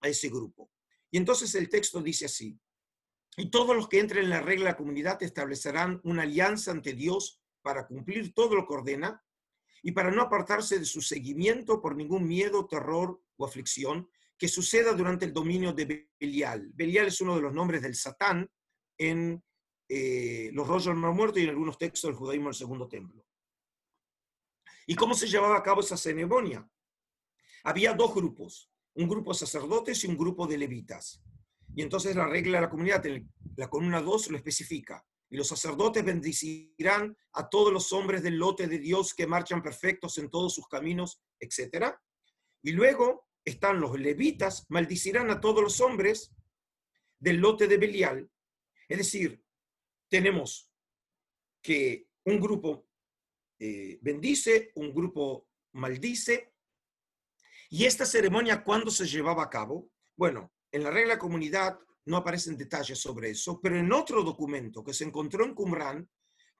a 0.00 0.08
ese 0.08 0.28
grupo. 0.28 0.70
Y 1.10 1.18
entonces 1.18 1.54
el 1.54 1.68
texto 1.68 2.00
dice 2.00 2.26
así, 2.26 2.58
y 3.36 3.50
todos 3.50 3.76
los 3.76 3.88
que 3.88 4.00
entren 4.00 4.24
en 4.24 4.30
la 4.30 4.40
regla 4.40 4.64
de 4.64 4.70
la 4.72 4.76
comunidad 4.76 5.22
establecerán 5.22 6.00
una 6.04 6.22
alianza 6.22 6.70
ante 6.70 6.92
Dios 6.92 7.40
para 7.62 7.86
cumplir 7.86 8.34
todo 8.34 8.54
lo 8.54 8.66
que 8.66 8.74
ordena 8.74 9.22
y 9.82 9.92
para 9.92 10.10
no 10.10 10.22
apartarse 10.22 10.78
de 10.78 10.84
su 10.84 11.00
seguimiento 11.00 11.80
por 11.80 11.94
ningún 11.94 12.26
miedo, 12.26 12.66
terror 12.66 13.20
o 13.36 13.44
aflicción 13.44 14.08
que 14.36 14.48
suceda 14.48 14.92
durante 14.92 15.24
el 15.24 15.32
dominio 15.32 15.72
de 15.72 16.08
Belial. 16.18 16.70
Belial 16.74 17.06
es 17.06 17.20
uno 17.20 17.36
de 17.36 17.42
los 17.42 17.52
nombres 17.52 17.82
del 17.82 17.94
Satán 17.94 18.50
en 18.96 19.42
eh, 19.88 20.50
los 20.52 20.66
rollos 20.66 20.86
del 20.86 20.96
Mar 20.96 21.12
Muerto 21.12 21.38
y 21.38 21.44
en 21.44 21.50
algunos 21.50 21.78
textos 21.78 22.08
del 22.08 22.16
judaísmo 22.16 22.48
del 22.48 22.54
Segundo 22.54 22.88
Templo. 22.88 23.27
¿Y 24.90 24.94
cómo 24.94 25.12
se 25.12 25.28
llevaba 25.28 25.58
a 25.58 25.62
cabo 25.62 25.82
esa 25.82 25.98
ceremonia? 25.98 26.66
Había 27.64 27.92
dos 27.92 28.14
grupos, 28.14 28.72
un 28.94 29.06
grupo 29.06 29.32
de 29.32 29.38
sacerdotes 29.38 30.02
y 30.02 30.06
un 30.06 30.16
grupo 30.16 30.46
de 30.46 30.56
levitas. 30.56 31.22
Y 31.76 31.82
entonces 31.82 32.16
la 32.16 32.26
regla 32.26 32.56
de 32.56 32.62
la 32.62 32.70
comunidad, 32.70 33.04
la 33.56 33.68
columna 33.68 34.00
2 34.00 34.30
lo 34.30 34.38
especifica. 34.38 35.06
Y 35.28 35.36
los 35.36 35.46
sacerdotes 35.46 36.02
bendecirán 36.02 37.14
a 37.34 37.50
todos 37.50 37.70
los 37.70 37.92
hombres 37.92 38.22
del 38.22 38.38
lote 38.38 38.66
de 38.66 38.78
Dios 38.78 39.12
que 39.12 39.26
marchan 39.26 39.62
perfectos 39.62 40.16
en 40.16 40.30
todos 40.30 40.54
sus 40.54 40.66
caminos, 40.68 41.20
etc. 41.38 41.94
Y 42.62 42.72
luego 42.72 43.28
están 43.44 43.80
los 43.80 44.00
levitas, 44.00 44.64
maldicirán 44.70 45.30
a 45.30 45.38
todos 45.38 45.62
los 45.62 45.82
hombres 45.82 46.34
del 47.18 47.36
lote 47.36 47.68
de 47.68 47.76
Belial. 47.76 48.30
Es 48.88 48.96
decir, 48.96 49.44
tenemos 50.08 50.72
que 51.60 52.08
un 52.24 52.40
grupo 52.40 52.87
eh, 53.58 53.98
bendice, 54.00 54.72
un 54.74 54.92
grupo 54.94 55.48
maldice. 55.72 56.52
¿Y 57.70 57.84
esta 57.84 58.06
ceremonia 58.06 58.62
cuándo 58.62 58.90
se 58.90 59.06
llevaba 59.06 59.42
a 59.42 59.50
cabo? 59.50 59.90
Bueno, 60.16 60.52
en 60.72 60.84
la 60.84 60.90
regla 60.90 61.18
comunidad 61.18 61.78
no 62.06 62.16
aparecen 62.16 62.56
detalles 62.56 62.98
sobre 62.98 63.30
eso, 63.30 63.60
pero 63.60 63.78
en 63.78 63.92
otro 63.92 64.22
documento 64.22 64.82
que 64.82 64.94
se 64.94 65.04
encontró 65.04 65.44
en 65.44 65.54
Qumran, 65.54 66.08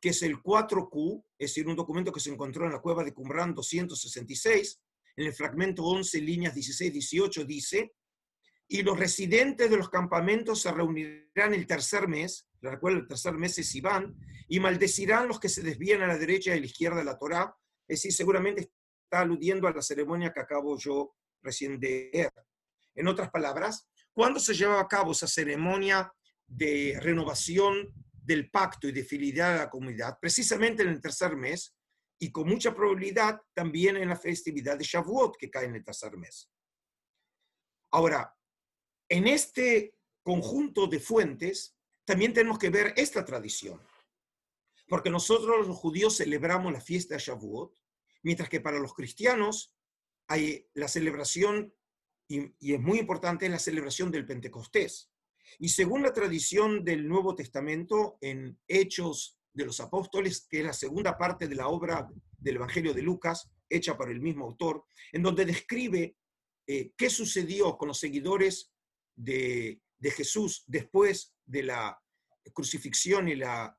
que 0.00 0.10
es 0.10 0.22
el 0.22 0.36
4Q, 0.42 1.24
es 1.38 1.50
decir, 1.50 1.66
un 1.66 1.76
documento 1.76 2.12
que 2.12 2.20
se 2.20 2.30
encontró 2.30 2.66
en 2.66 2.72
la 2.72 2.80
cueva 2.80 3.02
de 3.02 3.14
Qumran 3.14 3.54
266, 3.54 4.80
en 5.16 5.26
el 5.26 5.32
fragmento 5.32 5.84
11, 5.84 6.20
líneas 6.20 6.54
16-18, 6.54 7.44
dice, 7.44 7.92
y 8.68 8.82
los 8.82 8.98
residentes 8.98 9.70
de 9.70 9.76
los 9.78 9.88
campamentos 9.88 10.60
se 10.60 10.70
reunirán 10.70 11.54
el 11.54 11.66
tercer 11.66 12.06
mes, 12.06 12.46
recuerdo, 12.60 12.98
el 12.98 13.08
tercer 13.08 13.32
mes 13.32 13.58
es 13.58 13.74
Iván, 13.74 14.14
y 14.46 14.60
maldecirán 14.60 15.26
los 15.26 15.40
que 15.40 15.48
se 15.48 15.62
desvían 15.62 16.02
a 16.02 16.06
la 16.06 16.18
derecha 16.18 16.50
y 16.50 16.58
a 16.58 16.60
la 16.60 16.66
izquierda 16.66 16.98
de 16.98 17.04
la 17.04 17.16
Torá, 17.16 17.56
es 17.88 17.98
decir, 17.98 18.12
seguramente 18.12 18.70
está 19.04 19.20
aludiendo 19.20 19.66
a 19.66 19.72
la 19.72 19.80
ceremonia 19.80 20.32
que 20.32 20.40
acabo 20.40 20.78
yo 20.78 21.14
recién 21.42 21.80
de 21.80 22.10
ver. 22.12 22.32
En 22.94 23.08
otras 23.08 23.30
palabras, 23.30 23.88
¿cuándo 24.12 24.38
se 24.38 24.52
lleva 24.52 24.78
a 24.80 24.86
cabo 24.88 25.12
esa 25.12 25.26
ceremonia 25.26 26.12
de 26.46 26.98
renovación 27.00 27.90
del 28.12 28.50
pacto 28.50 28.86
y 28.88 28.92
de 28.92 29.04
fidelidad 29.04 29.54
a 29.54 29.64
la 29.64 29.70
comunidad? 29.70 30.18
Precisamente 30.20 30.82
en 30.82 30.90
el 30.90 31.00
tercer 31.00 31.36
mes, 31.36 31.74
y 32.20 32.30
con 32.30 32.48
mucha 32.48 32.74
probabilidad 32.74 33.40
también 33.54 33.96
en 33.96 34.08
la 34.08 34.16
festividad 34.16 34.76
de 34.76 34.84
Shavuot, 34.84 35.36
que 35.38 35.48
cae 35.48 35.66
en 35.66 35.76
el 35.76 35.84
tercer 35.84 36.16
mes. 36.18 36.50
Ahora, 37.92 38.34
en 39.08 39.26
este 39.26 39.94
conjunto 40.22 40.86
de 40.86 41.00
fuentes, 41.00 41.76
también 42.04 42.32
tenemos 42.32 42.58
que 42.58 42.70
ver 42.70 42.92
esta 42.96 43.24
tradición, 43.24 43.80
porque 44.88 45.10
nosotros 45.10 45.66
los 45.66 45.76
judíos 45.76 46.16
celebramos 46.16 46.72
la 46.72 46.80
fiesta 46.80 47.14
de 47.14 47.20
Shavuot, 47.20 47.74
mientras 48.22 48.48
que 48.48 48.60
para 48.60 48.78
los 48.78 48.94
cristianos 48.94 49.74
hay 50.26 50.68
la 50.74 50.88
celebración, 50.88 51.74
y, 52.28 52.52
es 52.60 52.80
muy 52.80 52.98
importante, 52.98 53.48
la 53.48 53.58
celebración 53.58 54.10
del 54.10 54.26
Pentecostés. 54.26 55.10
Y 55.58 55.70
según 55.70 56.02
la 56.02 56.12
tradición 56.12 56.84
del 56.84 57.08
Nuevo 57.08 57.34
Testamento, 57.34 58.18
en 58.20 58.58
Hechos 58.68 59.38
de 59.54 59.64
los 59.64 59.80
Apóstoles, 59.80 60.46
que 60.48 60.60
es 60.60 60.64
la 60.64 60.74
segunda 60.74 61.16
parte 61.16 61.48
de 61.48 61.54
la 61.54 61.68
obra 61.68 62.06
del 62.36 62.56
Evangelio 62.56 62.92
de 62.92 63.02
Lucas, 63.02 63.50
hecha 63.70 63.96
por 63.96 64.10
el 64.10 64.20
mismo 64.20 64.44
autor, 64.44 64.84
en 65.12 65.22
donde 65.22 65.46
describe 65.46 66.16
eh, 66.66 66.92
qué 66.96 67.08
sucedió 67.08 67.78
con 67.78 67.88
los 67.88 67.98
seguidores 67.98 68.72
de, 69.18 69.80
Jesús 70.00 70.64
después 70.66 71.34
de 71.44 71.64
la 71.64 72.00
crucifixión 72.52 73.28
y 73.28 73.34
la 73.34 73.76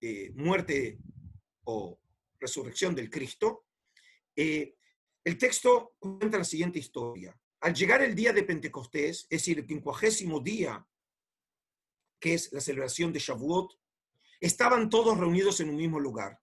eh, 0.00 0.30
muerte 0.34 0.98
o 1.64 2.00
resurrección 2.38 2.94
del 2.94 3.08
Cristo. 3.08 3.66
Eh, 4.34 4.76
el 5.24 5.38
texto 5.38 5.94
cuenta 5.98 6.38
la 6.38 6.44
siguiente 6.44 6.78
historia. 6.78 7.38
Al 7.60 7.74
llegar 7.74 8.02
el 8.02 8.14
día 8.14 8.32
de 8.32 8.42
Pentecostés, 8.42 9.26
es 9.30 9.42
decir, 9.42 9.58
el 9.58 9.66
quincuagésimo 9.66 10.40
día, 10.40 10.86
que 12.18 12.34
es 12.34 12.52
la 12.52 12.60
celebración 12.60 13.12
de 13.12 13.20
Shavuot, 13.20 13.78
estaban 14.40 14.88
todos 14.88 15.18
reunidos 15.18 15.60
en 15.60 15.70
un 15.70 15.76
mismo 15.76 16.00
lugar. 16.00 16.40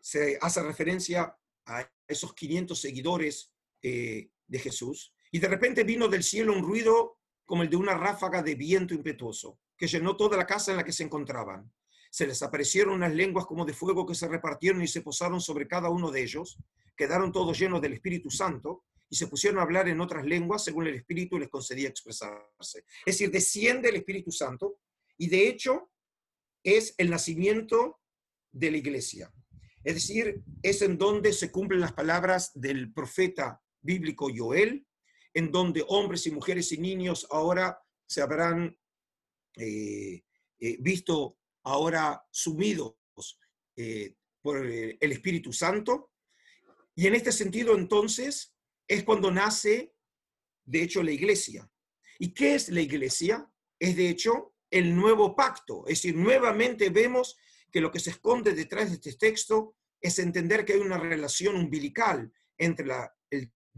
Se 0.00 0.38
hace 0.40 0.62
referencia 0.62 1.36
a 1.66 1.90
esos 2.06 2.34
500 2.34 2.78
seguidores 2.78 3.52
eh, 3.82 4.30
de 4.46 4.58
Jesús, 4.58 5.14
y 5.32 5.38
de 5.38 5.48
repente 5.48 5.84
vino 5.84 6.08
del 6.08 6.22
cielo 6.22 6.52
un 6.52 6.62
ruido 6.62 7.19
como 7.50 7.64
el 7.64 7.68
de 7.68 7.74
una 7.74 7.94
ráfaga 7.94 8.44
de 8.44 8.54
viento 8.54 8.94
impetuoso, 8.94 9.58
que 9.76 9.88
llenó 9.88 10.16
toda 10.16 10.36
la 10.36 10.46
casa 10.46 10.70
en 10.70 10.76
la 10.76 10.84
que 10.84 10.92
se 10.92 11.02
encontraban. 11.02 11.68
Se 12.08 12.24
les 12.24 12.44
aparecieron 12.44 12.94
unas 12.94 13.12
lenguas 13.12 13.44
como 13.44 13.64
de 13.64 13.72
fuego 13.72 14.06
que 14.06 14.14
se 14.14 14.28
repartieron 14.28 14.80
y 14.82 14.86
se 14.86 15.00
posaron 15.00 15.40
sobre 15.40 15.66
cada 15.66 15.90
uno 15.90 16.12
de 16.12 16.22
ellos, 16.22 16.60
quedaron 16.96 17.32
todos 17.32 17.58
llenos 17.58 17.82
del 17.82 17.94
Espíritu 17.94 18.30
Santo 18.30 18.84
y 19.08 19.16
se 19.16 19.26
pusieron 19.26 19.58
a 19.58 19.62
hablar 19.62 19.88
en 19.88 20.00
otras 20.00 20.24
lenguas 20.24 20.62
según 20.62 20.86
el 20.86 20.94
Espíritu 20.94 21.40
les 21.40 21.48
concedía 21.48 21.88
expresarse. 21.88 22.84
Es 23.04 23.18
decir, 23.18 23.32
desciende 23.32 23.88
el 23.88 23.96
Espíritu 23.96 24.30
Santo 24.30 24.78
y 25.18 25.26
de 25.26 25.48
hecho 25.48 25.90
es 26.62 26.94
el 26.98 27.10
nacimiento 27.10 27.98
de 28.52 28.70
la 28.70 28.76
iglesia. 28.76 29.34
Es 29.82 29.94
decir, 29.94 30.40
es 30.62 30.82
en 30.82 30.96
donde 30.96 31.32
se 31.32 31.50
cumplen 31.50 31.80
las 31.80 31.94
palabras 31.94 32.52
del 32.54 32.92
profeta 32.92 33.60
bíblico 33.80 34.28
Joel, 34.32 34.86
en 35.34 35.50
donde 35.50 35.84
hombres 35.88 36.26
y 36.26 36.30
mujeres 36.30 36.72
y 36.72 36.78
niños 36.78 37.26
ahora 37.30 37.80
se 38.06 38.22
habrán 38.22 38.76
eh, 39.56 40.22
eh, 40.58 40.76
visto 40.80 41.38
ahora 41.64 42.24
sumidos 42.30 42.94
eh, 43.76 44.14
por 44.42 44.66
el 44.66 45.12
Espíritu 45.12 45.52
Santo. 45.52 46.12
Y 46.94 47.06
en 47.06 47.14
este 47.14 47.32
sentido, 47.32 47.76
entonces, 47.76 48.54
es 48.88 49.04
cuando 49.04 49.30
nace, 49.30 49.94
de 50.64 50.82
hecho, 50.82 51.02
la 51.02 51.12
iglesia. 51.12 51.70
¿Y 52.18 52.32
qué 52.34 52.54
es 52.54 52.68
la 52.68 52.80
iglesia? 52.80 53.50
Es, 53.78 53.96
de 53.96 54.08
hecho, 54.08 54.54
el 54.70 54.94
nuevo 54.94 55.36
pacto. 55.36 55.84
Es 55.86 56.02
decir, 56.02 56.16
nuevamente 56.16 56.90
vemos 56.90 57.36
que 57.70 57.80
lo 57.80 57.90
que 57.90 58.00
se 58.00 58.10
esconde 58.10 58.54
detrás 58.54 58.88
de 58.88 58.96
este 58.96 59.14
texto 59.14 59.76
es 60.00 60.18
entender 60.18 60.64
que 60.64 60.74
hay 60.74 60.80
una 60.80 60.98
relación 60.98 61.56
umbilical 61.56 62.32
entre 62.58 62.86
el 62.86 62.92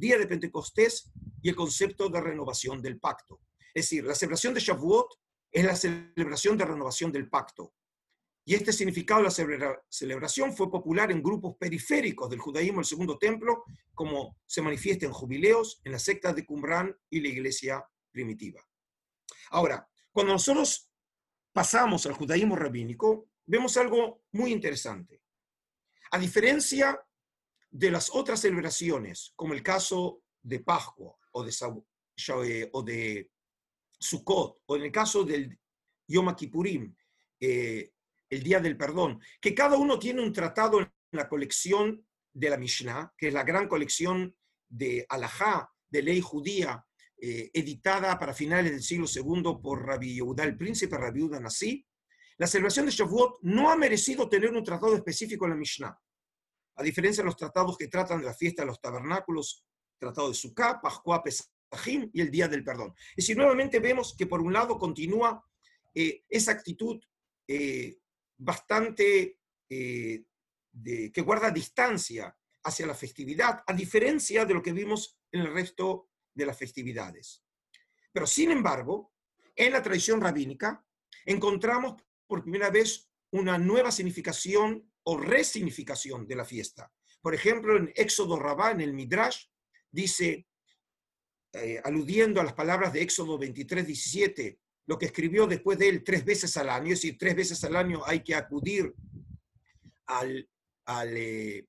día 0.03 0.18
de 0.18 0.26
Pentecostés 0.26 1.12
y 1.40 1.48
el 1.48 1.55
concepto 1.55 2.09
de 2.09 2.20
renovación 2.20 2.82
del 2.82 2.98
pacto. 2.98 3.40
Es 3.72 3.84
decir, 3.84 4.05
la 4.05 4.16
celebración 4.16 4.53
de 4.53 4.61
Shavuot 4.61 5.07
es 5.53 5.64
la 5.64 5.76
celebración 5.76 6.59
de 6.59 6.64
renovación 6.64 7.12
del 7.12 7.28
pacto. 7.28 7.72
Y 8.44 8.55
este 8.55 8.72
significado 8.72 9.22
de 9.22 9.59
la 9.59 9.80
celebración 9.88 10.53
fue 10.57 10.68
popular 10.68 11.12
en 11.12 11.22
grupos 11.22 11.57
periféricos 11.57 12.28
del 12.28 12.40
judaísmo 12.40 12.78
del 12.78 12.84
segundo 12.84 13.16
templo, 13.16 13.62
como 13.94 14.36
se 14.44 14.61
manifiesta 14.61 15.07
en 15.07 15.12
jubileos, 15.12 15.80
en 15.84 15.92
las 15.92 16.03
sectas 16.03 16.34
de 16.34 16.44
Qumran 16.44 16.92
y 17.09 17.20
la 17.20 17.28
iglesia 17.28 17.88
primitiva. 18.11 18.61
Ahora, 19.50 19.88
cuando 20.11 20.32
nosotros 20.32 20.90
pasamos 21.53 22.05
al 22.07 22.14
judaísmo 22.14 22.57
rabínico, 22.57 23.28
vemos 23.46 23.76
algo 23.76 24.24
muy 24.32 24.50
interesante. 24.50 25.22
A 26.11 26.18
diferencia 26.18 26.98
de 27.73 27.91
las 27.91 28.11
otras 28.14 28.41
celebraciones, 28.41 29.33
como 29.35 29.55
el 29.55 29.62
caso 29.62 30.23
de 30.43 30.61
Pascua 30.61 31.16
o 31.33 31.43
de, 31.43 32.70
o 32.73 32.83
de 32.83 33.31
Sukkot, 33.99 34.61
o 34.66 34.77
en 34.77 34.83
el 34.83 34.93
caso 34.93 35.25
del 35.25 35.59
Yom 36.07 36.35
Kippurim, 36.37 36.95
eh, 37.41 37.93
el 38.29 38.43
Día 38.43 38.61
del 38.61 38.77
Perdón, 38.77 39.20
que 39.41 39.55
cada 39.55 39.77
uno 39.79 39.99
tiene 39.99 40.23
un 40.23 40.33
tratado 40.33 40.81
en 40.81 40.91
la 41.12 41.29
colección 41.29 42.07
de 42.33 42.51
la 42.51 42.59
Mishnah, 42.59 43.14
que 43.16 43.29
es 43.29 43.35
la 43.35 43.43
gran 43.43 43.68
colección 43.68 44.37
de 44.68 45.07
Alajá, 45.09 45.70
de 45.89 46.03
ley 46.03 46.20
judía, 46.20 46.85
eh, 47.20 47.51
editada 47.55 48.18
para 48.18 48.35
finales 48.35 48.73
del 48.73 48.83
siglo 48.83 49.07
II 49.07 49.61
por 49.62 49.87
Rabbi 49.87 50.14
Yehuda, 50.14 50.45
el 50.45 50.57
príncipe 50.57 50.97
Rabbi 50.99 51.20
Yehuda 51.20 51.41
Nasi, 51.41 51.87
la 52.39 52.47
celebración 52.47 52.87
de 52.87 52.93
Shavuot 52.93 53.39
no 53.43 53.70
ha 53.70 53.77
merecido 53.77 54.29
tener 54.29 54.51
un 54.51 54.64
tratado 54.64 54.95
específico 54.97 55.45
en 55.45 55.51
la 55.51 55.57
Mishnah. 55.57 55.99
A 56.83 56.85
diferencia 56.85 57.22
de 57.22 57.26
los 57.26 57.37
tratados 57.37 57.78
que 57.78 57.87
tratan 57.87 58.18
de 58.18 58.26
la 58.26 58.35
fiesta 58.35 58.62
de 58.62 58.66
los 58.66 58.80
tabernáculos, 58.80 59.64
tratado 59.97 60.28
de 60.28 60.35
Sukkah, 60.35 60.80
Pascua, 60.80 61.22
Pesajim 61.22 62.11
y 62.12 62.20
el 62.20 62.28
Día 62.28 62.49
del 62.49 62.64
Perdón. 62.64 62.93
Es 63.11 63.24
decir, 63.24 63.37
nuevamente 63.37 63.78
vemos 63.78 64.16
que 64.18 64.26
por 64.26 64.41
un 64.41 64.53
lado 64.53 64.80
continúa 64.80 65.47
eh, 65.95 66.24
esa 66.28 66.51
actitud 66.51 67.01
eh, 67.47 67.99
bastante 68.37 69.39
eh, 69.70 70.24
que 71.14 71.22
guarda 71.22 71.53
distancia 71.53 72.37
hacia 72.64 72.87
la 72.87 72.97
festividad, 72.97 73.62
a 73.64 73.72
diferencia 73.72 74.45
de 74.45 74.55
lo 74.55 74.61
que 74.61 74.72
vimos 74.72 75.20
en 75.30 75.43
el 75.43 75.55
resto 75.55 76.09
de 76.35 76.47
las 76.47 76.59
festividades. 76.59 77.45
Pero 78.11 78.26
sin 78.26 78.51
embargo, 78.51 79.12
en 79.55 79.72
la 79.72 79.85
tradición 79.85 80.20
rabínica 80.20 80.85
encontramos 81.26 82.03
por 82.26 82.43
primera 82.43 82.70
vez 82.70 83.09
una 83.30 83.57
nueva 83.57 83.93
significación 83.93 84.91
o 85.05 85.16
resignificación 85.16 86.26
de 86.26 86.36
la 86.36 86.44
fiesta. 86.44 86.92
Por 87.20 87.34
ejemplo, 87.34 87.76
en 87.76 87.92
Éxodo 87.94 88.38
Rabá, 88.38 88.72
en 88.72 88.80
el 88.80 88.92
Midrash, 88.92 89.46
dice, 89.90 90.46
eh, 91.53 91.80
aludiendo 91.84 92.40
a 92.40 92.44
las 92.44 92.55
palabras 92.55 92.92
de 92.92 93.03
Éxodo 93.03 93.38
23, 93.38 93.86
17, 93.86 94.59
lo 94.86 94.98
que 94.98 95.07
escribió 95.07 95.46
después 95.46 95.78
de 95.78 95.88
él 95.88 96.05
tres 96.05 96.24
veces 96.24 96.57
al 96.57 96.68
año, 96.68 96.92
es 96.92 97.00
decir, 97.00 97.16
tres 97.18 97.36
veces 97.36 97.62
al 97.64 97.76
año 97.76 98.03
hay 98.05 98.22
que 98.22 98.34
acudir 98.34 98.92
al, 100.07 100.48
al, 100.86 101.16
eh, 101.16 101.66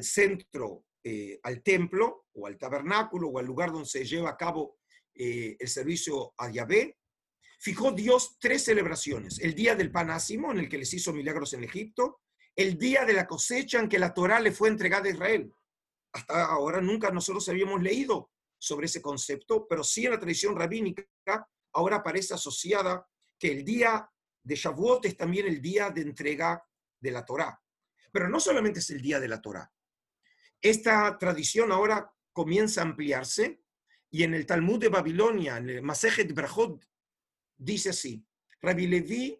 centro, 0.00 0.86
eh, 1.02 1.38
al 1.42 1.62
templo 1.62 2.26
o 2.32 2.46
al 2.46 2.56
tabernáculo 2.56 3.28
o 3.28 3.38
al 3.38 3.46
lugar 3.46 3.70
donde 3.70 3.88
se 3.88 4.04
lleva 4.04 4.30
a 4.30 4.36
cabo 4.36 4.78
el 5.16 5.68
servicio 5.68 6.34
a 6.38 6.50
Yahvé, 6.50 6.98
fijó 7.60 7.92
Dios 7.92 8.36
tres 8.40 8.64
celebraciones. 8.64 9.38
El 9.38 9.54
día 9.54 9.76
del 9.76 9.92
panásimo, 9.92 10.50
en 10.50 10.58
el 10.58 10.68
que 10.68 10.78
les 10.78 10.92
hizo 10.92 11.12
milagros 11.12 11.52
en 11.52 11.62
Egipto, 11.62 12.20
el 12.56 12.78
día 12.78 13.04
de 13.04 13.12
la 13.12 13.26
cosecha 13.26 13.80
en 13.80 13.88
que 13.88 13.98
la 13.98 14.14
Torah 14.14 14.40
le 14.40 14.52
fue 14.52 14.68
entregada 14.68 15.06
a 15.06 15.10
Israel. 15.10 15.52
Hasta 16.12 16.44
ahora 16.46 16.80
nunca 16.80 17.10
nosotros 17.10 17.48
habíamos 17.48 17.82
leído 17.82 18.30
sobre 18.58 18.86
ese 18.86 19.02
concepto, 19.02 19.66
pero 19.66 19.82
sí 19.82 20.04
en 20.04 20.12
la 20.12 20.20
tradición 20.20 20.56
rabínica 20.56 21.04
ahora 21.72 21.96
aparece 21.96 22.34
asociada 22.34 23.06
que 23.38 23.50
el 23.50 23.64
día 23.64 24.08
de 24.42 24.54
Shavuot 24.54 25.04
es 25.06 25.16
también 25.16 25.46
el 25.46 25.60
día 25.60 25.90
de 25.90 26.02
entrega 26.02 26.64
de 27.00 27.10
la 27.10 27.24
Torá. 27.24 27.60
Pero 28.12 28.28
no 28.28 28.38
solamente 28.38 28.78
es 28.78 28.90
el 28.90 29.00
día 29.00 29.18
de 29.18 29.28
la 29.28 29.40
Torá. 29.40 29.70
Esta 30.60 31.18
tradición 31.18 31.72
ahora 31.72 32.10
comienza 32.32 32.80
a 32.80 32.84
ampliarse 32.84 33.60
y 34.10 34.22
en 34.22 34.34
el 34.34 34.46
Talmud 34.46 34.78
de 34.78 34.88
Babilonia, 34.88 35.56
en 35.56 35.70
el 35.70 35.82
Masejet 35.82 36.32
Brachot, 36.32 36.86
dice 37.56 37.90
así, 37.90 38.24
Rabbi 38.60 38.86
Levi 38.86 39.38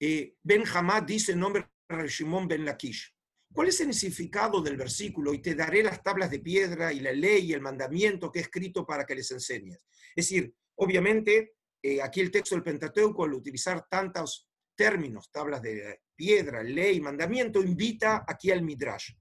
eh, 0.00 0.36
Ben 0.42 0.64
Hamad 0.66 1.04
dice 1.04 1.32
el 1.32 1.38
nombre 1.38 1.68
Shimon 1.88 2.46
Ben 2.46 2.64
Lakish. 2.64 3.14
¿Cuál 3.52 3.68
es 3.68 3.80
el 3.80 3.94
significado 3.94 4.60
del 4.60 4.76
versículo? 4.76 5.32
Y 5.32 5.40
te 5.40 5.54
daré 5.54 5.82
las 5.82 6.02
tablas 6.02 6.30
de 6.30 6.40
piedra 6.40 6.92
y 6.92 7.00
la 7.00 7.12
ley 7.12 7.46
y 7.46 7.52
el 7.54 7.62
mandamiento 7.62 8.30
que 8.30 8.40
he 8.40 8.42
escrito 8.42 8.84
para 8.84 9.06
que 9.06 9.14
les 9.14 9.30
enseñes. 9.30 9.86
Es 10.14 10.28
decir, 10.28 10.54
obviamente, 10.76 11.54
eh, 11.82 12.02
aquí 12.02 12.20
el 12.20 12.30
texto 12.30 12.54
del 12.54 12.64
Pentateuco, 12.64 13.24
al 13.24 13.32
utilizar 13.32 13.86
tantos 13.88 14.48
términos, 14.76 15.30
tablas 15.32 15.62
de 15.62 16.02
piedra, 16.14 16.62
ley, 16.62 17.00
mandamiento, 17.00 17.62
invita 17.62 18.24
aquí 18.26 18.50
al 18.50 18.62
Midrash. 18.62 19.12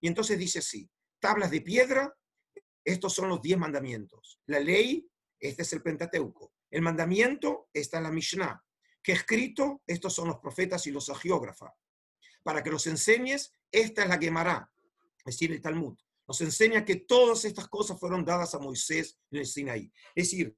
Y 0.00 0.08
entonces 0.08 0.38
dice 0.38 0.58
así, 0.58 0.90
tablas 1.20 1.50
de 1.50 1.60
piedra, 1.60 2.12
estos 2.84 3.14
son 3.14 3.28
los 3.28 3.40
diez 3.40 3.58
mandamientos. 3.58 4.40
La 4.46 4.60
ley, 4.60 5.08
este 5.38 5.62
es 5.62 5.72
el 5.72 5.82
Pentateuco. 5.82 6.52
El 6.70 6.82
mandamiento 6.82 7.68
está 7.72 7.98
en 7.98 8.04
la 8.04 8.12
Mishnah. 8.12 8.62
Que 9.02 9.12
escrito, 9.12 9.82
estos 9.86 10.12
son 10.12 10.28
los 10.28 10.38
profetas 10.38 10.86
y 10.86 10.90
los 10.90 11.08
agiógrafas. 11.08 11.72
Para 12.46 12.62
que 12.62 12.70
los 12.70 12.86
enseñes, 12.86 13.52
esta 13.72 14.04
es 14.04 14.08
la 14.08 14.18
Gemara, 14.18 14.70
es 15.18 15.24
decir, 15.24 15.50
el 15.50 15.60
Talmud. 15.60 15.98
Nos 16.28 16.40
enseña 16.42 16.84
que 16.84 16.94
todas 16.94 17.44
estas 17.44 17.66
cosas 17.66 17.98
fueron 17.98 18.24
dadas 18.24 18.54
a 18.54 18.60
Moisés 18.60 19.18
en 19.32 19.40
el 19.40 19.46
Sinaí. 19.46 19.90
Es 20.14 20.30
decir, 20.30 20.56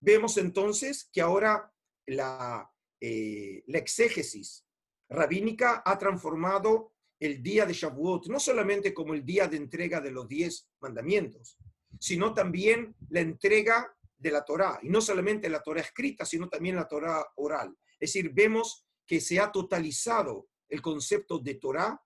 vemos 0.00 0.36
entonces 0.36 1.08
que 1.10 1.22
ahora 1.22 1.72
la, 2.04 2.70
eh, 3.00 3.64
la 3.68 3.78
exégesis 3.78 4.66
rabínica 5.08 5.82
ha 5.82 5.96
transformado 5.96 6.92
el 7.18 7.42
día 7.42 7.64
de 7.64 7.72
Shavuot 7.72 8.26
no 8.26 8.38
solamente 8.38 8.92
como 8.92 9.14
el 9.14 9.24
día 9.24 9.48
de 9.48 9.56
entrega 9.56 10.02
de 10.02 10.10
los 10.10 10.28
diez 10.28 10.68
mandamientos, 10.78 11.56
sino 11.98 12.34
también 12.34 12.94
la 13.08 13.20
entrega 13.20 13.96
de 14.18 14.30
la 14.30 14.44
Torá, 14.44 14.78
y 14.82 14.90
no 14.90 15.00
solamente 15.00 15.48
la 15.48 15.62
Torá 15.62 15.80
escrita, 15.80 16.26
sino 16.26 16.50
también 16.50 16.76
la 16.76 16.86
Torá 16.86 17.24
oral. 17.36 17.74
Es 17.98 18.12
decir, 18.12 18.30
vemos 18.34 18.86
que 19.06 19.22
se 19.22 19.40
ha 19.40 19.50
totalizado 19.50 20.49
el 20.70 20.80
concepto 20.80 21.38
de 21.38 21.54
Torá, 21.56 22.00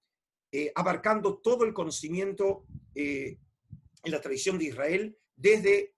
eh, 0.50 0.72
abarcando 0.74 1.38
todo 1.38 1.64
el 1.64 1.72
conocimiento 1.72 2.66
eh, 2.94 3.38
en 4.02 4.12
la 4.12 4.20
tradición 4.20 4.58
de 4.58 4.64
Israel, 4.66 5.18
desde 5.36 5.94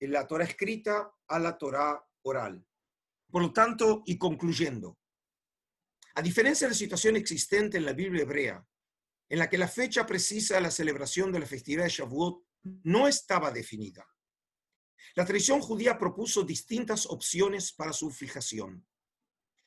la 0.00 0.26
Torá 0.26 0.44
escrita 0.44 1.12
a 1.26 1.38
la 1.38 1.58
Torá 1.58 2.02
oral. 2.22 2.64
Por 3.30 3.42
lo 3.42 3.52
tanto, 3.52 4.02
y 4.06 4.16
concluyendo, 4.16 4.98
a 6.14 6.22
diferencia 6.22 6.66
de 6.66 6.72
la 6.72 6.78
situación 6.78 7.16
existente 7.16 7.78
en 7.78 7.84
la 7.84 7.92
Biblia 7.92 8.22
hebrea, 8.22 8.64
en 9.28 9.38
la 9.38 9.48
que 9.48 9.58
la 9.58 9.68
fecha 9.68 10.06
precisa 10.06 10.54
de 10.54 10.60
la 10.60 10.70
celebración 10.70 11.32
de 11.32 11.40
la 11.40 11.46
festividad 11.46 11.84
de 11.84 11.90
Shavuot 11.90 12.44
no 12.84 13.08
estaba 13.08 13.50
definida, 13.50 14.06
la 15.14 15.24
tradición 15.24 15.60
judía 15.60 15.98
propuso 15.98 16.42
distintas 16.42 17.06
opciones 17.06 17.72
para 17.72 17.92
su 17.92 18.10
fijación. 18.10 18.84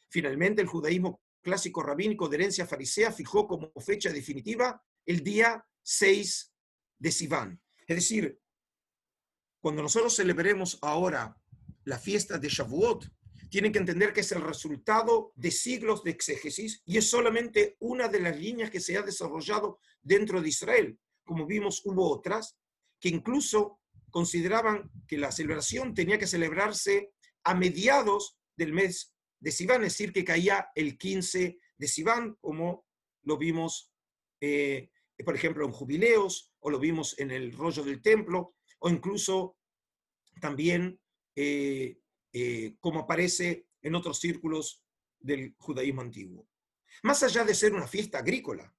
Finalmente, 0.10 0.62
el 0.62 0.68
judaísmo 0.68 1.22
clásico 1.48 1.82
rabínico 1.82 2.28
de 2.28 2.36
herencia 2.36 2.68
farisea 2.68 3.10
fijó 3.10 3.48
como 3.48 3.72
fecha 3.80 4.12
definitiva 4.12 4.84
el 5.06 5.24
día 5.24 5.66
6 5.82 6.54
de 7.00 7.10
Sivan. 7.10 7.62
Es 7.88 7.96
decir, 7.96 8.38
cuando 9.62 9.82
nosotros 9.82 10.14
celebremos 10.14 10.78
ahora 10.82 11.38
la 11.86 11.98
fiesta 11.98 12.38
de 12.38 12.50
Shavuot, 12.50 13.10
tienen 13.50 13.72
que 13.72 13.80
entender 13.80 14.12
que 14.12 14.20
es 14.20 14.32
el 14.34 14.42
resultado 14.42 15.32
de 15.36 15.52
siglos 15.52 16.04
de 16.04 16.12
exégesis 16.12 16.82
y 16.84 16.98
es 16.98 17.10
solamente 17.10 17.78
una 17.80 18.10
de 18.10 18.20
las 18.20 18.38
líneas 18.38 18.70
que 18.70 18.82
se 18.82 18.98
ha 18.98 19.02
desarrollado 19.02 19.80
dentro 20.02 20.42
de 20.42 20.50
Israel. 20.50 21.00
Como 21.24 21.46
vimos, 21.46 21.82
hubo 21.86 22.12
otras 22.12 22.58
que 23.00 23.08
incluso 23.08 23.80
consideraban 24.12 24.92
que 25.08 25.18
la 25.18 25.32
celebración 25.32 25.94
tenía 25.94 26.20
que 26.20 26.28
celebrarse 26.28 27.14
a 27.46 27.56
mediados 27.56 28.38
del 28.58 28.74
mes 28.74 29.14
de 29.40 29.52
Sivan, 29.52 29.84
es 29.84 29.94
decir, 29.94 30.12
que 30.12 30.24
caía 30.24 30.70
el 30.76 30.98
15 30.98 31.60
de 31.78 31.88
Sivan, 31.88 32.36
como 32.42 32.86
lo 33.24 33.38
vimos, 33.38 33.92
eh, 34.42 34.90
por 35.24 35.36
ejemplo, 35.36 35.66
en 35.66 35.72
jubileos, 35.72 36.54
o 36.60 36.70
lo 36.70 36.80
vimos 36.80 37.18
en 37.20 37.32
el 37.32 37.52
rollo 37.52 37.84
del 37.84 38.02
templo, 38.02 38.56
o 38.80 38.90
incluso 38.90 39.58
también 40.40 41.00
eh, 41.36 42.00
eh, 42.34 42.76
como 42.80 43.02
aparece 43.02 43.68
en 43.82 43.96
otros 43.96 44.20
círculos 44.20 44.84
del 45.20 45.56
judaísmo 45.58 46.02
antiguo. 46.02 46.48
Más 47.04 47.22
allá 47.24 47.44
de 47.44 47.56
ser 47.56 47.74
una 47.74 47.88
fiesta 47.88 48.20
agrícola, 48.20 48.74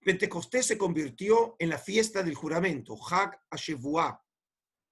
Pentecostés 0.00 0.66
se 0.66 0.78
convirtió 0.78 1.56
en 1.58 1.70
la 1.70 1.78
fiesta 1.78 2.22
del 2.22 2.34
juramento, 2.34 2.96
Hag 3.10 3.40
Hashevuah, 3.50 4.20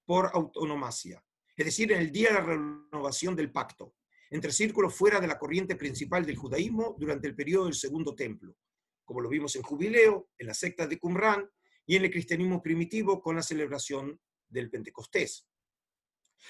por 0.05 0.31
autonomacia, 0.33 1.23
es 1.55 1.65
decir, 1.65 1.91
en 1.91 1.99
el 1.99 2.11
día 2.11 2.29
de 2.29 2.33
la 2.33 2.41
renovación 2.41 3.35
del 3.35 3.51
pacto, 3.51 3.95
entre 4.33 4.51
círculos 4.51 4.95
fuera 4.95 5.19
de 5.19 5.27
la 5.27 5.37
corriente 5.37 5.75
principal 5.75 6.25
del 6.25 6.37
judaísmo 6.37 6.95
durante 6.97 7.27
el 7.27 7.35
periodo 7.35 7.65
del 7.65 7.75
Segundo 7.75 8.15
Templo, 8.15 8.57
como 9.05 9.21
lo 9.21 9.29
vimos 9.29 9.55
en 9.55 9.61
Jubileo, 9.61 10.29
en 10.39 10.47
la 10.47 10.55
secta 10.55 10.87
de 10.87 10.97
Qumran 10.97 11.47
y 11.85 11.97
en 11.97 12.05
el 12.05 12.09
cristianismo 12.09 12.59
primitivo 12.59 13.21
con 13.21 13.35
la 13.35 13.43
celebración 13.43 14.19
del 14.49 14.71
Pentecostés. 14.71 15.47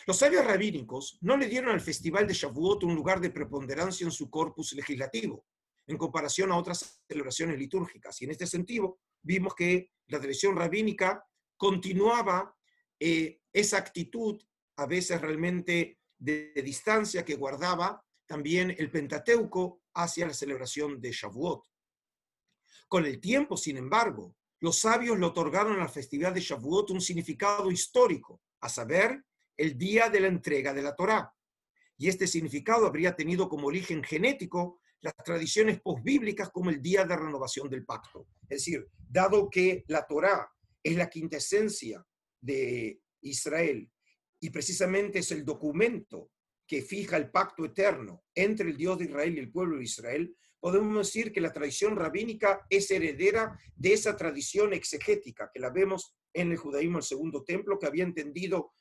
Los 0.08 0.18
sabios 0.18 0.46
rabínicos 0.46 1.18
no 1.20 1.36
le 1.36 1.50
dieron 1.50 1.72
al 1.72 1.82
festival 1.82 2.26
de 2.26 2.34
Shavuot 2.34 2.86
un 2.86 2.96
lugar 2.96 3.20
de 3.20 3.32
preponderancia 3.32 4.06
en 4.06 4.12
su 4.12 4.30
corpus 4.30 4.72
legislativo, 4.72 5.46
en 5.86 5.98
comparación 5.98 6.54
a 6.54 6.58
otras 6.58 7.04
celebraciones 7.06 7.60
litúrgicas. 7.60 8.22
Y 8.22 8.26
en 8.26 8.32
este 8.32 8.48
sentido, 8.48 9.00
vimos 9.22 9.56
que 9.56 9.92
la 10.08 10.22
tradición 10.22 10.56
rabínica 10.56 11.22
continuaba 11.58 12.56
eh, 12.98 13.42
esa 13.52 13.78
actitud, 13.78 14.42
a 14.78 14.86
veces 14.86 15.20
realmente 15.20 16.00
de, 16.24 16.54
distancia, 16.64 17.26
que 17.26 17.36
guardaba 17.36 18.02
también 18.26 18.74
el 18.78 18.90
Pentateuco 18.90 19.82
hacia 19.94 20.26
la 20.26 20.34
celebración 20.34 21.02
de 21.02 21.12
Shavuot. 21.12 21.66
Con 22.88 23.06
el 23.06 23.20
tiempo, 23.20 23.58
sin 23.58 23.76
embargo, 23.78 24.38
los 24.62 24.80
sabios 24.80 25.20
le 25.20 25.26
otorgaron 25.26 25.76
a 25.76 25.84
la 25.84 25.90
festividad 25.90 26.34
de 26.34 26.40
Shavuot 26.40 26.92
un 26.92 27.02
significado 27.02 27.70
histórico, 27.70 28.42
a 28.62 28.70
saber, 28.70 29.22
el 29.58 29.78
día 29.78 30.10
de 30.10 30.22
la 30.22 30.28
entrega 30.28 30.74
de 30.74 30.82
la 30.82 30.96
Torá. 30.96 31.32
y 31.96 32.10
este 32.10 32.26
significado 32.26 32.88
habría 32.88 33.16
tenido 33.16 33.48
como 33.48 33.68
origen 33.68 34.04
genético 34.04 34.80
las 35.02 35.14
tradiciones 35.18 35.80
posbíblicas 35.80 36.50
como 36.50 36.70
el 36.72 36.82
día 36.82 37.06
de 37.06 37.16
renovación 37.16 37.70
del 37.70 37.86
pacto. 37.86 38.26
Es 38.44 38.60
decir, 38.60 38.88
dado 38.98 39.50
que 39.50 39.84
la 39.88 40.08
Torá 40.08 40.50
es 40.82 40.96
la 40.96 41.10
quintesencia 41.10 42.04
de 42.42 43.00
Israel 43.22 43.93
y 44.44 44.50
precisamente 44.50 45.20
es 45.20 45.32
el 45.32 45.46
documento 45.46 46.30
que 46.68 46.82
fija 46.82 47.16
el 47.16 47.32
pacto 47.32 47.64
eterno 47.64 48.26
entre 48.36 48.72
el 48.72 48.76
Dios 48.76 48.98
de 48.98 49.06
Israel 49.06 49.36
y 49.38 49.40
el 49.40 49.50
pueblo 49.50 49.78
de 49.78 49.86
Israel, 49.86 50.36
podemos 50.60 50.98
decir 50.98 51.32
que 51.32 51.40
la 51.40 51.54
tradición 51.54 51.96
rabínica 51.96 52.66
es 52.70 52.92
heredera 52.92 53.58
de 53.74 53.94
esa 53.94 54.18
tradición 54.18 54.74
exegética 54.74 55.50
que 55.54 55.62
la 55.62 55.70
vemos 55.70 56.18
en 56.34 56.52
el 56.52 56.58
judaísmo, 56.58 56.98
el 56.98 57.06
segundo 57.06 57.46
templo, 57.46 57.80
que 57.80 57.86
había 57.86 58.04
entendido 58.04 58.74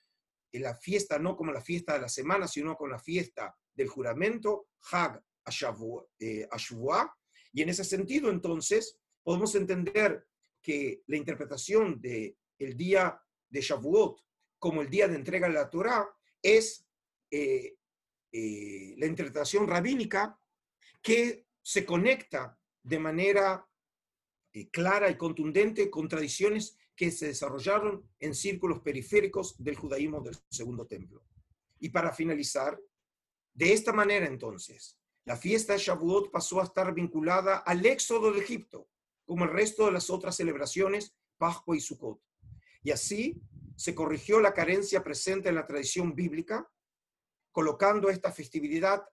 la 0.51 0.75
fiesta 0.75 1.21
no 1.21 1.37
como 1.37 1.53
la 1.53 1.61
fiesta 1.61 1.93
de 1.93 2.01
la 2.01 2.09
semana, 2.09 2.49
sino 2.49 2.75
como 2.75 2.91
la 2.91 2.99
fiesta 2.99 3.55
del 3.73 3.87
juramento, 3.87 4.67
Hag 4.91 5.23
eh, 6.19 6.49
Ashvuah, 6.51 7.09
y 7.53 7.63
en 7.63 7.69
ese 7.69 7.85
sentido, 7.85 8.31
entonces, 8.31 8.99
podemos 9.23 9.55
entender 9.55 10.27
que 10.61 11.03
la 11.07 11.17
interpretación 11.17 12.01
del 12.01 12.37
el 12.59 12.77
día 12.77 13.17
de 13.49 13.61
Shavuot 13.61 14.19
como 14.63 14.81
el 14.81 14.89
día 14.89 15.09
de 15.09 15.17
entrega 15.17 15.49
de 15.49 15.55
la 15.55 15.69
Torah 15.69 16.09
es 16.41 16.87
eh, 17.33 17.75
eh, 18.31 18.95
la 18.97 19.07
interpretación 19.07 19.67
rabínica 19.67 20.39
que 21.03 21.49
se 21.61 21.85
conecta 21.85 22.57
de 22.81 23.01
manera 23.01 23.69
clara 24.71 25.11
y 25.11 25.17
contundente 25.17 25.91
con 25.91 26.07
tradiciones 26.07 26.77
que 26.95 27.11
se 27.11 27.27
desarrollaron 27.27 28.09
en 28.21 28.37
círculos 28.37 28.79
periféricos 28.83 29.57
del 29.59 29.75
judaísmo 29.75 30.21
del 30.21 30.37
segundo 30.49 30.87
templo. 30.87 31.25
Y 31.81 31.89
para 31.89 32.13
finalizar, 32.13 32.79
de 33.53 33.73
esta 33.73 33.93
manera 33.93 34.27
entonces, 34.27 34.97
la 35.25 35.37
fiesta 35.37 35.73
de 35.73 35.81
Shavuot 35.81 36.31
pasó 36.31 36.61
a 36.61 36.65
estar 36.65 36.95
vinculada 36.95 37.57
al 37.57 37.85
éxodo 37.85 38.33
de 38.33 38.39
Egipto, 38.39 38.89
como 39.25 39.43
el 39.43 39.51
resto 39.51 39.87
de 39.87 39.93
las 39.93 40.09
otras 40.09 40.37
celebraciones, 40.37 41.17
Pascua 41.37 41.77
y 41.77 41.81
Sukkot. 41.81 42.23
Y 42.85 42.93
así 42.93 43.43
se 43.77 43.95
corrigió 43.95 44.41
la 44.41 44.55
carencia 44.55 45.03
presente 45.03 45.49
en 45.49 45.55
la 45.57 45.67
tradición 45.67 46.15
bíblica, 46.15 46.71
colocando 47.51 48.09
esta 48.09 48.33
festividad 48.33 49.05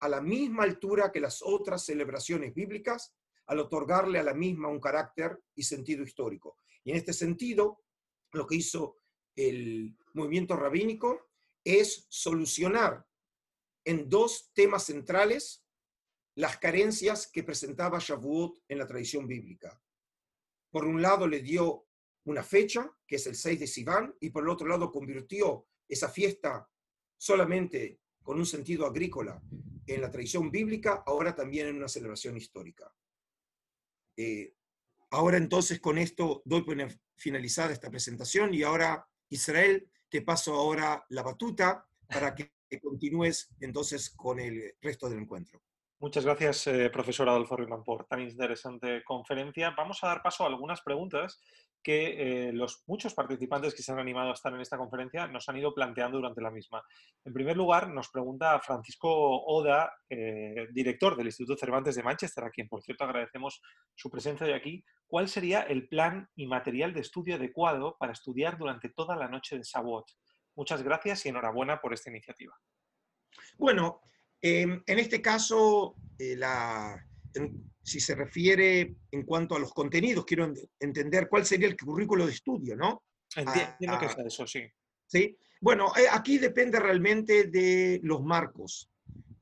a 0.00 0.08
la 0.08 0.20
misma 0.20 0.64
altura 0.64 1.10
que 1.10 1.20
las 1.20 1.40
otras 1.42 1.84
celebraciones 1.84 2.54
bíblicas, 2.54 3.14
al 3.46 3.60
otorgarle 3.60 4.18
a 4.18 4.24
la 4.24 4.34
misma 4.34 4.68
un 4.68 4.80
carácter 4.80 5.38
y 5.54 5.62
sentido 5.62 6.02
histórico. 6.02 6.58
Y 6.84 6.90
en 6.90 6.96
este 6.96 7.12
sentido, 7.12 7.82
lo 8.32 8.46
que 8.46 8.56
hizo 8.56 8.98
el 9.34 9.96
movimiento 10.14 10.56
rabínico 10.56 11.30
es 11.64 12.06
solucionar 12.08 13.06
en 13.84 14.08
dos 14.08 14.50
temas 14.54 14.84
centrales 14.84 15.64
las 16.34 16.58
carencias 16.58 17.30
que 17.30 17.42
presentaba 17.42 17.98
Shavuot 17.98 18.58
en 18.68 18.78
la 18.78 18.86
tradición 18.86 19.26
bíblica. 19.26 19.80
Por 20.70 20.84
un 20.84 21.00
lado 21.00 21.26
le 21.26 21.40
dio 21.40 21.86
una 22.26 22.42
fecha, 22.42 22.90
que 23.06 23.16
es 23.16 23.26
el 23.26 23.34
6 23.34 23.60
de 23.60 23.66
Sivan, 23.66 24.14
y 24.20 24.30
por 24.30 24.44
el 24.44 24.50
otro 24.50 24.68
lado 24.68 24.92
convirtió 24.92 25.66
esa 25.88 26.08
fiesta 26.08 26.68
solamente 27.16 28.00
con 28.22 28.38
un 28.38 28.46
sentido 28.46 28.86
agrícola 28.86 29.40
en 29.86 30.00
la 30.00 30.10
tradición 30.10 30.50
bíblica, 30.50 31.02
ahora 31.06 31.34
también 31.34 31.68
en 31.68 31.76
una 31.76 31.88
celebración 31.88 32.36
histórica. 32.36 32.92
Eh, 34.16 34.56
Ahora 35.10 35.36
entonces 35.36 35.80
con 35.80 35.98
esto 35.98 36.42
doy 36.44 36.62
por 36.62 36.76
finalizada 37.16 37.72
esta 37.72 37.90
presentación 37.90 38.52
y 38.54 38.62
ahora 38.62 39.06
Israel, 39.28 39.88
te 40.08 40.22
paso 40.22 40.54
ahora 40.54 41.04
la 41.10 41.22
batuta 41.22 41.86
para 42.08 42.34
que 42.34 42.52
continúes 42.82 43.48
entonces 43.60 44.10
con 44.10 44.40
el 44.40 44.74
resto 44.80 45.08
del 45.08 45.20
encuentro. 45.20 45.62
Muchas 45.98 46.24
gracias, 46.24 46.66
eh, 46.66 46.90
profesor 46.90 47.28
Adolfo 47.28 47.56
Riemann, 47.56 47.82
por 47.82 48.04
tan 48.04 48.20
interesante 48.20 49.02
conferencia. 49.04 49.70
Vamos 49.76 50.02
a 50.02 50.08
dar 50.08 50.22
paso 50.22 50.44
a 50.44 50.48
algunas 50.48 50.82
preguntas 50.82 51.40
que 51.82 52.48
eh, 52.48 52.52
los 52.52 52.82
muchos 52.86 53.14
participantes 53.14 53.74
que 53.74 53.82
se 53.82 53.92
han 53.92 53.98
animado 53.98 54.30
a 54.30 54.34
estar 54.34 54.52
en 54.52 54.60
esta 54.60 54.76
conferencia 54.76 55.26
nos 55.28 55.48
han 55.48 55.56
ido 55.56 55.72
planteando 55.74 56.18
durante 56.18 56.40
la 56.40 56.50
misma. 56.50 56.82
En 57.24 57.32
primer 57.32 57.56
lugar, 57.56 57.88
nos 57.88 58.08
pregunta 58.08 58.58
Francisco 58.60 59.08
Oda, 59.08 59.92
eh, 60.10 60.66
director 60.72 61.16
del 61.16 61.26
Instituto 61.26 61.56
Cervantes 61.56 61.94
de 61.94 62.02
Manchester, 62.02 62.44
a 62.44 62.50
quien, 62.50 62.68
por 62.68 62.82
cierto, 62.82 63.04
agradecemos 63.04 63.62
su 63.94 64.10
presencia 64.10 64.46
hoy 64.46 64.52
aquí, 64.52 64.84
¿cuál 65.06 65.28
sería 65.28 65.62
el 65.62 65.88
plan 65.88 66.28
y 66.34 66.46
material 66.46 66.92
de 66.92 67.00
estudio 67.00 67.36
adecuado 67.36 67.96
para 67.98 68.12
estudiar 68.12 68.58
durante 68.58 68.88
toda 68.88 69.14
la 69.14 69.28
noche 69.28 69.56
de 69.56 69.64
Sabot? 69.64 70.06
Muchas 70.56 70.82
gracias 70.82 71.24
y 71.24 71.28
enhorabuena 71.28 71.80
por 71.80 71.92
esta 71.92 72.10
iniciativa. 72.10 72.54
Bueno, 73.58 74.00
em, 74.40 74.82
en 74.86 74.98
este 74.98 75.22
caso, 75.22 75.94
eh, 76.18 76.34
la, 76.36 77.00
si 77.86 78.00
se 78.00 78.16
refiere 78.16 78.96
en 79.12 79.22
cuanto 79.22 79.54
a 79.54 79.60
los 79.60 79.72
contenidos, 79.72 80.24
quiero 80.24 80.52
entender 80.80 81.28
cuál 81.28 81.46
sería 81.46 81.68
el 81.68 81.76
currículo 81.76 82.26
de 82.26 82.32
estudio, 82.32 82.74
¿no? 82.74 83.04
Entiendo 83.36 83.98
que 84.00 84.06
es 84.06 84.18
eso, 84.26 84.44
sí. 84.44 84.64
Sí. 85.06 85.38
Bueno, 85.60 85.92
eh, 85.96 86.06
aquí 86.10 86.38
depende 86.38 86.80
realmente 86.80 87.44
de 87.44 88.00
los 88.02 88.24
marcos. 88.24 88.90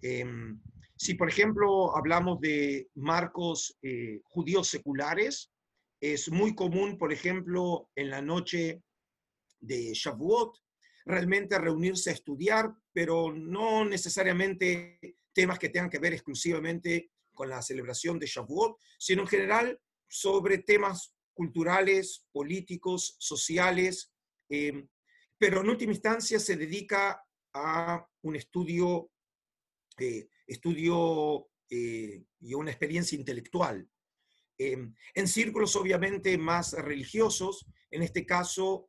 Em, 0.03 0.61
si, 0.95 1.15
por 1.15 1.31
ejemplo, 1.31 1.97
hablamos 1.97 2.39
de 2.39 2.89
marcos 2.97 3.79
eh, 3.81 4.21
judíos 4.25 4.69
seculares, 4.69 5.51
es 5.99 6.31
muy 6.31 6.55
común, 6.55 6.99
por 6.99 7.15
ejemplo, 7.15 7.89
en 7.97 8.11
la 8.11 8.21
noche 8.21 8.83
de 9.59 9.95
Shavuot, 9.95 10.59
realmente 11.07 11.59
reunirse 11.59 12.11
a 12.11 12.13
estudiar, 12.13 12.75
pero 12.93 13.33
no 13.33 13.87
necesariamente 13.87 14.99
temas 15.33 15.59
que 15.59 15.71
tengan 15.71 15.89
que 15.89 15.99
ver 15.99 16.13
exclusivamente 16.13 17.11
con 17.35 17.49
la 17.49 17.61
celebración 17.61 18.19
de 18.19 18.27
Shavuot, 18.27 18.79
sino 18.99 19.23
en 19.23 19.29
general 19.29 19.81
sobre 20.09 20.59
temas 20.59 21.15
culturales, 21.35 22.27
políticos, 22.33 23.17
sociales, 23.19 24.13
eh, 24.49 24.87
pero 25.37 25.61
en 25.61 25.69
última 25.69 25.93
instancia 25.93 26.39
se 26.39 26.57
dedica 26.57 27.23
a 27.53 28.09
un 28.23 28.37
estudio, 28.37 29.11
eh, 29.99 30.29
estudio 30.47 31.49
eh, 31.69 32.25
y 32.41 32.55
una 32.55 32.71
experiencia 32.71 33.19
intelectual. 33.19 33.89
en 34.57 35.27
círculos 35.27 35.75
obviamente 35.75 36.39
más 36.39 36.75
religiosos, 36.75 37.67
en 37.91 38.03
este 38.03 38.25
caso 38.25 38.89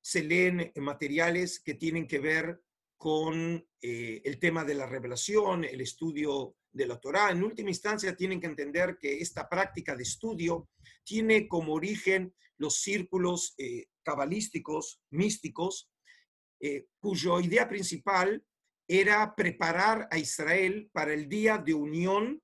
se 0.00 0.22
leen 0.22 0.72
materiales 0.76 1.58
que 1.58 1.74
tienen 1.74 2.06
que 2.06 2.20
ver 2.20 2.62
con 2.96 3.66
el 3.82 4.38
tema 4.38 4.64
de 4.64 4.74
la 4.74 4.86
revelación, 4.86 5.64
el 5.64 5.80
estudio 5.80 6.54
de 6.74 6.86
la 6.86 6.98
Torá. 6.98 7.30
En 7.30 7.42
última 7.42 7.70
instancia, 7.70 8.14
tienen 8.14 8.40
que 8.40 8.48
entender 8.48 8.98
que 9.00 9.18
esta 9.18 9.48
práctica 9.48 9.96
de 9.96 10.02
estudio 10.02 10.68
tiene 11.04 11.48
como 11.48 11.72
origen 11.72 12.34
los 12.58 12.82
círculos 12.82 13.54
eh, 13.58 13.86
cabalísticos, 14.02 15.00
místicos, 15.10 15.90
eh, 16.60 16.86
cuya 17.00 17.40
idea 17.40 17.68
principal 17.68 18.44
era 18.86 19.34
preparar 19.34 20.08
a 20.10 20.18
Israel 20.18 20.90
para 20.92 21.14
el 21.14 21.28
día 21.28 21.58
de 21.58 21.74
unión 21.74 22.42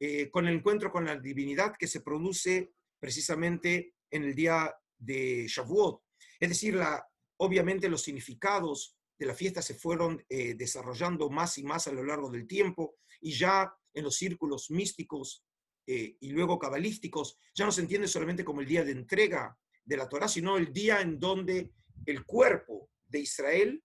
eh, 0.00 0.30
con 0.30 0.48
el 0.48 0.56
encuentro 0.56 0.90
con 0.90 1.04
la 1.04 1.16
divinidad 1.16 1.76
que 1.78 1.86
se 1.86 2.00
produce 2.00 2.72
precisamente 2.98 3.94
en 4.10 4.24
el 4.24 4.34
día 4.34 4.74
de 4.96 5.46
Shavuot. 5.46 6.02
Es 6.38 6.48
decir, 6.48 6.74
la, 6.74 7.06
obviamente 7.38 7.88
los 7.88 8.02
significados 8.02 8.96
de 9.20 9.26
la 9.26 9.34
fiesta 9.34 9.62
se 9.62 9.74
fueron 9.74 10.24
desarrollando 10.28 11.28
más 11.28 11.58
y 11.58 11.62
más 11.62 11.86
a 11.86 11.92
lo 11.92 12.02
largo 12.02 12.30
del 12.30 12.46
tiempo 12.46 12.96
y 13.20 13.32
ya 13.32 13.72
en 13.92 14.04
los 14.04 14.16
círculos 14.16 14.70
místicos 14.70 15.44
eh, 15.92 16.16
y 16.20 16.30
luego 16.30 16.56
cabalísticos, 16.56 17.36
ya 17.52 17.64
no 17.64 17.72
se 17.72 17.80
entiende 17.80 18.06
solamente 18.06 18.44
como 18.44 18.60
el 18.60 18.68
día 18.68 18.84
de 18.84 18.92
entrega 18.92 19.58
de 19.84 19.96
la 19.96 20.08
Torah, 20.08 20.28
sino 20.28 20.56
el 20.56 20.72
día 20.72 21.00
en 21.00 21.18
donde 21.18 21.72
el 22.06 22.24
cuerpo 22.24 22.90
de 23.08 23.18
Israel, 23.18 23.82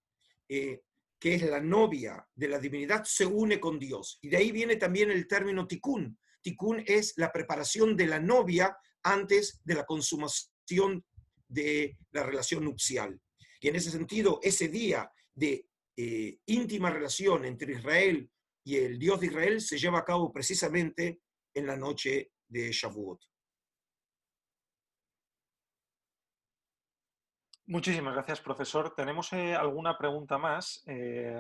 eh, 0.48 0.82
que 1.20 1.34
es 1.36 1.42
la 1.42 1.60
novia 1.60 2.24
de 2.36 2.48
la 2.48 2.60
divinidad, 2.60 3.04
se 3.06 3.26
une 3.26 3.60
con 3.60 3.80
Dios. 3.80 4.20
Y 4.22 4.30
de 4.30 4.38
ahí 4.38 4.52
viene 4.52 4.76
también 4.76 5.10
el 5.10 5.28
término 5.28 5.66
tikkun. 5.66 6.16
Tikkun 6.42 6.84
es 6.86 7.14
la 7.18 7.32
preparación 7.32 7.98
de 7.98 8.06
la 8.06 8.20
novia 8.20 8.78
antes 9.02 9.62
de 9.64 9.74
la 9.74 9.86
consumación 9.86 11.04
de 11.48 11.98
la 12.12 12.22
relación 12.22 12.66
nupcial. 12.66 13.20
Y 13.60 13.70
en 13.70 13.78
ese 13.78 13.90
sentido, 13.90 14.40
ese 14.44 14.68
día 14.68 15.10
de 15.36 15.68
eh, 15.98 16.40
íntima 16.48 16.90
relación 16.90 17.46
entre 17.46 17.74
Israel 17.74 18.30
y 18.64 18.78
el 18.78 18.98
Dios 18.98 19.20
de 19.20 19.28
Israel 19.28 19.62
se 19.62 19.78
lleva 19.78 20.00
a 20.00 20.06
cabo 20.06 20.32
precisamente 20.34 21.22
en 21.54 21.68
la 21.68 21.78
noche 21.78 22.32
de 22.48 22.72
Shavuot. 22.72 23.22
Muchísimas 27.68 28.14
gracias, 28.14 28.42
profesor. 28.42 28.94
Tenemos 28.96 29.34
eh, 29.34 29.56
alguna 29.56 29.98
pregunta 29.98 30.38
más. 30.38 30.84
Eh, 30.86 31.36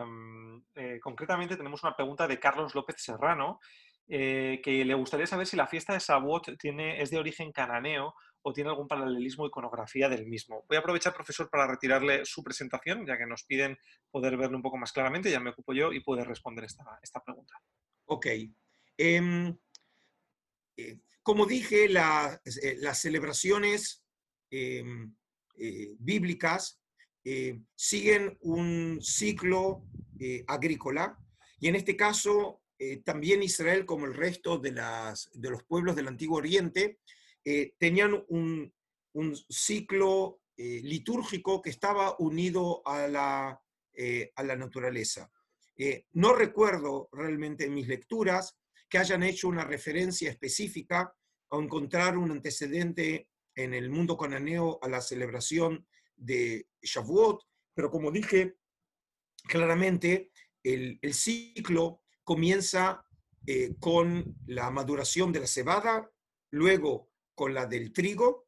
eh, 0.73 0.99
concretamente, 0.99 1.55
tenemos 1.55 1.83
una 1.83 1.95
pregunta 1.95 2.27
de 2.27 2.39
Carlos 2.39 2.73
López 2.73 2.95
Serrano, 2.97 3.59
que 4.07 4.83
le 4.85 4.93
gustaría 4.93 5.25
saber 5.25 5.47
si 5.47 5.57
la 5.57 5.67
fiesta 5.67 5.93
de 5.93 5.99
Shavuot 5.99 6.57
tiene, 6.57 7.01
es 7.01 7.09
de 7.09 7.17
origen 7.17 7.51
cananeo 7.51 8.13
o 8.47 8.53
tiene 8.53 8.69
algún 8.69 8.87
paralelismo 8.87 9.47
iconografía 9.47 10.07
del 10.07 10.27
mismo. 10.27 10.65
Voy 10.67 10.77
a 10.77 10.79
aprovechar, 10.79 11.15
profesor, 11.15 11.49
para 11.49 11.65
retirarle 11.65 12.23
su 12.25 12.43
presentación, 12.43 13.03
ya 13.03 13.17
que 13.17 13.25
nos 13.25 13.43
piden 13.43 13.75
poder 14.11 14.37
verlo 14.37 14.55
un 14.55 14.61
poco 14.61 14.77
más 14.77 14.91
claramente, 14.91 15.31
ya 15.31 15.39
me 15.39 15.49
ocupo 15.49 15.73
yo 15.73 15.91
y 15.91 16.01
puede 16.01 16.23
responder 16.23 16.63
esta, 16.63 16.83
esta 17.01 17.23
pregunta. 17.23 17.59
Ok. 18.05 18.27
Em, 18.97 19.57
eh, 20.77 20.99
como 21.23 21.47
dije, 21.47 21.85
eh, 21.85 21.89
las 21.89 23.01
celebraciones 23.01 24.05
em, 24.51 25.15
eh, 25.57 25.95
bíblicas 25.97 26.79
siguen 27.73 28.37
un 28.41 28.99
ciclo 29.01 29.87
agrícola 30.45 31.17
y 31.59 31.67
en 31.69 31.75
este 31.75 31.97
caso 31.97 32.61
también 33.03 33.41
Israel, 33.41 33.87
como 33.87 34.05
el 34.05 34.13
resto 34.13 34.59
de, 34.59 34.73
las, 34.73 35.31
de, 35.33 35.49
los 35.49 35.63
pueblos 35.63 35.95
del 35.95 36.07
Antiguo 36.07 36.37
Oriente, 36.37 36.99
tenían 37.77 38.25
un, 38.29 38.73
un 39.13 39.35
ciclo 39.49 40.41
litúrgico 40.57 41.61
que 41.61 41.69
estaba 41.69 42.15
unido 42.17 42.81
a 42.87 43.07
la, 43.07 43.61
a 44.35 44.43
la 44.43 44.55
naturaleza. 44.55 45.31
no 46.13 46.33
recuerdo 46.33 47.09
realmente 47.11 47.65
en 47.65 47.73
mis 47.75 47.87
lecturas 47.87 48.57
que 48.89 48.97
hayan 48.97 49.21
hecho 49.23 49.47
una 49.47 49.63
referencia 49.63 50.31
específica 50.31 51.13
o 51.49 51.61
encontrar 51.61 52.17
un 52.17 52.31
antecedente 52.31 53.29
en 53.55 53.73
el 53.73 53.89
mundo 53.89 54.17
cananeo 54.17 54.79
a 54.81 54.89
la 54.89 55.01
celebración 55.01 55.85
de 56.15 56.67
Shavuot, 56.81 57.43
pero 57.73 57.89
como 57.89 58.11
dije 58.11 58.55
claramente, 59.47 60.31
el, 60.63 60.99
ciclo 61.13 62.01
comienza 62.23 63.05
eh, 63.45 63.75
con 63.79 64.35
la 64.47 64.71
maduración 64.71 65.31
de 65.31 65.41
la 65.41 65.47
cebada, 65.47 66.09
luego 66.51 67.11
con 67.35 67.53
la 67.53 67.65
del 67.65 67.93
trigo 67.93 68.47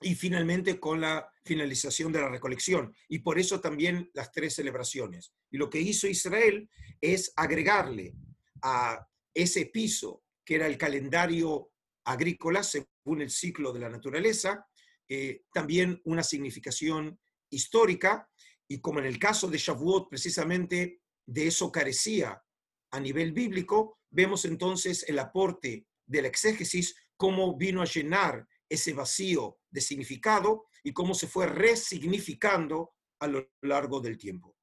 y 0.00 0.14
finalmente 0.14 0.78
con 0.78 1.00
la 1.00 1.30
finalización 1.44 2.12
de 2.12 2.20
la 2.20 2.28
recolección. 2.28 2.94
Y 3.08 3.20
por 3.20 3.38
eso 3.38 3.60
también 3.60 4.10
las 4.12 4.30
tres 4.30 4.54
celebraciones. 4.54 5.32
Y 5.50 5.56
lo 5.56 5.70
que 5.70 5.80
hizo 5.80 6.06
Israel 6.06 6.68
es 7.00 7.32
agregarle 7.36 8.14
a 8.62 9.06
ese 9.32 9.66
piso, 9.66 10.24
que 10.44 10.56
era 10.56 10.66
el 10.66 10.76
calendario 10.76 11.70
agrícola 12.04 12.62
según 12.62 13.22
el 13.22 13.30
ciclo 13.30 13.72
de 13.72 13.80
la 13.80 13.88
naturaleza, 13.88 14.66
eh, 15.08 15.42
también 15.52 16.00
una 16.04 16.22
significación 16.22 17.18
histórica, 17.50 18.28
y 18.68 18.80
como 18.80 18.98
en 18.98 19.06
el 19.06 19.18
caso 19.18 19.48
de 19.48 19.58
Shavuot, 19.58 20.08
precisamente 20.08 21.00
de 21.24 21.46
eso 21.46 21.70
carecía 21.70 22.42
a 22.90 23.00
nivel 23.00 23.32
bíblico, 23.32 23.98
vemos 24.10 24.44
entonces 24.44 25.04
el 25.08 25.18
aporte 25.18 25.86
de 26.06 26.22
la 26.22 26.28
exégesis, 26.28 26.96
cómo 27.16 27.56
vino 27.56 27.82
a 27.82 27.86
llenar 27.86 28.46
ese 28.68 28.92
vacío 28.92 29.58
de 29.70 29.80
significado 29.80 30.66
y 30.82 30.92
cómo 30.92 31.14
se 31.14 31.26
fue 31.26 31.46
resignificando 31.46 32.94
a 33.20 33.26
lo 33.26 33.50
largo 33.62 34.00
del 34.00 34.18
tiempo. 34.18 34.56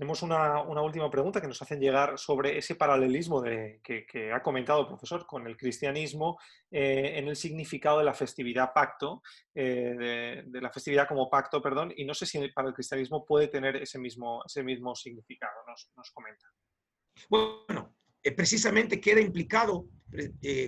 Tenemos 0.00 0.22
una, 0.22 0.62
última 0.62 1.10
pregunta 1.10 1.42
que 1.42 1.46
nos 1.46 1.60
hacen 1.60 1.78
llegar 1.78 2.18
sobre 2.18 2.56
ese 2.56 2.74
paralelismo 2.74 3.42
de, 3.42 3.80
que, 3.82 4.32
ha 4.32 4.42
comentado 4.42 4.80
el 4.80 4.86
profesor 4.86 5.26
con 5.26 5.46
el 5.46 5.58
cristianismo 5.58 6.38
eh, 6.70 7.14
en 7.16 7.28
el 7.28 7.36
significado 7.36 7.98
de 7.98 8.04
la 8.04 8.14
festividad 8.14 8.72
pacto, 8.72 9.20
eh, 9.54 10.42
de, 10.46 10.60
la 10.60 10.70
festividad 10.70 11.06
como 11.06 11.28
pacto, 11.28 11.60
perdón, 11.60 11.92
y 11.94 12.06
no 12.06 12.14
sé 12.14 12.24
si 12.24 12.48
para 12.48 12.68
el 12.68 12.74
cristianismo 12.74 13.26
puede 13.26 13.48
tener 13.48 13.76
ese 13.76 13.98
mismo, 13.98 14.42
ese 14.46 14.62
mismo 14.62 14.94
significado, 14.94 15.52
nos, 15.66 15.90
nos 15.94 16.10
comenta. 16.12 16.46
Bueno, 17.28 17.94
eh, 18.22 18.32
precisamente 18.32 19.00
queda 19.00 19.20
implicado 19.20 19.88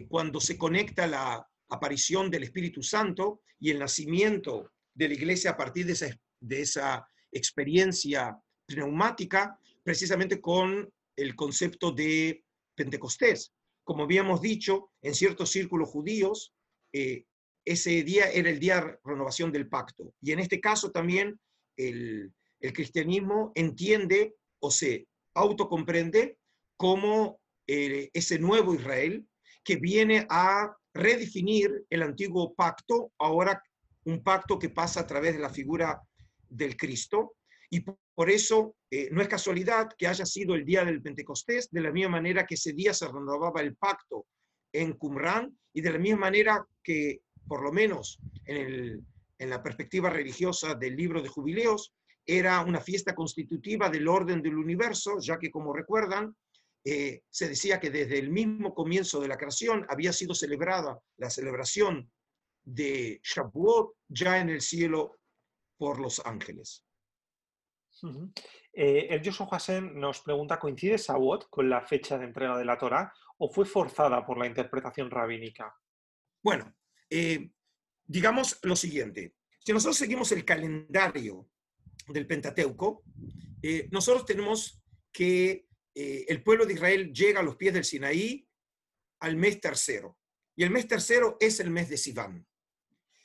cuando 0.08 0.38
se 0.38 0.56
conecta 0.56 1.04
la 1.08 1.44
aparición 1.68 2.30
del 2.30 2.44
Espíritu 2.44 2.80
Santo 2.80 3.40
y 3.58 3.70
el 3.70 3.80
nacimiento 3.80 4.70
de 4.94 5.08
la 5.08 5.14
iglesia 5.14 5.50
a 5.50 5.56
partir 5.56 5.84
de 5.84 5.94
esa, 5.94 6.16
de 6.38 6.60
esa 6.60 7.08
experiencia 7.32 8.38
neumática 8.68 9.58
precisamente 9.82 10.40
con 10.40 10.92
el 11.16 11.34
concepto 11.34 11.92
de 11.92 12.44
Pentecostés. 12.74 13.52
Como 13.84 14.04
habíamos 14.04 14.40
dicho, 14.40 14.90
en 15.02 15.14
ciertos 15.14 15.50
círculos 15.50 15.88
judíos, 15.88 16.54
eh, 16.92 17.24
ese 17.64 18.02
día 18.02 18.30
era 18.30 18.50
el 18.50 18.58
día 18.58 18.80
de 18.80 18.98
renovación 19.04 19.52
del 19.52 19.68
pacto. 19.68 20.14
Y 20.20 20.32
en 20.32 20.38
este 20.38 20.60
caso 20.60 20.90
también 20.90 21.38
el, 21.76 22.32
cristianismo 22.74 23.50
entiende 23.56 24.36
o 24.60 24.70
se 24.70 25.08
autocomprende 25.34 26.38
como 26.76 27.40
eh, 27.66 28.10
ese 28.12 28.38
nuevo 28.38 28.74
Israel 28.74 29.26
que 29.64 29.76
viene 29.76 30.26
a 30.28 30.76
redefinir 30.94 31.84
el 31.88 32.02
antiguo 32.02 32.54
pacto, 32.54 33.12
ahora 33.18 33.62
un 34.04 34.22
pacto 34.22 34.58
que 34.58 34.70
pasa 34.70 35.00
a 35.00 35.06
través 35.06 35.34
de 35.34 35.40
la 35.40 35.50
figura 35.50 36.00
del 36.48 36.76
Cristo, 36.76 37.34
y 37.70 37.80
por 38.14 38.28
eso 38.28 38.76
eh, 38.90 39.08
no 39.10 39.22
es 39.22 39.28
casualidad 39.28 39.88
que 39.96 40.06
haya 40.06 40.26
sido 40.26 40.54
el 40.54 40.66
día 40.66 40.84
del 40.84 41.00
Pentecostés, 41.00 41.70
de 41.70 41.80
la 41.80 41.90
misma 41.90 42.10
manera 42.10 42.44
que 42.46 42.56
ese 42.56 42.74
día 42.74 42.92
se 42.92 43.06
renovaba 43.06 43.62
el 43.62 43.74
pacto 43.76 44.26
en 44.72 44.92
Qumran 44.92 45.56
y 45.72 45.80
de 45.80 45.92
la 45.92 45.98
misma 45.98 46.20
manera 46.20 46.66
que, 46.82 47.22
por 47.48 47.62
lo 47.62 47.72
menos 47.72 48.18
en, 48.44 49.06
la 49.38 49.62
perspectiva 49.62 50.10
religiosa 50.10 50.74
del 50.74 50.94
libro 50.94 51.22
de 51.22 51.28
jubileos, 51.28 51.94
era 52.26 52.60
una 52.60 52.80
fiesta 52.80 53.14
constitutiva 53.14 53.88
del 53.88 54.06
orden 54.06 54.42
del 54.42 54.56
universo, 54.56 55.18
ya 55.18 55.38
que, 55.38 55.50
como 55.50 55.72
recuerdan, 55.72 56.36
eh, 56.84 57.22
se 57.30 57.48
decía 57.48 57.78
que 57.78 57.90
desde 57.90 58.18
el 58.18 58.30
mismo 58.30 58.74
comienzo 58.74 59.20
de 59.20 59.28
la 59.28 59.36
creación 59.36 59.86
había 59.88 60.12
sido 60.12 60.34
celebrada 60.34 61.00
la 61.16 61.30
celebración 61.30 62.10
de 62.64 63.20
Shavuot 63.22 63.94
ya 64.08 64.38
en 64.38 64.48
el 64.48 64.60
cielo 64.60 65.18
por 65.76 66.00
los 66.00 66.24
ángeles. 66.24 66.84
Eh, 68.72 69.08
el 69.10 69.24
Joshua 69.24 69.48
Hassan 69.50 69.98
nos 69.98 70.20
pregunta, 70.20 70.58
¿coincide 70.58 70.98
Sawot 70.98 71.48
con 71.50 71.68
la 71.68 71.82
fecha 71.82 72.18
de 72.18 72.24
entrega 72.24 72.56
de 72.56 72.64
la 72.64 72.78
Torah 72.78 73.12
o 73.38 73.48
fue 73.48 73.64
forzada 73.64 74.24
por 74.24 74.38
la 74.38 74.46
interpretación 74.46 75.10
rabínica? 75.10 75.74
Bueno, 76.42 76.74
eh, 77.10 77.50
digamos 78.04 78.58
lo 78.62 78.76
siguiente. 78.76 79.34
Si 79.60 79.72
nosotros 79.72 79.96
seguimos 79.96 80.32
el 80.32 80.44
calendario 80.44 81.48
del 82.08 82.26
Pentateuco, 82.26 83.04
eh, 83.62 83.88
nosotros 83.92 84.24
tenemos 84.24 84.82
que 85.12 85.66
el 85.94 86.42
pueblo 86.42 86.66
de 86.66 86.74
Israel 86.74 87.12
llega 87.12 87.40
a 87.40 87.42
los 87.42 87.56
pies 87.56 87.74
del 87.74 87.84
Sinaí 87.84 88.48
al 89.20 89.36
mes 89.36 89.60
tercero. 89.60 90.18
Y 90.56 90.64
el 90.64 90.70
mes 90.70 90.88
tercero 90.88 91.36
es 91.40 91.60
el 91.60 91.70
mes 91.70 91.88
de 91.88 91.96
Sivan. 91.96 92.46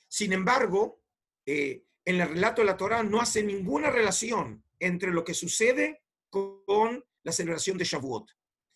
Sin 0.08 0.34
embargo, 0.34 1.04
en 1.46 1.86
el 2.06 2.30
relato 2.30 2.62
de 2.62 2.66
la 2.66 2.78
Torah 2.78 3.04
no 3.04 3.20
hace 3.20 3.44
ninguna 3.44 3.90
relación 3.90 4.64
entre 4.80 5.12
lo 5.12 5.24
que 5.24 5.34
sucede 5.34 6.04
con 6.30 7.04
la 7.24 7.32
celebración 7.32 7.78
de 7.78 7.84
Shavuot. 7.86 8.32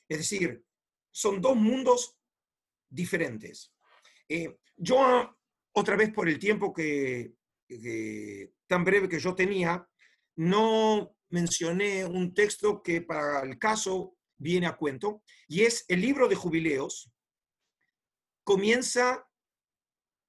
Es 0.10 0.18
decir, 0.18 0.64
son 1.12 1.42
dos 1.42 1.56
mundos 1.56 2.18
diferentes. 2.90 3.74
Eh, 4.28 4.58
yo, 4.76 5.38
otra 5.74 5.96
vez 5.96 6.12
por 6.12 6.28
el 6.28 6.40
tiempo 6.40 6.74
que, 6.74 7.34
tan 8.68 8.84
breve 8.84 9.08
que 9.08 9.20
yo 9.20 9.36
tenía, 9.36 9.88
no 10.36 11.16
mencioné 11.32 12.06
un 12.06 12.34
texto 12.34 12.82
que 12.84 13.02
para 13.02 13.42
el 13.42 13.58
caso 13.58 14.16
viene 14.38 14.68
a 14.68 14.76
cuento, 14.76 15.24
y 15.48 15.62
es 15.62 15.86
el 15.88 16.02
libro 16.02 16.28
de 16.28 16.36
jubileos, 16.36 17.12
comienza 18.44 19.28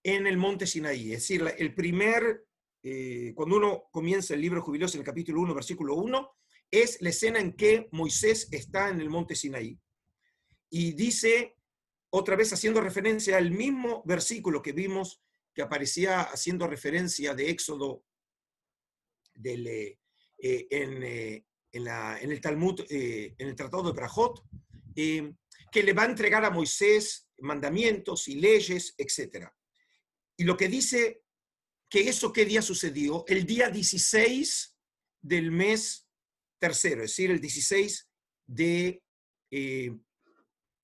en 0.05 0.27
el 0.27 0.37
monte 0.37 0.67
Sinaí, 0.67 1.13
es 1.13 1.21
decir, 1.21 1.55
el 1.59 1.75
primer 1.75 2.45
eh, 2.83 3.33
cuando 3.37 3.57
uno 3.57 3.85
comienza 3.93 4.35
el 4.35 4.41
libro 4.41 4.59
de 4.59 4.65
Jubileos 4.65 4.95
en 4.95 5.01
el 5.01 5.07
capítulo 5.07 5.41
1, 5.41 5.55
versículo 5.55 5.95
1, 5.95 6.31
es 6.71 7.01
la 7.01 7.11
escena 7.11 7.39
en 7.39 7.55
que 7.55 7.89
Moisés 7.93 8.49
está 8.51 8.89
en 8.89 9.01
el 9.01 9.09
monte 9.09 9.37
Sinaí. 9.37 9.79
Y 10.69 10.93
dice, 10.93 11.57
otra 12.11 12.35
vez 12.35 12.53
haciendo 12.53 12.81
referencia 12.81 13.37
al 13.37 13.53
mismo 13.53 14.03
versículo 14.05 14.63
que 14.63 14.73
vimos 14.73 15.23
que 15.55 15.63
aparecía 15.63 16.23
haciendo 16.23 16.67
referencia 16.67 17.35
de 17.35 17.51
Éxodo 17.51 18.05
del, 19.35 19.99
eh, 20.43 20.67
eh, 20.71 21.45
en, 21.73 21.87
en, 21.87 22.31
el 22.31 22.41
Talmud, 22.41 22.85
en 22.91 23.49
el 23.49 23.55
Tratado 23.55 23.85
de 23.85 23.93
Brajot, 23.93 24.45
que 24.95 25.83
le 25.83 25.93
va 25.95 26.03
a 26.03 26.11
entregar 26.11 26.45
a 26.45 26.51
Moisés 26.51 27.29
mandamientos 27.39 28.29
y 28.29 28.35
leyes, 28.35 28.95
etc. 28.99 29.49
Y 30.37 30.45
lo 30.45 30.57
que 30.57 30.69
dice 30.69 31.23
que 31.89 32.09
eso 32.09 32.33
qué 32.33 32.45
día 32.45 32.63
sucedió? 32.63 33.25
El 33.27 33.47
día 33.47 33.71
16 33.71 34.77
del 35.21 35.51
mes 35.51 36.09
tercero, 36.59 37.03
es 37.03 37.11
decir, 37.11 37.31
el 37.31 37.41
16 37.41 38.09
de, 38.47 39.03
eh, 39.51 39.95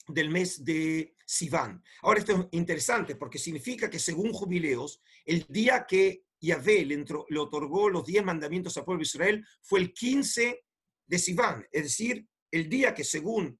del 0.08 0.30
mes 0.30 0.64
de 0.64 1.14
Sivan. 1.24 1.82
Ahora 2.02 2.20
esto 2.20 2.32
es 2.32 2.46
interesante 2.52 3.16
porque 3.16 3.38
significa 3.38 3.90
que 3.90 3.98
según 3.98 4.32
jubileos, 4.32 5.00
el 5.24 5.46
día 5.48 5.86
que 5.86 6.24
Yahvé 6.40 6.84
le, 6.84 7.04
le 7.28 7.38
otorgó 7.38 7.88
los 7.88 8.06
10 8.06 8.24
mandamientos 8.24 8.76
al 8.76 8.84
pueblo 8.84 9.00
de 9.00 9.08
Israel 9.08 9.46
fue 9.62 9.80
el 9.80 9.92
15 9.92 10.64
de 11.06 11.18
Sivan, 11.18 11.66
es 11.72 11.84
decir, 11.84 12.26
el 12.50 12.68
día 12.68 12.94
que 12.94 13.04
según 13.04 13.58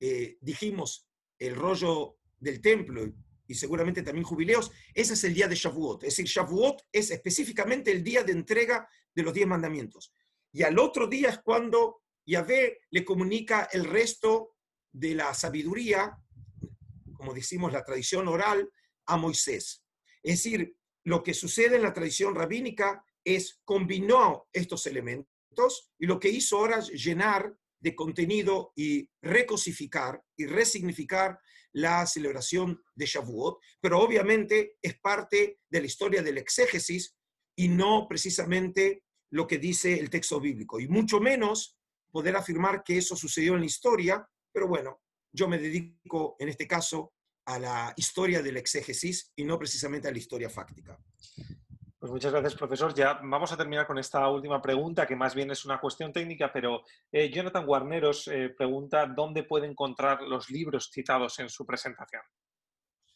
eh, 0.00 0.38
dijimos 0.40 1.08
el 1.38 1.54
rollo 1.54 2.18
del 2.38 2.60
templo 2.60 3.12
y 3.46 3.54
seguramente 3.54 4.02
también 4.02 4.24
jubileos, 4.24 4.70
ese 4.94 5.14
es 5.14 5.24
el 5.24 5.34
día 5.34 5.48
de 5.48 5.56
Shavuot. 5.56 6.04
Es 6.04 6.16
decir, 6.16 6.26
Shavuot 6.26 6.82
es 6.92 7.10
específicamente 7.10 7.90
el 7.90 8.04
día 8.04 8.22
de 8.22 8.32
entrega 8.32 8.88
de 9.14 9.22
los 9.22 9.34
diez 9.34 9.46
mandamientos. 9.46 10.14
Y 10.52 10.62
al 10.62 10.78
otro 10.78 11.06
día 11.06 11.30
es 11.30 11.38
cuando 11.38 12.02
Yahvé 12.24 12.78
le 12.90 13.04
comunica 13.04 13.68
el 13.72 13.84
resto 13.84 14.56
de 14.92 15.14
la 15.14 15.34
sabiduría, 15.34 16.16
como 17.12 17.34
decimos 17.34 17.72
la 17.72 17.84
tradición 17.84 18.28
oral, 18.28 18.70
a 19.06 19.16
Moisés. 19.16 19.84
Es 20.22 20.42
decir, 20.42 20.76
lo 21.04 21.22
que 21.22 21.34
sucede 21.34 21.76
en 21.76 21.82
la 21.82 21.92
tradición 21.92 22.34
rabínica 22.34 23.04
es 23.24 23.60
combinó 23.64 24.48
estos 24.52 24.86
elementos 24.86 25.92
y 25.98 26.06
lo 26.06 26.18
que 26.18 26.28
hizo 26.28 26.58
ahora 26.58 26.78
es 26.78 26.88
llenar 26.88 27.54
de 27.80 27.94
contenido 27.94 28.72
y 28.76 29.08
recosificar 29.22 30.22
y 30.36 30.46
resignificar 30.46 31.38
la 31.72 32.06
celebración 32.06 32.82
de 32.94 33.06
Shavuot, 33.06 33.58
pero 33.80 34.00
obviamente 34.00 34.76
es 34.82 34.98
parte 34.98 35.60
de 35.70 35.80
la 35.80 35.86
historia 35.86 36.22
del 36.22 36.38
exégesis 36.38 37.16
y 37.56 37.68
no 37.68 38.06
precisamente 38.08 39.04
lo 39.30 39.46
que 39.46 39.58
dice 39.58 39.98
el 39.98 40.10
texto 40.10 40.40
bíblico, 40.40 40.80
y 40.80 40.88
mucho 40.88 41.20
menos 41.20 41.78
poder 42.10 42.36
afirmar 42.36 42.82
que 42.82 42.98
eso 42.98 43.14
sucedió 43.14 43.54
en 43.54 43.60
la 43.60 43.66
historia, 43.66 44.28
pero 44.52 44.66
bueno, 44.66 45.00
yo 45.32 45.48
me 45.48 45.58
dedico 45.58 46.36
en 46.40 46.48
este 46.48 46.66
caso 46.66 47.12
a 47.50 47.58
la 47.58 47.92
historia 47.96 48.42
del 48.42 48.56
exégesis 48.56 49.32
y 49.34 49.44
no 49.44 49.58
precisamente 49.58 50.08
a 50.08 50.12
la 50.12 50.18
historia 50.18 50.48
fáctica. 50.48 50.98
Pues 51.98 52.12
muchas 52.12 52.32
gracias, 52.32 52.54
profesor. 52.54 52.94
Ya 52.94 53.20
vamos 53.22 53.52
a 53.52 53.58
terminar 53.58 53.86
con 53.86 53.98
esta 53.98 54.26
última 54.28 54.62
pregunta, 54.62 55.06
que 55.06 55.16
más 55.16 55.34
bien 55.34 55.50
es 55.50 55.66
una 55.66 55.78
cuestión 55.78 56.14
técnica, 56.14 56.50
pero 56.50 56.82
eh, 57.12 57.30
Jonathan 57.30 57.66
Guarneros 57.66 58.26
eh, 58.28 58.54
pregunta 58.56 59.04
dónde 59.04 59.42
puede 59.42 59.66
encontrar 59.66 60.22
los 60.22 60.48
libros 60.48 60.90
citados 60.90 61.38
en 61.40 61.50
su 61.50 61.66
presentación. 61.66 62.22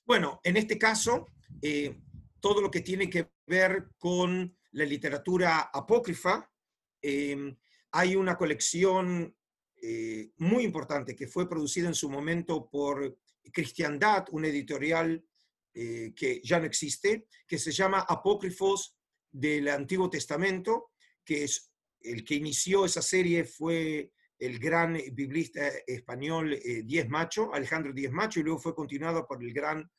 Bueno, 0.05 0.39
en 0.43 0.59
este 0.59 0.77
caso, 0.77 1.29
eh, 1.63 1.99
todo 2.41 2.61
lo 2.61 2.71
que 2.71 2.81
tiene 2.81 3.09
que 3.09 3.31
ver 3.47 3.89
con 3.97 4.55
la 4.73 4.85
literatura 4.85 5.71
apócrifa, 5.73 6.51
hay 7.91 8.17
una 8.17 8.37
colección 8.37 9.35
muy 10.39 10.65
importante 10.65 11.15
que 11.15 11.27
fue 11.27 11.49
producida 11.49 11.89
en 11.89 11.95
su 11.95 12.09
momento 12.09 12.69
por 12.71 13.19
Cristiandad, 13.53 14.27
una 14.31 14.49
editorial 14.49 15.25
eh, 15.77 16.13
que 16.15 16.41
ya 16.45 16.61
no 16.61 16.67
existe, 16.67 17.27
que 17.49 17.59
se 17.59 17.73
llama 17.73 18.07
Apócrifos 18.09 18.97
del 19.29 19.67
Antiguo 19.67 20.09
Testamento, 20.09 20.93
que 21.25 21.43
es 21.43 21.73
el 22.01 22.25
que 22.25 22.37
inició 22.37 22.85
esa 22.85 23.03
serie 23.03 23.45
fue 23.45 24.13
el 24.39 24.61
gran 24.61 24.97
biblista 25.13 25.67
español 25.85 26.53
eh, 26.53 26.83
Díez 26.85 27.09
Macho, 27.09 27.53
Alejandro 27.53 27.93
Díez 27.93 28.13
Macho, 28.13 28.39
y 28.39 28.45
luego 28.45 28.61
fue 28.61 28.73
continuado 28.73 29.27
por 29.27 29.43
el 29.43 29.53
gran 29.53 29.91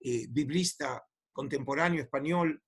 eh, 0.00 0.26
biblista 0.28 1.02
contemporáneo 1.32 2.02
español 2.02 2.62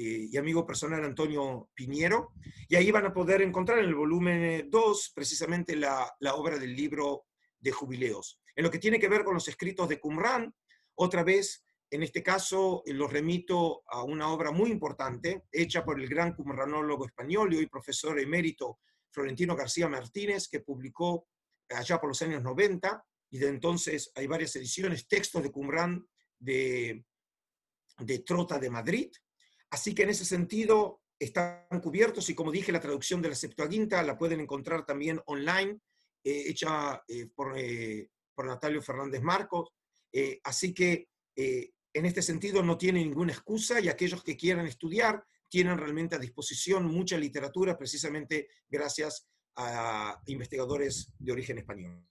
y 0.00 0.36
amigo 0.36 0.64
personal 0.64 1.04
Antonio 1.04 1.70
Piñero. 1.74 2.32
Y 2.68 2.76
ahí 2.76 2.92
van 2.92 3.06
a 3.06 3.12
poder 3.12 3.42
encontrar 3.42 3.80
en 3.80 3.86
el 3.86 3.96
volumen 3.96 4.70
2 4.70 5.12
precisamente 5.12 5.74
la, 5.74 6.14
obra 6.34 6.56
del 6.56 6.76
libro 6.76 7.24
de 7.58 7.72
jubileos. 7.72 8.40
En 8.58 8.64
lo 8.64 8.72
que 8.72 8.80
tiene 8.80 8.98
que 8.98 9.08
ver 9.08 9.22
con 9.22 9.34
los 9.34 9.46
escritos 9.46 9.88
de 9.88 10.00
Qumran, 10.00 10.52
otra 10.96 11.22
vez 11.22 11.64
en 11.92 12.02
este 12.02 12.24
caso, 12.24 12.82
eh, 12.84 12.92
los 12.92 13.12
remito 13.12 13.84
a 13.86 14.02
una 14.02 14.32
obra 14.32 14.50
muy 14.50 14.72
importante, 14.72 15.44
hecha 15.52 15.84
por 15.84 16.00
el 16.00 16.08
gran 16.08 16.34
cumranólogo 16.34 17.06
español 17.06 17.54
y 17.54 17.58
hoy 17.58 17.66
profesor 17.68 18.18
emérito 18.18 18.80
Florentino 19.12 19.54
García 19.54 19.88
Martínez, 19.88 20.48
que 20.48 20.58
publicó 20.58 21.28
allá 21.68 22.00
por 22.00 22.08
los 22.08 22.20
años 22.22 22.42
90, 22.42 23.06
y 23.30 23.38
de 23.38 23.46
entonces 23.46 24.10
hay 24.16 24.26
varias 24.26 24.56
ediciones, 24.56 25.06
textos 25.06 25.40
de 25.40 25.52
Qumran 25.52 26.04
de, 26.36 27.04
de 27.98 28.18
Trota 28.18 28.58
de 28.58 28.70
Madrid. 28.70 29.12
Así 29.70 29.94
que 29.94 30.02
en 30.02 30.10
ese 30.10 30.24
sentido 30.24 31.02
están 31.16 31.80
cubiertos 31.80 32.28
y 32.28 32.34
como 32.34 32.50
dije, 32.50 32.72
la 32.72 32.80
traducción 32.80 33.22
de 33.22 33.28
la 33.28 33.36
Septuaginta 33.36 34.02
la 34.02 34.18
pueden 34.18 34.40
encontrar 34.40 34.84
también 34.84 35.20
online, 35.26 35.78
eh, 36.24 36.42
hecha 36.48 37.04
eh, 37.06 37.28
por, 37.32 37.54
por, 38.38 38.46
Natalio 38.46 38.80
Fernández 38.82 39.22
Marcos. 39.22 39.70
así 40.44 40.72
que 40.72 41.08
en 41.36 42.06
este 42.06 42.22
sentido 42.22 42.62
no 42.62 42.78
tiene 42.78 43.00
ninguna 43.00 43.32
excusa 43.32 43.80
y 43.80 43.88
aquellos 43.88 44.22
que 44.22 44.36
quieran 44.36 44.66
estudiar 44.66 45.24
tienen 45.48 45.78
realmente 45.78 46.16
a 46.16 46.18
disposición 46.18 46.86
mucha 46.86 47.16
literatura 47.16 47.76
precisamente 47.76 48.48
gracias 48.68 49.28
a 49.56 50.20
investigadores 50.26 51.12
de 51.18 51.32
origen 51.32 51.58
español. 51.58 52.04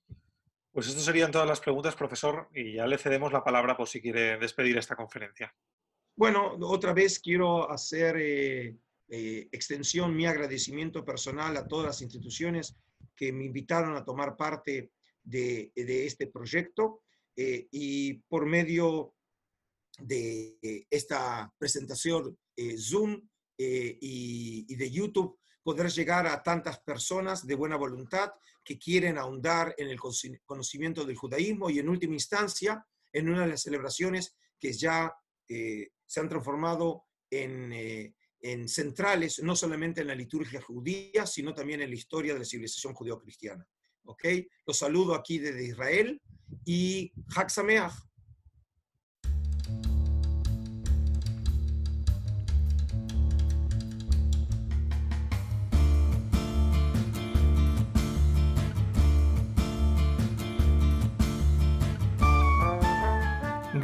Pues 0.71 0.87
estas 0.87 1.05
serían 1.05 1.31
todas 1.31 1.47
las 1.47 1.61
preguntas, 1.61 1.95
profesor, 1.95 2.49
y 2.53 2.75
ya 2.75 2.85
le 2.85 2.97
cedemos 2.97 3.31
la 3.31 3.43
palabra 3.43 3.75
por 3.77 3.87
si 3.87 4.01
quiere 4.01 4.37
despedir 4.37 4.77
esta 4.77 4.95
conferencia. 4.95 5.53
Bueno, 6.15 6.57
otra 6.61 6.93
vez 6.93 7.19
quiero 7.19 7.69
hacer 7.71 8.17
eh, 8.17 8.75
eh, 9.07 9.47
extensión 9.51 10.15
mi 10.15 10.25
agradecimiento 10.25 11.05
personal 11.05 11.55
a 11.57 11.67
todas 11.67 11.85
las 11.85 12.01
instituciones 12.01 12.75
que 13.15 13.31
me 13.31 13.45
invitaron 13.45 13.95
a 13.95 14.03
tomar 14.03 14.35
parte 14.35 14.91
de, 15.27 15.71
este 15.75 16.27
proyecto 16.27 17.03
eh, 17.35 17.67
y 17.71 18.13
por 18.29 18.45
medio 18.45 19.13
de 19.99 20.85
esta 20.89 21.51
presentación 21.57 22.37
eh, 22.55 22.77
Zoom 22.77 23.27
eh, 23.57 23.97
y, 23.99 24.75
de 24.75 24.91
YouTube, 24.91 25.39
poder 25.63 25.89
llegar 25.91 26.27
a 26.27 26.41
tantas 26.41 26.79
personas 26.79 27.45
de 27.45 27.55
buena 27.55 27.75
voluntad 27.75 28.31
que 28.63 28.77
quieren 28.77 29.17
ahondar 29.17 29.73
en 29.77 29.89
el 29.89 29.99
conocimiento 30.45 31.05
del 31.05 31.15
judaísmo 31.15 31.69
y 31.69 31.79
en 31.79 31.89
última 31.89 32.13
instancia 32.13 32.85
en 33.11 33.29
una 33.29 33.41
de 33.41 33.47
las 33.49 33.61
celebraciones 33.61 34.35
que 34.59 34.73
ya 34.73 35.13
eh, 35.47 35.89
se 36.05 36.19
han 36.19 36.29
transformado 36.29 37.05
en, 37.29 37.73
en, 38.41 38.69
centrales, 38.69 39.41
no 39.43 39.55
solamente 39.55 40.01
en 40.01 40.07
la 40.07 40.15
liturgia 40.15 40.61
judía, 40.61 41.25
sino 41.25 41.53
también 41.53 41.81
en 41.81 41.89
la 41.89 41.95
historia 41.95 42.33
de 42.33 42.39
la 42.39 42.45
civilización 42.45 42.93
judeo-cristiana. 42.93 43.67
¿Ok? 44.07 44.25
Los 44.65 44.77
saludo 44.77 45.13
aquí 45.13 45.37
desde 45.37 45.65
Israel 45.65 46.21
y 46.65 47.11
Hak 47.35 47.49